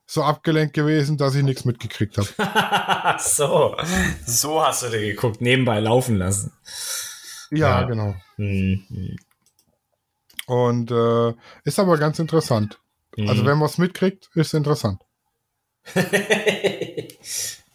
so 0.06 0.22
abgelenkt 0.22 0.72
gewesen, 0.72 1.16
dass 1.16 1.34
ich 1.34 1.42
nichts 1.42 1.64
mitgekriegt 1.64 2.16
habe. 2.16 3.18
So, 3.18 3.76
so 4.24 4.62
hast 4.64 4.84
du 4.84 4.88
den 4.88 5.02
geguckt, 5.02 5.40
nebenbei 5.40 5.80
laufen 5.80 6.16
lassen. 6.16 6.52
Ja, 7.50 7.80
Ja. 7.80 7.86
genau. 7.88 8.14
Hm. 8.36 9.16
Und 10.46 10.90
äh, 10.92 11.32
ist 11.64 11.80
aber 11.80 11.98
ganz 11.98 12.20
interessant. 12.20 12.78
Mhm. 13.16 13.28
Also 13.30 13.44
wenn 13.46 13.58
man 13.58 13.66
es 13.68 13.78
mitkriegt, 13.78 14.30
ist 14.34 14.54
interessant. 14.54 15.02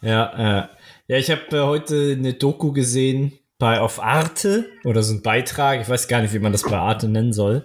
ja, 0.00 0.62
äh, 0.62 0.68
ja, 1.08 1.16
ich 1.18 1.30
habe 1.30 1.42
äh, 1.56 1.60
heute 1.60 2.16
eine 2.18 2.32
Doku 2.34 2.72
gesehen 2.72 3.38
bei 3.60 3.78
auf 3.78 4.02
Arte 4.02 4.68
oder 4.82 5.04
so 5.04 5.14
ein 5.14 5.22
Beitrag. 5.22 5.80
Ich 5.80 5.88
weiß 5.88 6.08
gar 6.08 6.22
nicht, 6.22 6.34
wie 6.34 6.40
man 6.40 6.50
das 6.50 6.64
bei 6.64 6.76
Arte 6.76 7.08
nennen 7.08 7.32
soll. 7.32 7.64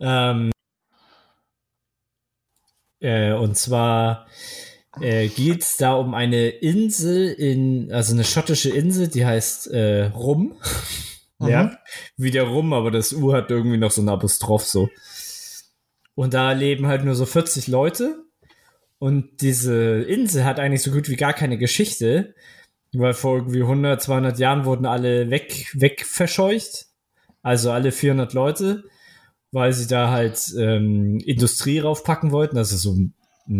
Ähm, 0.00 0.50
äh, 3.00 3.32
und 3.32 3.56
zwar 3.56 4.26
äh, 5.00 5.28
geht 5.28 5.62
es 5.62 5.76
da 5.78 5.94
um 5.94 6.12
eine 6.12 6.48
Insel 6.48 7.32
in, 7.32 7.90
also 7.92 8.12
eine 8.12 8.24
schottische 8.24 8.70
Insel, 8.70 9.08
die 9.08 9.24
heißt 9.24 9.68
äh, 9.68 10.06
Rum. 10.06 10.60
Ja, 11.38 11.76
wie 12.16 12.30
der 12.30 12.44
Rum, 12.44 12.72
aber 12.72 12.90
das 12.90 13.12
U 13.12 13.34
hat 13.34 13.50
irgendwie 13.50 13.76
noch 13.76 13.90
so 13.90 14.00
ein 14.00 14.08
Apostroph 14.08 14.64
so. 14.64 14.88
Und 16.14 16.32
da 16.32 16.52
leben 16.52 16.86
halt 16.86 17.04
nur 17.04 17.14
so 17.14 17.26
40 17.26 17.66
Leute. 17.66 18.24
Und 18.98 19.42
diese 19.42 20.00
Insel 20.00 20.46
hat 20.46 20.58
eigentlich 20.58 20.80
so 20.80 20.90
gut 20.90 21.10
wie 21.10 21.16
gar 21.16 21.34
keine 21.34 21.58
Geschichte, 21.58 22.34
weil 22.94 23.14
vor 23.14 23.36
irgendwie 23.36 23.62
100, 23.62 24.00
200 24.02 24.38
Jahren 24.38 24.64
wurden 24.64 24.86
alle 24.86 25.30
weg, 25.30 25.70
weg 25.74 26.04
verscheucht. 26.06 26.86
Also 27.42 27.70
alle 27.70 27.92
400 27.92 28.32
Leute, 28.32 28.84
weil 29.52 29.72
sie 29.72 29.86
da 29.86 30.10
halt 30.10 30.40
ähm, 30.58 31.18
Industrie 31.24 31.78
raufpacken 31.78 32.32
wollten. 32.32 32.58
Also 32.58 32.76
so 32.76 32.96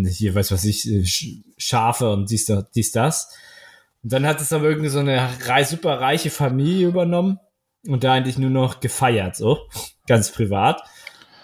hier, 0.09 0.35
weiß 0.35 0.51
was 0.53 0.64
ich, 0.64 0.87
äh, 0.91 1.01
Sch- 1.03 1.43
Schafe 1.57 2.11
und 2.11 2.31
dies, 2.31 2.51
dies, 2.74 2.91
das. 2.93 3.33
Und 4.03 4.12
dann 4.12 4.27
hat 4.27 4.41
es 4.41 4.53
aber 4.53 4.68
irgendwie 4.68 4.89
so 4.89 4.99
eine 4.99 5.29
super 5.64 6.01
reiche 6.01 6.31
Familie 6.31 6.89
übernommen 6.89 7.39
und 7.87 8.03
da 8.03 8.12
eigentlich 8.14 8.39
nur 8.39 8.51
noch 8.51 8.81
gefeiert, 8.81 9.37
so 9.37 9.59
ganz 10.09 10.33
privat. 10.33 10.83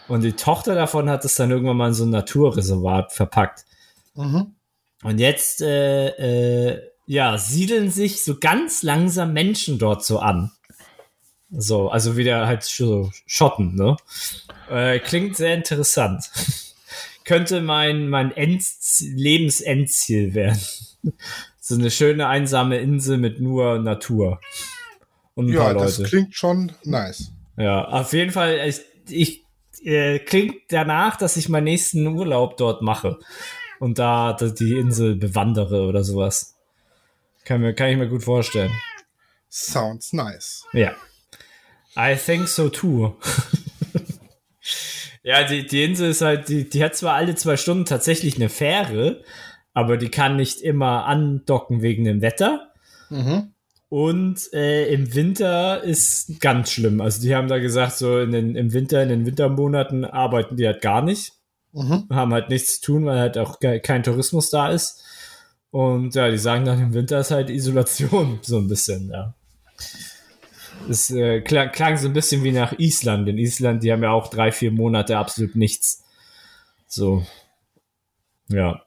Und 0.09 0.23
die 0.23 0.33
Tochter 0.33 0.75
davon 0.75 1.09
hat 1.09 1.25
es 1.25 1.37
dann 1.37 1.51
irgendwann 1.53 1.77
mal 1.77 1.89
in 1.89 1.95
so 1.95 2.05
ein 2.05 2.11
Naturreservat 2.11 3.13
verpackt. 3.13 3.65
Mhm. 4.17 4.57
Und 5.05 5.19
jetzt, 5.21 5.63
äh, 5.63 6.09
äh, 6.09 6.92
ja, 7.07 7.37
siedeln 7.39 7.91
sich 7.91 8.25
so 8.25 8.39
ganz 8.39 8.83
langsam 8.83 9.33
Menschen 9.33 9.79
dort 9.79 10.05
so 10.05 10.19
an. 10.19 10.53
So, 11.51 11.91
also 11.91 12.17
wieder 12.17 12.47
halt 12.47 12.63
so 12.63 13.11
Schotten, 13.27 13.75
ne? 13.75 13.97
Äh, 14.71 14.99
klingt 15.01 15.37
sehr 15.37 15.55
interessant. 15.55 16.31
Könnte 17.25 17.61
mein, 17.61 18.09
mein 18.09 18.33
Endz 18.33 19.03
Lebensendziel 19.15 20.35
werden. 20.35 20.61
so 21.61 21.75
eine 21.75 21.91
schöne 21.91 22.27
einsame 22.27 22.79
Insel 22.79 23.19
mit 23.19 23.41
nur 23.41 23.79
Natur. 23.79 24.41
Und 25.35 25.47
ein 25.51 25.53
Ja, 25.55 25.61
paar 25.61 25.75
das 25.75 25.99
Leute. 25.99 26.09
klingt 26.09 26.35
schon 26.35 26.73
nice. 26.85 27.33
Ja, 27.57 27.87
auf 27.87 28.13
jeden 28.13 28.33
Fall, 28.33 28.59
ich, 28.67 28.81
ich 29.09 29.45
äh, 29.85 30.19
klingt 30.19 30.55
danach, 30.71 31.17
dass 31.17 31.37
ich 31.37 31.49
meinen 31.49 31.65
nächsten 31.65 32.07
Urlaub 32.07 32.57
dort 32.57 32.83
mache 32.83 33.19
und 33.79 33.99
da, 33.99 34.33
da 34.33 34.49
die 34.49 34.75
Insel 34.79 35.17
bewandere 35.17 35.87
oder 35.87 36.03
sowas. 36.03 36.57
Kann, 37.45 37.61
mir, 37.61 37.75
kann 37.75 37.91
ich 37.91 37.97
mir 37.97 38.09
gut 38.09 38.25
vorstellen. 38.25 38.73
Sounds 39.51 40.13
nice. 40.13 40.65
Ja. 40.73 40.95
I 41.97 42.17
think 42.17 42.49
so 42.49 42.69
too. 42.69 43.17
ja, 45.23 45.45
die, 45.45 45.67
die 45.67 45.85
Insel 45.85 46.11
ist 46.11 46.23
halt, 46.23 46.49
die, 46.49 46.69
die 46.69 46.83
hat 46.83 46.97
zwar 46.97 47.15
alle 47.15 47.35
zwei 47.35 47.57
Stunden 47.57 47.85
tatsächlich 47.85 48.37
eine 48.37 48.49
Fähre, 48.49 49.23
aber 49.75 49.97
die 49.97 50.09
kann 50.09 50.37
nicht 50.37 50.61
immer 50.61 51.07
andocken 51.07 51.83
wegen 51.83 52.05
dem 52.05 52.23
Wetter. 52.23 52.73
Mhm. 53.11 53.53
Und 53.89 54.51
äh, 54.55 54.87
im 54.93 55.15
Winter 55.15 55.83
ist 55.83 56.41
ganz 56.41 56.71
schlimm. 56.71 57.03
Also 57.03 57.21
die 57.21 57.35
haben 57.35 57.49
da 57.49 57.59
gesagt, 57.59 57.99
so 57.99 58.19
in 58.21 58.33
den, 58.33 58.57
im 58.57 58.73
Winter, 58.73 59.03
in 59.03 59.11
den 59.11 59.27
Wintermonaten 59.27 60.07
arbeiten 60.07 60.57
die 60.57 60.67
halt 60.67 60.81
gar 60.81 61.03
nicht. 61.03 61.33
Mhm. 61.73 62.07
Haben 62.11 62.33
halt 62.33 62.49
nichts 62.49 62.81
zu 62.81 62.87
tun, 62.87 63.05
weil 63.05 63.19
halt 63.19 63.37
auch 63.37 63.61
ke- 63.61 63.81
kein 63.81 64.03
Tourismus 64.03 64.49
da 64.49 64.71
ist. 64.71 65.05
Und 65.73 66.15
ja, 66.15 66.31
die 66.31 66.37
sagen 66.37 66.67
dann 66.67 66.81
im 66.81 66.93
Winter 66.93 67.19
ist 67.21 67.31
halt 67.31 67.49
Isolation, 67.49 68.39
so 68.43 68.59
ein 68.59 68.69
bisschen, 68.69 69.11
ja. 69.11 69.35
Es 70.89 71.11
äh, 71.11 71.41
klang, 71.41 71.73
klang 71.73 71.97
so 71.97 72.09
ein 72.09 72.13
bisschen 72.13 72.45
wie 72.45 72.53
nach 72.53 72.79
Island. 72.79 73.29
In 73.29 73.39
Island, 73.39 73.83
die 73.83 73.91
haben 73.91 74.03
ja 74.03 74.11
auch 74.11 74.29
drei, 74.29 74.53
vier 74.53 74.71
Monate 74.71 75.17
absolut 75.17 75.57
nichts. 75.57 76.05
So. 76.87 77.25
Ja. 78.49 78.83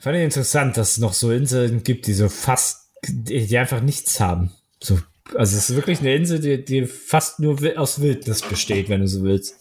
Fand 0.00 0.16
ich 0.16 0.24
interessant, 0.24 0.76
dass 0.76 0.92
es 0.92 0.98
noch 0.98 1.12
so 1.12 1.30
Inseln 1.30 1.84
gibt, 1.84 2.06
die 2.06 2.14
so 2.14 2.28
fast, 2.28 2.88
die, 3.06 3.56
einfach 3.58 3.82
nichts 3.82 4.18
haben. 4.18 4.52
So, 4.80 4.98
also 5.34 5.56
es 5.56 5.70
ist 5.70 5.76
wirklich 5.76 6.00
eine 6.00 6.14
Insel, 6.14 6.40
die, 6.40 6.64
die 6.64 6.86
fast 6.86 7.38
nur 7.38 7.58
aus 7.76 8.00
Wildnis 8.00 8.42
besteht, 8.42 8.88
wenn 8.88 9.02
du 9.02 9.08
so 9.08 9.22
willst. 9.22 9.56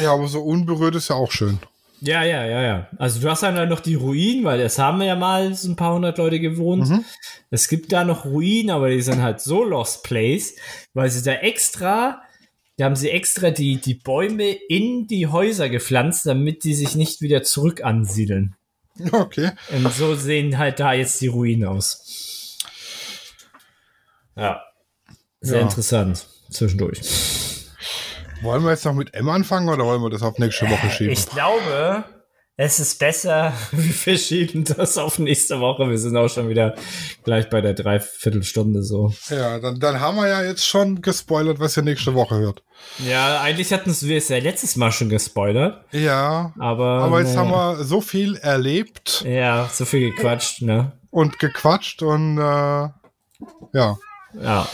Ja, 0.00 0.14
aber 0.14 0.28
so 0.28 0.42
unberührt 0.42 0.94
ist 0.94 1.08
ja 1.08 1.16
auch 1.16 1.30
schön. 1.30 1.58
Ja, 2.02 2.24
ja, 2.24 2.46
ja, 2.46 2.62
ja. 2.62 2.88
Also 2.98 3.20
du 3.20 3.28
hast 3.30 3.42
dann 3.42 3.56
halt 3.56 3.68
noch 3.68 3.80
die 3.80 3.94
Ruinen, 3.94 4.44
weil 4.44 4.60
es 4.60 4.78
haben 4.78 5.02
ja 5.02 5.16
mal 5.16 5.54
so 5.54 5.68
ein 5.68 5.76
paar 5.76 5.94
hundert 5.94 6.16
Leute 6.18 6.40
gewohnt. 6.40 6.88
Mhm. 6.88 7.04
Es 7.50 7.68
gibt 7.68 7.92
da 7.92 8.04
noch 8.04 8.24
Ruinen, 8.24 8.70
aber 8.70 8.88
die 8.88 9.02
sind 9.02 9.20
halt 9.22 9.40
so 9.40 9.64
Lost 9.64 10.02
Place, 10.04 10.56
weil 10.94 11.10
sie 11.10 11.22
da 11.22 11.32
extra, 11.32 12.22
da 12.78 12.86
haben 12.86 12.96
sie 12.96 13.10
extra 13.10 13.50
die, 13.50 13.76
die 13.76 13.94
Bäume 13.94 14.50
in 14.50 15.08
die 15.08 15.26
Häuser 15.26 15.68
gepflanzt, 15.68 16.24
damit 16.24 16.64
die 16.64 16.74
sich 16.74 16.94
nicht 16.96 17.20
wieder 17.20 17.42
zurück 17.42 17.84
ansiedeln. 17.84 18.56
Okay. 19.12 19.50
Und 19.72 19.92
so 19.92 20.14
sehen 20.14 20.58
halt 20.58 20.80
da 20.80 20.92
jetzt 20.92 21.20
die 21.20 21.28
Ruinen 21.28 21.64
aus. 21.66 22.58
Ja. 24.36 24.62
Sehr 25.40 25.58
Ja. 25.58 25.62
interessant. 25.64 26.26
Zwischendurch. 26.50 27.00
Wollen 28.42 28.62
wir 28.64 28.70
jetzt 28.70 28.84
noch 28.84 28.94
mit 28.94 29.14
M 29.14 29.28
anfangen 29.28 29.68
oder 29.68 29.84
wollen 29.84 30.02
wir 30.02 30.10
das 30.10 30.22
auf 30.22 30.38
nächste 30.38 30.68
Woche 30.70 30.90
schieben? 30.90 31.12
Ich 31.12 31.26
glaube, 31.28 32.04
es 32.56 32.80
ist 32.80 32.98
besser, 32.98 33.52
wir 33.72 33.92
verschieben 33.92 34.64
das 34.64 34.98
auf 34.98 35.18
nächste 35.18 35.60
Woche. 35.60 35.88
Wir 35.88 35.98
sind 35.98 36.16
auch 36.16 36.28
schon 36.28 36.48
wieder 36.48 36.74
gleich 37.24 37.48
bei 37.50 37.60
der 37.60 37.74
Dreiviertelstunde 37.74 38.82
so. 38.82 39.12
Ja, 39.28 39.58
dann, 39.58 39.78
dann 39.80 40.00
haben 40.00 40.16
wir 40.16 40.28
ja 40.28 40.42
jetzt 40.42 40.66
schon 40.66 41.02
gespoilert, 41.02 41.60
was 41.60 41.76
ihr 41.76 41.82
nächste 41.82 42.14
Woche 42.14 42.36
hört. 42.38 42.62
Ja, 42.98 43.40
eigentlich 43.40 43.72
hatten 43.72 43.94
wir 44.00 44.16
es 44.18 44.28
ja 44.28 44.38
letztes 44.38 44.76
Mal 44.76 44.90
schon 44.92 45.10
gespoilert, 45.10 45.84
Ja, 45.92 46.54
aber. 46.58 47.02
aber 47.02 47.20
jetzt 47.20 47.34
naja. 47.34 47.40
haben 47.50 47.78
wir 47.78 47.84
so 47.84 48.00
viel 48.00 48.36
erlebt 48.36 49.22
Ja, 49.26 49.68
so 49.70 49.84
viel 49.84 50.10
gequatscht, 50.10 50.62
ne? 50.62 50.92
und 51.10 51.38
gequatscht 51.40 52.02
und 52.02 52.38
äh, 52.38 52.40
ja. 52.40 53.96
Ja. 54.40 54.68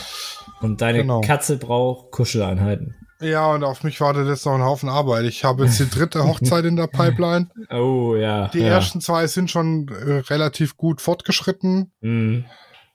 Und 0.61 0.81
deine 0.81 0.99
Genau. 0.99 1.21
Katze 1.21 1.57
braucht 1.57 2.11
Kuscheleinheiten. 2.11 2.95
Ja, 3.19 3.51
und 3.51 3.63
auf 3.63 3.83
mich 3.83 3.99
wartet 3.99 4.27
jetzt 4.27 4.45
noch 4.45 4.53
ein 4.53 4.63
Haufen 4.63 4.89
Arbeit. 4.89 5.25
Ich 5.25 5.43
habe 5.43 5.65
jetzt 5.65 5.79
die 5.79 5.89
dritte 5.89 6.23
Hochzeit 6.25 6.65
in 6.65 6.75
der 6.75 6.87
Pipeline. 6.87 7.49
Oh, 7.71 8.15
ja. 8.15 8.47
Die 8.49 8.59
ja. 8.59 8.67
ersten 8.67 9.01
zwei 9.01 9.25
sind 9.27 9.49
schon 9.49 9.87
äh, 9.89 10.19
relativ 10.29 10.77
gut 10.77 11.01
fortgeschritten. 11.01 11.91
Mhm. 12.01 12.45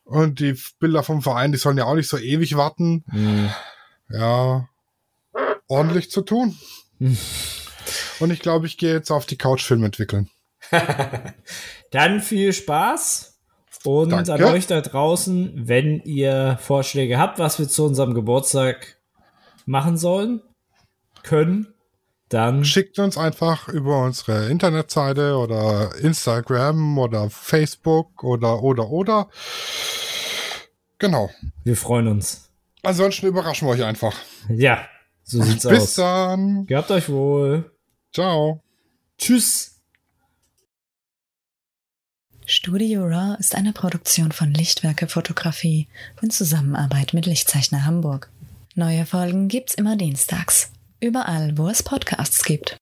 Und 0.05 0.41
die 0.41 0.57
Bilder 0.79 1.03
vom 1.03 1.23
Verein, 1.23 1.53
die 1.53 1.59
sollen 1.59 1.79
ja 1.79 1.85
auch 1.85 1.95
nicht 1.95 2.09
so 2.09 2.19
ewig 2.19 2.57
warten. 2.57 3.05
Mhm. 3.07 3.51
Ja, 4.11 4.69
ordentlich 5.69 6.11
zu 6.11 6.23
tun. 6.23 6.57
Und 8.21 8.31
ich 8.31 8.41
glaube, 8.41 8.67
ich 8.67 8.79
gehe 8.79 8.93
jetzt 8.93 9.11
auf 9.11 9.27
die 9.27 9.39
Couch 9.39 9.63
Film 9.63 9.83
entwickeln. 9.83 10.31
Dann 11.91 12.21
viel 12.21 12.53
Spaß. 12.53 13.41
Und 13.85 14.11
Danke. 14.11 14.33
an 14.33 14.45
euch 14.45 14.69
da 14.69 14.81
draußen, 14.81 15.53
wenn 15.67 16.01
ihr 16.03 16.57
Vorschläge 16.61 17.19
habt, 17.19 17.41
was 17.41 17.59
wir 17.59 17.69
zu 17.69 17.85
unserem 17.85 18.15
Geburtstag 18.15 18.99
machen 19.73 19.97
sollen, 19.97 20.43
können, 21.25 21.75
dann 22.33 22.65
Schickt 22.65 22.99
uns 22.99 23.19
einfach 23.19 23.69
über 23.69 24.05
unsere 24.05 24.49
Internetseite 24.49 25.37
oder 25.37 25.95
Instagram 25.97 26.97
oder 26.99 27.29
Facebook 27.29 28.25
oder 28.25 28.63
oder 28.63 28.89
oder. 28.89 29.29
Genau. 30.99 31.29
wir 31.65 31.77
freuen 31.77 32.09
uns. 32.09 32.49
Ansonsten 32.83 33.27
überraschen 33.27 33.69
wir 33.69 33.73
euch 33.73 33.85
einfach. 33.85 34.17
Ja, 34.49 34.87
so 35.25 35.43
sieht's 35.43 35.69
Bis 35.69 35.83
aus. 35.83 35.95
dann. 35.97 36.65
Gehabt 36.67 36.91
euch 36.91 37.11
wohl. 37.11 37.71
Ciao. 38.15 38.63
Tschüss. 39.19 39.79
Studio 42.47 43.05
Raw 43.05 43.37
ist 43.39 43.55
eine 43.55 43.75
Produktion 43.75 44.33
von 44.33 44.55
Lichtwerke 44.55 45.07
Fotografie 45.07 45.87
in 46.23 46.31
Zusammenarbeit 46.31 47.13
mit 47.13 47.27
Lichtzeichner 47.27 47.85
Hamburg. 47.85 48.32
Neue 48.75 49.05
Folgen 49.05 49.49
gibt's 49.49 49.75
immer 49.75 49.97
dienstags. 49.97 50.73
Überall, 50.99 51.59
wo 51.59 51.69
es 51.69 51.83
Podcasts 51.83 52.43
gibt. 52.43 52.79